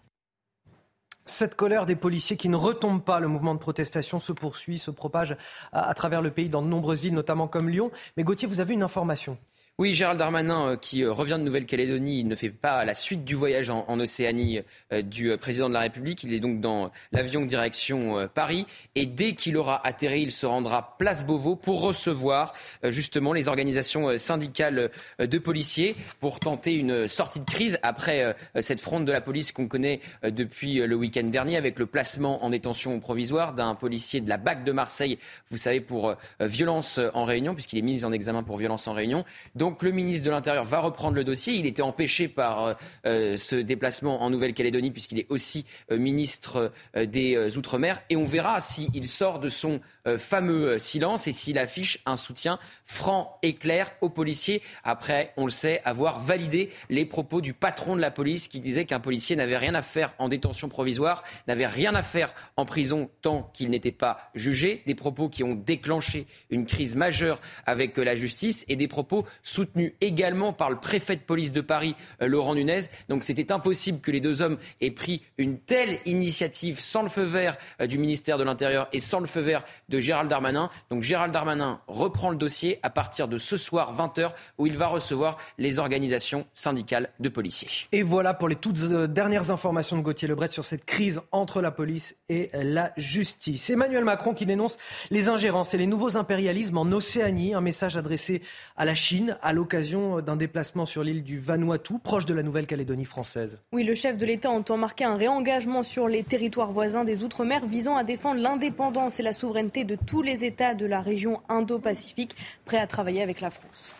[1.24, 4.90] Cette colère des policiers qui ne retombe pas, le mouvement de protestation se poursuit, se
[4.90, 5.36] propage
[5.70, 7.90] à, à travers le pays dans de nombreuses villes, notamment comme Lyon.
[8.16, 9.38] Mais Gauthier, vous avez une information
[9.80, 13.34] oui, Gérald Darmanin, euh, qui euh, revient de Nouvelle-Calédonie, ne fait pas la suite du
[13.34, 14.60] voyage en, Océanie
[14.92, 16.22] euh, du président de la République.
[16.22, 18.66] Il est donc dans l'avion direction Paris.
[18.94, 22.52] Et dès qu'il aura atterri, il se rendra place Beauvau pour recevoir
[22.84, 29.06] justement les organisations syndicales de policiers pour tenter une sortie de crise après cette fronde
[29.06, 33.54] de la police qu'on connaît depuis le week-end dernier avec le placement en détention provisoire
[33.54, 35.18] d'un policier de la BAC de Marseille,
[35.50, 39.24] vous savez, pour violence en réunion, puisqu'il est mis en examen pour violence en réunion.
[39.70, 41.54] Donc le ministre de l'Intérieur va reprendre le dossier.
[41.54, 42.74] Il était empêché par euh,
[43.06, 48.02] euh, ce déplacement en Nouvelle-Calédonie puisqu'il est aussi euh, ministre des Outre-mer.
[48.10, 49.80] Et on verra s'il sort de son
[50.18, 54.62] fameux silence et s'il affiche un soutien franc et clair aux policiers.
[54.82, 58.84] Après, on le sait, avoir validé les propos du patron de la police qui disait
[58.84, 63.10] qu'un policier n'avait rien à faire en détention provisoire, n'avait rien à faire en prison
[63.22, 64.82] tant qu'il n'était pas jugé.
[64.86, 69.60] Des propos qui ont déclenché une crise majeure avec la justice et des propos sous
[69.60, 72.80] soutenu également par le préfet de police de Paris, euh, Laurent Nunez.
[73.10, 77.24] Donc c'était impossible que les deux hommes aient pris une telle initiative sans le feu
[77.24, 80.70] vert euh, du ministère de l'Intérieur et sans le feu vert de Gérald Darmanin.
[80.88, 84.86] Donc Gérald Darmanin reprend le dossier à partir de ce soir 20h où il va
[84.86, 87.68] recevoir les organisations syndicales de policiers.
[87.92, 91.60] Et voilà pour les toutes euh, dernières informations de Gauthier Lebret sur cette crise entre
[91.60, 93.68] la police et la justice.
[93.70, 94.78] Emmanuel Macron qui dénonce
[95.10, 98.42] les ingérences et les nouveaux impérialismes en Océanie, un message adressé
[98.76, 103.04] à la Chine, à l'occasion d'un déplacement sur l'île du Vanuatu, proche de la Nouvelle-Calédonie
[103.04, 103.58] française.
[103.72, 107.66] Oui, le chef de l'État entend marquer un réengagement sur les territoires voisins des Outre-mer
[107.66, 112.36] visant à défendre l'indépendance et la souveraineté de tous les États de la région Indo-Pacifique,
[112.64, 113.96] prêts à travailler avec la France.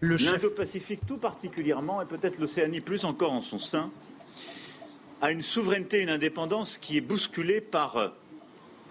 [0.00, 3.90] L'Indo-Pacifique tout particulièrement, et peut-être l'Océanie plus encore en son sein,
[5.20, 8.12] a une souveraineté et une indépendance qui est bousculée par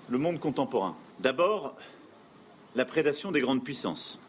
[0.10, 0.96] le monde contemporain.
[1.20, 1.76] D'abord,
[2.76, 4.20] la prédation des grandes puissances.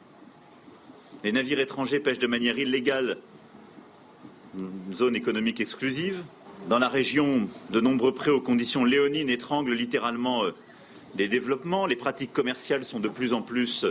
[1.22, 3.18] Les navires étrangers pêchent de manière illégale
[4.58, 6.24] une zone économique exclusive.
[6.68, 10.42] Dans la région, de nombreux prêts aux conditions léonines étranglent littéralement
[11.16, 11.86] les développements.
[11.86, 13.86] Les pratiques commerciales sont de plus en plus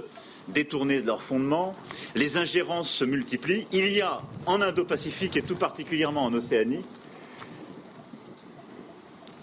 [0.47, 1.75] détournées de leurs fondements.
[2.15, 3.67] Les ingérences se multiplient.
[3.71, 6.83] Il y a en Indo-Pacifique et tout particulièrement en Océanie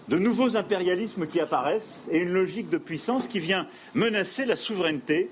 [0.08, 5.30] de nouveaux impérialismes qui apparaissent et une logique de puissance qui vient menacer la souveraineté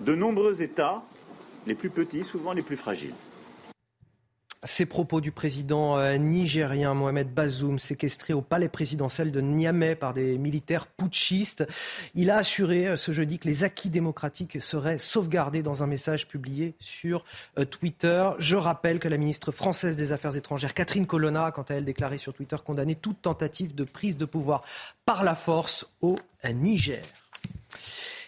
[0.00, 1.02] de nombreux États
[1.66, 3.14] les plus petits, souvent les plus fragiles.
[4.64, 10.14] Ces propos du président euh, nigérien Mohamed Bazoum, séquestré au palais présidentiel de Niamey par
[10.14, 11.64] des militaires putschistes.
[12.16, 16.26] Il a assuré euh, ce jeudi que les acquis démocratiques seraient sauvegardés dans un message
[16.26, 17.24] publié sur
[17.56, 18.30] euh, Twitter.
[18.40, 21.84] Je rappelle que la ministre française des Affaires étrangères, Catherine Colonna, a quant à elle
[21.84, 24.64] déclaré sur Twitter condamner toute tentative de prise de pouvoir
[25.06, 26.16] par la force au
[26.52, 27.02] Niger.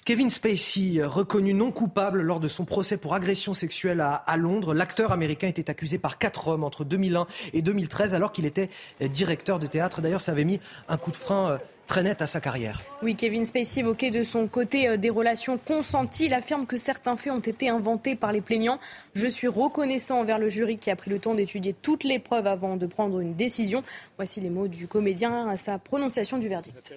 [0.05, 5.13] Kevin Spacey, reconnu non coupable lors de son procès pour agression sexuelle à, Londres, l'acteur
[5.13, 8.71] américain était accusé par quatre hommes entre 2001 et 2013 alors qu'il était
[9.01, 10.01] directeur de théâtre.
[10.01, 10.59] D'ailleurs, ça avait mis
[10.89, 12.81] un coup de frein euh, très net à sa carrière.
[13.03, 16.27] Oui, Kevin Spacey évoquait de son côté euh, des relations consenties.
[16.27, 18.79] Il affirme que certains faits ont été inventés par les plaignants.
[19.15, 22.47] Je suis reconnaissant envers le jury qui a pris le temps d'étudier toutes les preuves
[22.47, 23.83] avant de prendre une décision.
[24.17, 26.95] Voici les mots du comédien à sa prononciation du verdict.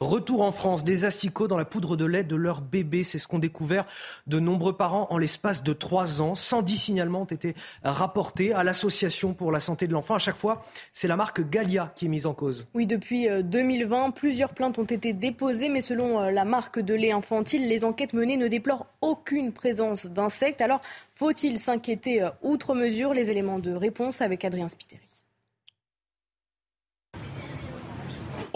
[0.00, 3.02] Retour en France, des asticots dans la poudre de lait de leur bébé.
[3.02, 3.86] C'est ce qu'ont découvert
[4.26, 6.34] de nombreux parents en l'espace de trois ans.
[6.34, 10.14] 110 signalements ont été rapportés à l'Association pour la santé de l'enfant.
[10.14, 10.62] À chaque fois,
[10.92, 12.66] c'est la marque Galia qui est mise en cause.
[12.74, 14.10] Oui, depuis depuis 2020.
[14.10, 18.36] Plusieurs plaintes ont été déposées, mais selon la marque de lait infantile, les enquêtes menées
[18.36, 20.60] ne déplorent aucune présence d'insectes.
[20.60, 20.80] Alors,
[21.14, 23.14] faut-il s'inquiéter outre mesure?
[23.14, 25.15] Les éléments de réponse avec Adrien Spiteri.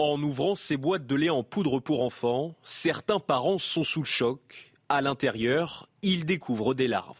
[0.03, 4.07] En ouvrant ces boîtes de lait en poudre pour enfants, certains parents sont sous le
[4.07, 4.73] choc.
[4.89, 7.19] À l'intérieur, ils découvrent des larves.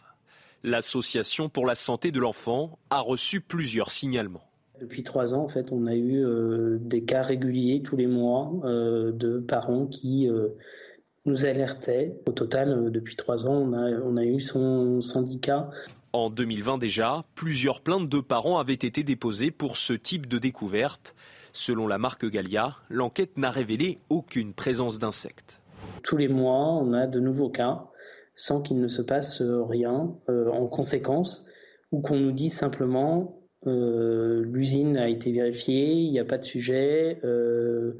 [0.63, 4.49] L'Association pour la santé de l'enfant a reçu plusieurs signalements.
[4.79, 8.51] Depuis trois ans, en fait, on a eu euh, des cas réguliers tous les mois
[8.63, 10.47] euh, de parents qui euh,
[11.27, 12.15] nous alertaient.
[12.25, 15.69] Au total, depuis trois ans, on a, on a eu son syndicat.
[16.13, 21.13] En 2020 déjà, plusieurs plaintes de parents avaient été déposées pour ce type de découverte.
[21.53, 25.61] Selon la marque Gallia, l'enquête n'a révélé aucune présence d'insectes.
[26.03, 27.85] Tous les mois, on a de nouveaux cas
[28.35, 31.49] sans qu'il ne se passe rien euh, en conséquence
[31.91, 33.37] ou qu'on nous dise simplement
[33.67, 37.99] euh, l'usine a été vérifiée, il n'y a pas de sujet euh,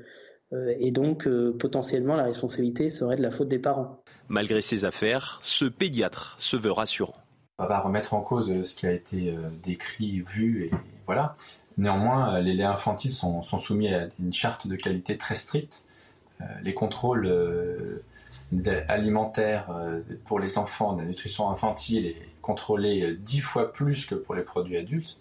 [0.79, 1.29] et donc
[1.59, 4.03] potentiellement la responsabilité serait de la faute des parents.
[4.27, 7.13] Malgré ces affaires, ce pédiatre se veut rassurant.
[7.57, 9.33] On va pas remettre en cause ce qui a été
[9.63, 10.71] décrit, vu et
[11.05, 11.35] voilà.
[11.81, 15.83] Néanmoins, les laits infantiles sont, soumis à une charte de qualité très stricte.
[16.39, 18.03] Euh, les contrôles euh,
[18.87, 24.13] alimentaires euh, pour les enfants, de la nutrition infantile est contrôlée dix fois plus que
[24.13, 25.17] pour les produits adultes.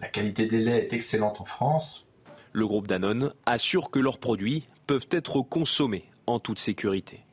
[0.00, 2.06] La qualité des laits est excellente en France.
[2.54, 7.26] Le groupe Danone assure que leurs produits peuvent être consommés en toute sécurité.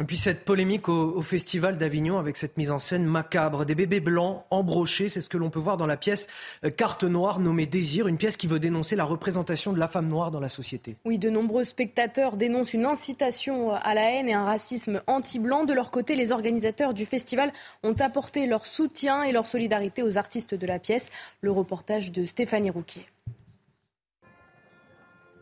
[0.00, 3.64] Et puis cette polémique au, Festival d'Avignon avec cette mise en scène macabre.
[3.64, 6.26] Des bébés blancs embrochés, c'est ce que l'on peut voir dans la pièce
[6.64, 10.08] euh, Carte Noire nommée Désir, une pièce qui veut dénoncer la représentation de la femme
[10.08, 10.96] noire dans la société.
[11.04, 15.64] Oui, de nombreux spectateurs dénoncent une incitation à la haine et un racisme anti-blanc.
[15.64, 17.52] De leur côté, les organisateurs du festival
[17.84, 21.10] ont apporté leur soutien et leur solidarité aux artistes de la pièce.
[21.40, 23.06] Le reportage de Stéphanie Rouquier.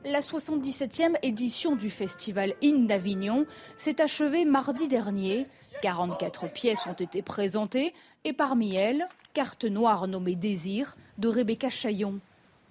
[0.04, 3.46] La 77e édition du festival In d'Avignon
[3.76, 5.46] s'est achevée mardi dernier.
[5.82, 12.16] 44 pièces ont été présentées et parmi elles, Carte noire nommée Désir de Rebecca Chaillon.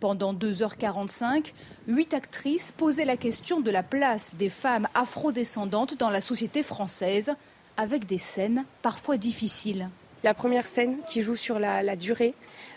[0.02, 1.54] Pendant 2h45,
[1.88, 7.34] huit actrices posaient la question de la place des femmes afrodescendantes dans la société française,
[7.78, 9.90] avec des scènes parfois difficiles.
[10.24, 12.36] La première scène qui joue sur la durée,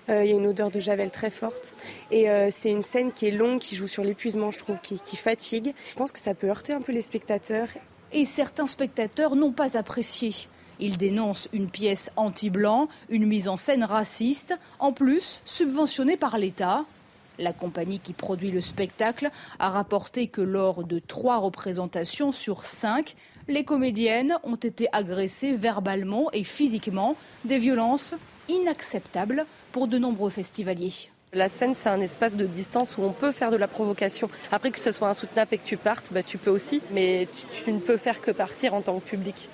[0.09, 1.77] il y a une odeur de javel très forte.
[2.11, 5.01] Et euh, c'est une scène qui est longue, qui joue sur l'épuisement, je trouve, qui,
[5.01, 5.75] qui fatigue.
[5.91, 7.69] Je pense que ça peut heurter un peu les spectateurs.
[8.13, 10.33] Et certains spectateurs n'ont pas apprécié.
[10.81, 16.85] Ils dénoncent une pièce anti-blanc, une mise en scène raciste, en plus subventionnée par l'État.
[17.39, 23.17] La compagnie qui produit le spectacle a rapporté que lors de trois représentations sur cinq,
[23.49, 28.15] les comédiennes ont été agressées verbalement et physiquement, des violences
[28.49, 31.11] inacceptables pour de nombreux festivaliers.
[31.33, 34.31] La scène, c'est un espace de distance où on peut faire de la provocation.
[34.53, 37.65] Après que ce soit insoutenable et que tu partes, bah, tu peux aussi, mais tu,
[37.65, 39.49] tu ne peux faire que partir en tant que public.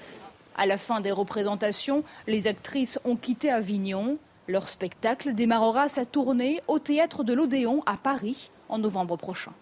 [0.57, 4.19] À la fin des représentations, les actrices ont quitté Avignon.
[4.47, 9.53] Leur spectacle démarrera sa tournée au théâtre de l'Odéon à Paris en novembre prochain.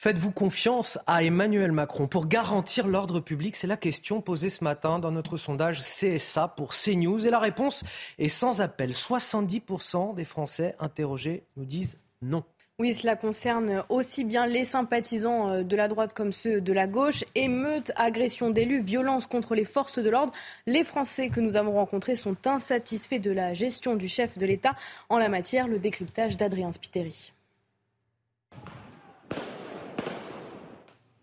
[0.00, 5.00] Faites-vous confiance à Emmanuel Macron pour garantir l'ordre public C'est la question posée ce matin
[5.00, 7.26] dans notre sondage CSA pour CNews.
[7.26, 7.82] Et la réponse
[8.16, 8.92] est sans appel.
[8.92, 12.44] 70% des Français interrogés nous disent non.
[12.78, 16.86] Oui, cela concerne aussi bien les sympathisants euh, de la droite comme ceux de la
[16.86, 17.24] gauche.
[17.34, 20.32] Émeutes, agressions d'élus, violences contre les forces de l'ordre.
[20.66, 24.76] Les Français que nous avons rencontrés sont insatisfaits de la gestion du chef de l'État
[25.08, 25.66] en la matière.
[25.66, 27.32] Le décryptage d'Adrien Spiteri.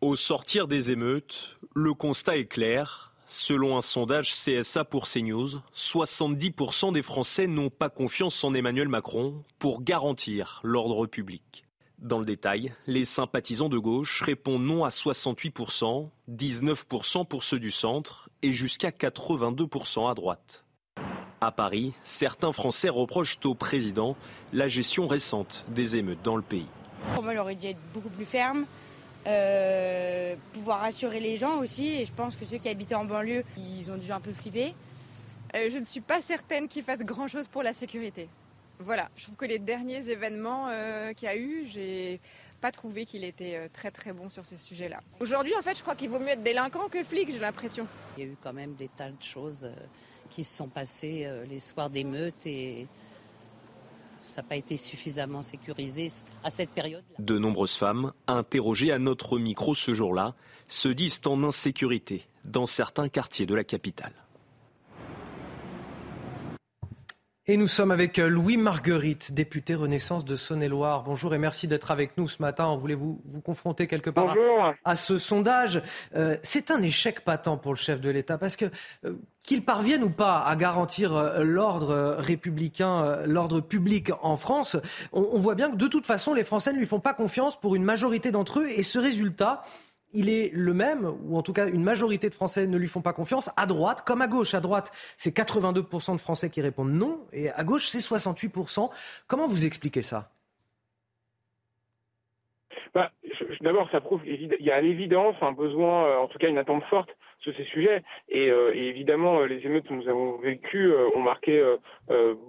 [0.01, 3.13] Au sortir des émeutes, le constat est clair.
[3.27, 9.43] Selon un sondage CSA pour CNews, 70% des Français n'ont pas confiance en Emmanuel Macron
[9.57, 11.65] pour garantir l'ordre public.
[11.97, 17.71] Dans le détail, les sympathisants de gauche répondent non à 68%, 19% pour ceux du
[17.71, 20.65] centre et jusqu'à 82% à droite.
[21.39, 24.17] À Paris, certains Français reprochent au président
[24.51, 26.67] la gestion récente des émeutes dans le pays.
[27.17, 28.65] Aurait dû être beaucoup plus ferme,
[29.27, 31.87] euh, pouvoir rassurer les gens aussi.
[31.87, 34.75] Et je pense que ceux qui habitaient en banlieue, ils ont dû un peu flipper.
[35.55, 38.29] Euh, je ne suis pas certaine qu'ils fassent grand-chose pour la sécurité.
[38.79, 42.19] Voilà, je trouve que les derniers événements euh, qu'il y a eu, j'ai
[42.59, 44.99] pas trouvé qu'il était très très bon sur ce sujet-là.
[45.19, 47.87] Aujourd'hui, en fait, je crois qu'il vaut mieux être délinquant que flic, j'ai l'impression.
[48.17, 49.71] Il y a eu quand même des tas de choses
[50.29, 52.87] qui se sont passées les soirs d'émeutes et
[54.35, 56.09] ça n'a pas été suffisamment sécurisé
[56.43, 57.05] à cette période.
[57.19, 60.35] De nombreuses femmes, interrogées à notre micro ce jour-là,
[60.67, 64.11] se disent en insécurité dans certains quartiers de la capitale.
[67.47, 71.03] Et nous sommes avec euh, Louis Marguerite, député Renaissance de Saône-et-Loire.
[71.03, 72.65] Bonjour et merci d'être avec nous ce matin.
[72.65, 74.35] On voulait vous, vous confronter quelque part
[74.83, 75.83] à, ce sondage?
[76.15, 78.65] Euh, c'est un échec patent pour le chef de l'État parce que
[79.05, 79.13] euh,
[79.43, 84.75] qu'il parvienne ou pas à garantir l'ordre républicain, l'ordre public en France,
[85.13, 87.59] on, on voit bien que de toute façon les Français ne lui font pas confiance
[87.59, 89.61] pour une majorité d'entre eux et ce résultat,
[90.15, 93.01] il est le même, ou en tout cas une majorité de Français ne lui font
[93.01, 94.53] pas confiance, à droite comme à gauche.
[94.53, 98.89] À droite, c'est 82% de Français qui répondent non, et à gauche, c'est 68%.
[99.27, 100.31] Comment vous expliquez ça?
[102.93, 103.11] Bah,
[103.61, 106.57] D'abord, ça prouve qu'il y a à l'évidence un besoin, euh, en tout cas une
[106.57, 108.03] attente forte sur ces sujets.
[108.29, 111.61] Et, euh, évidemment, euh, les émeutes que nous avons vécues ont marqué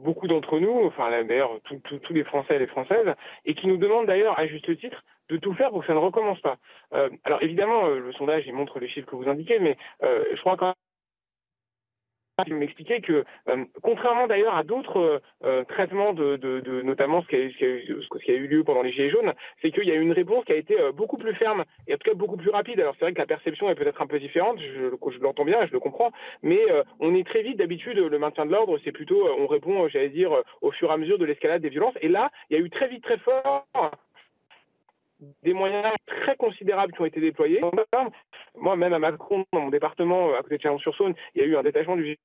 [0.04, 3.14] beaucoup d'entre nous, enfin d'ailleurs tous les Français et les Françaises,
[3.44, 5.98] et qui nous demandent d'ailleurs, à juste titre, de tout faire pour que ça ne
[5.98, 6.56] recommence pas.
[6.94, 10.24] Euh, alors évidemment, euh, le sondage il montre les chiffres que vous indiquez, mais euh,
[10.32, 13.24] je crois quand même m'expliquer que,
[13.82, 15.22] contrairement d'ailleurs à d'autres
[15.68, 19.08] traitements de, de, notamment ce qui, a, ce, qui a, eu lieu pendant les Gilets
[19.08, 19.32] jaunes,
[19.62, 21.96] c'est qu'il y a eu une réponse qui a été beaucoup plus ferme et en
[21.96, 22.78] tout cas beaucoup plus rapide.
[22.78, 25.64] Alors c'est vrai que la perception est peut-être un peu différente, je, je l'entends bien,
[25.64, 26.60] je le comprends, mais
[27.00, 30.30] on est très vite d'habitude le maintien de l'ordre, c'est plutôt on répond, j'allais dire,
[30.60, 31.96] au fur et à mesure de l'escalade des violences.
[32.02, 33.64] Et là, il y a eu très vite, très fort
[35.42, 37.60] des moyens très considérables qui ont été déployés.
[38.54, 41.56] Moi, même à Macron, dans mon département, à côté de Chalon-sur-Saône, il y a eu
[41.56, 42.18] un détachement du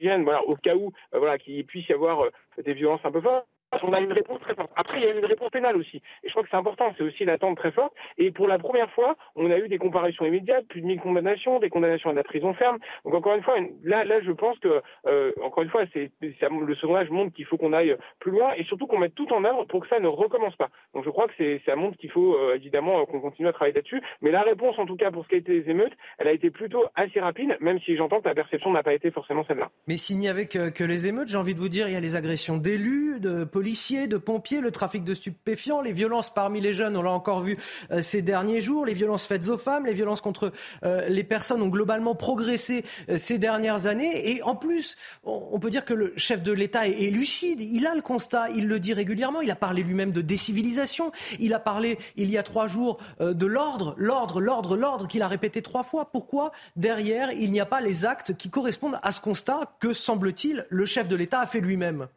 [0.00, 2.30] voilà, au cas où euh, voilà, qu'il puisse y avoir euh,
[2.62, 3.46] des violences un peu fortes
[3.82, 4.70] on a une réponse très forte.
[4.76, 5.96] Après, il y a une réponse pénale aussi.
[6.22, 7.92] Et je crois que c'est important, c'est aussi une attente très forte.
[8.18, 11.58] Et pour la première fois, on a eu des comparaisons immédiates, plus de 1000 condamnations,
[11.58, 12.78] des condamnations à la prison ferme.
[13.04, 16.74] Donc encore une fois, là, là je pense que, euh, encore une fois, c'est, le
[16.76, 19.64] sondage montre qu'il faut qu'on aille plus loin et surtout qu'on mette tout en œuvre
[19.64, 20.70] pour que ça ne recommence pas.
[20.94, 23.74] Donc je crois que c'est, ça montre qu'il faut euh, évidemment qu'on continue à travailler
[23.74, 24.00] là-dessus.
[24.22, 26.32] Mais la réponse, en tout cas pour ce qui a été les émeutes, elle a
[26.32, 29.70] été plutôt assez rapide, même si j'entends que la perception n'a pas été forcément celle-là.
[29.86, 31.96] Mais s'il n'y avait que, que les émeutes, j'ai envie de vous dire, il y
[31.96, 36.60] a les agressions d'élus, de policiers, de pompiers, le trafic de stupéfiants, les violences parmi
[36.60, 37.58] les jeunes, on l'a encore vu
[37.90, 40.52] euh, ces derniers jours, les violences faites aux femmes, les violences contre
[40.84, 44.30] euh, les personnes ont globalement progressé euh, ces dernières années.
[44.30, 47.94] Et en plus, on, peut dire que le chef de l'État est, lucide, il a
[47.94, 51.10] le constat, il le dit régulièrement, il a parlé lui-même de décivilisation,
[51.40, 55.28] il a parlé il y a trois jours de l'ordre, l'ordre, l'ordre, l'ordre, qu'il a
[55.28, 56.10] répété trois fois.
[56.12, 60.66] Pourquoi derrière, il n'y a pas les actes qui correspondent à ce constat que, semble-t-il,
[60.68, 62.08] le chef de l'État a fait lui-même?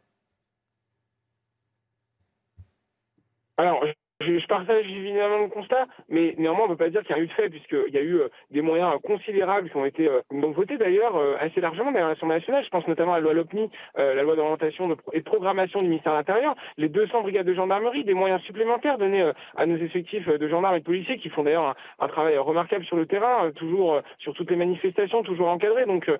[3.58, 3.84] Alors,
[4.20, 7.24] je, partage évidemment le constat, mais néanmoins, on ne peut pas dire qu'il n'y a
[7.24, 10.22] eu de fait, puisqu'il y a eu euh, des moyens considérables qui ont été euh,
[10.30, 12.64] votés d'ailleurs euh, assez largement dans l'Assemblée nationale.
[12.64, 16.12] Je pense notamment à la loi LOPNI, la loi d'orientation et de programmation du ministère
[16.12, 20.48] de l'Intérieur, les 200 brigades de gendarmerie, des moyens supplémentaires donnés à nos effectifs de
[20.48, 24.34] gendarmes et de policiers qui font d'ailleurs un, travail remarquable sur le terrain, toujours sur
[24.34, 25.84] toutes les manifestations, toujours encadrés.
[25.84, 26.10] Donc,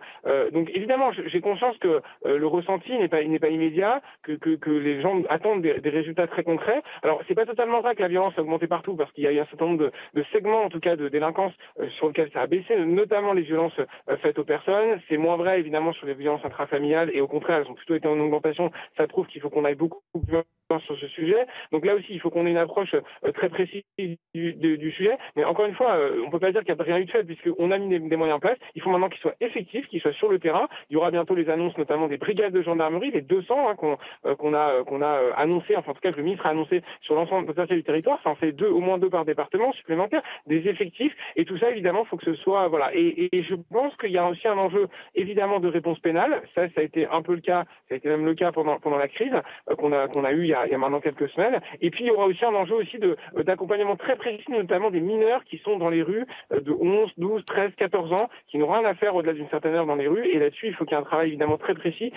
[0.53, 5.01] donc évidemment, j'ai conscience que le ressenti n'est pas, pas immédiat, que, que, que, les
[5.01, 6.83] gens attendent des, des résultats très concrets.
[7.03, 9.39] Alors, c'est pas totalement que la violence a augmenté partout parce qu'il y a eu
[9.39, 12.47] un certain nombre de, segments, en tout cas, de délinquance euh, sur lesquels ça a
[12.47, 15.01] baissé, notamment les violences euh, faites aux personnes.
[15.09, 18.09] C'est moins vrai, évidemment, sur les violences intrafamiliales et au contraire, elles ont plutôt été
[18.09, 18.71] en augmentation.
[18.97, 20.45] Ça prouve qu'il faut qu'on aille beaucoup plus loin
[20.81, 21.47] sur ce sujet.
[21.73, 25.17] Donc là aussi, il faut qu'on ait une approche euh, très précise du, sujet.
[25.37, 27.11] Mais encore une fois, on ne peut pas dire qu'il n'y a rien eu de
[27.11, 28.59] fait puisqu'on a mis des, moyens en place.
[28.75, 30.69] Il faut maintenant qu'ils soient effectifs, qu'ils soient sur le terrain.
[30.91, 34.55] Il y aura bientôt les annonces, notamment des brigades de gendarmerie, les 200 hein, qu'on
[34.55, 37.47] a, qu'on a annoncé, enfin en tout cas que le ministre a annoncé sur l'ensemble
[37.79, 38.21] du territoire.
[38.23, 41.15] Ça en fait deux, au moins deux par département supplémentaires, des effectifs.
[41.37, 42.95] Et tout ça, évidemment, faut que ce soit voilà.
[42.95, 46.43] Et, et je pense qu'il y a aussi un enjeu évidemment de réponse pénale.
[46.55, 47.65] Ça, ça a été un peu le cas.
[47.89, 49.33] Ça a été même le cas pendant pendant la crise
[49.71, 51.61] euh, qu'on a qu'on a eu il y a, il y a, maintenant quelques semaines.
[51.81, 54.91] Et puis il y aura aussi un enjeu aussi de euh, d'accompagnement très précis, notamment
[54.91, 58.59] des mineurs qui sont dans les rues euh, de 11, 12, 13, 14 ans, qui
[58.59, 60.27] n'ont rien à faire au-delà d'une certaine heure dans les rues.
[60.27, 62.13] Et là-dessus, il faut qu'il y ait un travail évidemment très précis.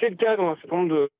[0.00, 1.10] C'est le cas dans un certain nombre de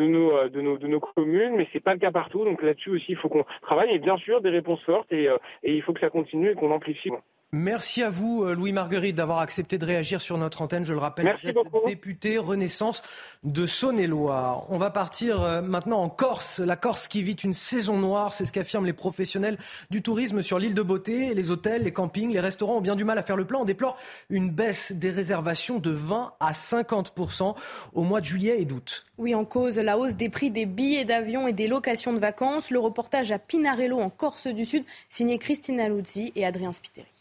[0.00, 2.44] de nos, euh, de nos, de nos communes, mais c'est pas le cas partout.
[2.44, 5.36] Donc là-dessus aussi, il faut qu'on travaille et bien sûr des réponses fortes et, euh,
[5.62, 7.10] et il faut que ça continue et qu'on amplifie.
[7.52, 10.84] Merci à vous, euh, Louis Marguerite, d'avoir accepté de réagir sur notre antenne.
[10.84, 13.02] Je le rappelle, Merci vous êtes député Renaissance
[13.42, 14.66] de Saône-et-Loire.
[14.70, 16.60] On va partir euh, maintenant en Corse.
[16.60, 19.58] La Corse qui vit une saison noire, c'est ce qu'affirment les professionnels
[19.90, 21.34] du tourisme sur l'île de Beauté.
[21.34, 23.58] Les hôtels, les campings, les restaurants ont bien du mal à faire le plein.
[23.58, 23.96] On déplore
[24.28, 27.14] une baisse des réservations de 20 à 50
[27.94, 29.02] au mois de juillet et d'août.
[29.18, 32.70] Oui, en cause la hausse des prix des billets d'avion et des locations de vacances.
[32.70, 37.19] Le reportage à Pinarello en Corse du Sud, signé Christina Luzzi et Adrien Spiteri.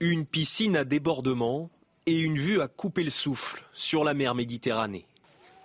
[0.00, 1.70] Une piscine à débordement
[2.06, 5.06] et une vue à couper le souffle sur la mer Méditerranée.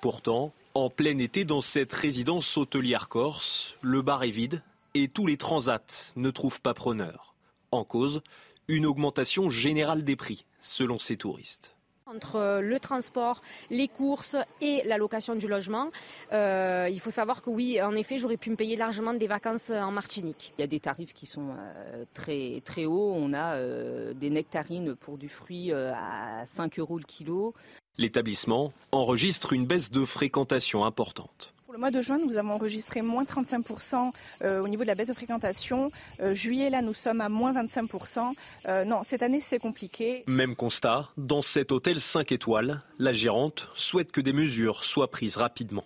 [0.02, 4.62] Pourtant, en plein été dans cette résidence hôtelière corse, le bar est vide
[4.94, 7.36] et tous les transats ne trouvent pas preneur.
[7.72, 8.22] En cause,
[8.68, 11.76] une augmentation générale des prix, selon ces touristes.
[12.06, 15.90] Entre le transport, les courses et la location du logement,
[16.34, 19.70] euh, il faut savoir que oui, en effet, j'aurais pu me payer largement des vacances
[19.70, 20.52] en Martinique.
[20.58, 23.14] Il y a des tarifs qui sont euh, très, très hauts.
[23.16, 27.54] On a euh, des nectarines pour du fruit à 5 euros le kilo.
[27.98, 31.54] L'établissement enregistre une baisse de fréquentation importante.
[31.74, 34.12] Pour le mois de juin, nous avons enregistré moins 35%
[34.44, 35.90] euh, au niveau de la baisse de fréquentation.
[36.20, 38.32] Euh, juillet, là, nous sommes à moins 25%.
[38.68, 40.24] Euh, non, cette année, c'est compliqué.
[40.28, 45.36] Même constat, dans cet hôtel 5 étoiles, la gérante souhaite que des mesures soient prises
[45.36, 45.86] rapidement.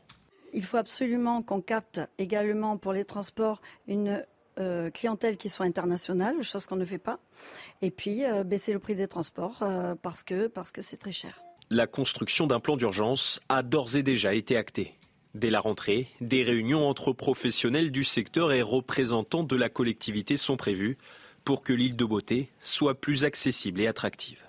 [0.52, 4.26] Il faut absolument qu'on capte également pour les transports une
[4.94, 7.20] clientèle qui soit internationale, chose qu'on ne fait pas,
[7.82, 9.64] et puis baisser le prix des transports
[10.02, 11.44] parce que parce que c'est très cher.
[11.70, 14.97] La construction d'un plan d'urgence a d'ores et déjà été actée.
[15.38, 20.58] Dès la rentrée, des réunions entre professionnels du secteur et représentants de la collectivité sont
[20.58, 20.98] prévues
[21.44, 24.40] pour que l'île de beauté soit plus accessible et attractive.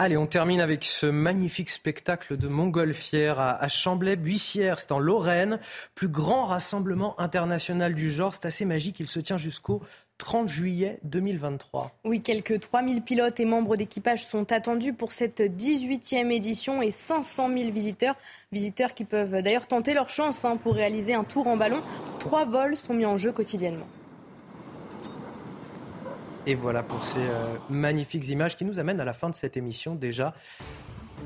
[0.00, 5.60] Allez, on termine avec ce magnifique spectacle de montgolfière à, Chamblay-Buissière, c'est en Lorraine,
[5.94, 9.80] plus grand rassemblement international du genre, c'est assez magique, il se tient jusqu'au
[10.22, 11.90] 30 juillet 2023.
[12.04, 17.48] Oui, quelques 3000 pilotes et membres d'équipage sont attendus pour cette 18e édition et 500
[17.48, 18.14] 000 visiteurs.
[18.52, 21.78] Visiteurs qui peuvent d'ailleurs tenter leur chance hein, pour réaliser un tour en ballon.
[22.20, 23.88] Trois vols sont mis en jeu quotidiennement.
[26.46, 29.56] Et voilà pour ces euh, magnifiques images qui nous amènent à la fin de cette
[29.56, 30.34] émission déjà.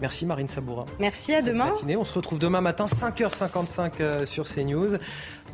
[0.00, 0.86] Merci Marine Sabourin.
[0.98, 1.72] Merci, à demain.
[1.98, 4.96] On se retrouve demain matin, 5h55 euh, sur CNews.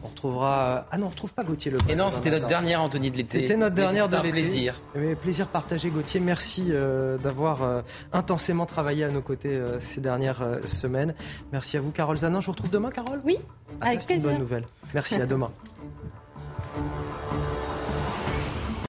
[0.02, 0.60] On retrouvera.
[0.60, 3.10] Euh, ah non, on ne retrouve pas Gauthier Le Et non, c'était notre dernière Anthony
[3.10, 3.40] de l'été.
[3.40, 4.28] C'était notre dernière de l'été.
[4.28, 4.80] un plaisir.
[4.96, 6.20] Mais plaisir partagé, Gauthier.
[6.20, 6.72] Merci
[7.22, 11.14] d'avoir intensément travaillé à nos côtés ces dernières semaines.
[11.52, 12.40] Merci à vous, Carole Zanin.
[12.40, 13.20] Je vous retrouve demain, Carole?
[13.24, 13.38] Oui,
[13.80, 14.30] ah, avec plaisir.
[14.30, 14.66] Une bonne nouvelle.
[14.94, 15.50] Merci, à demain.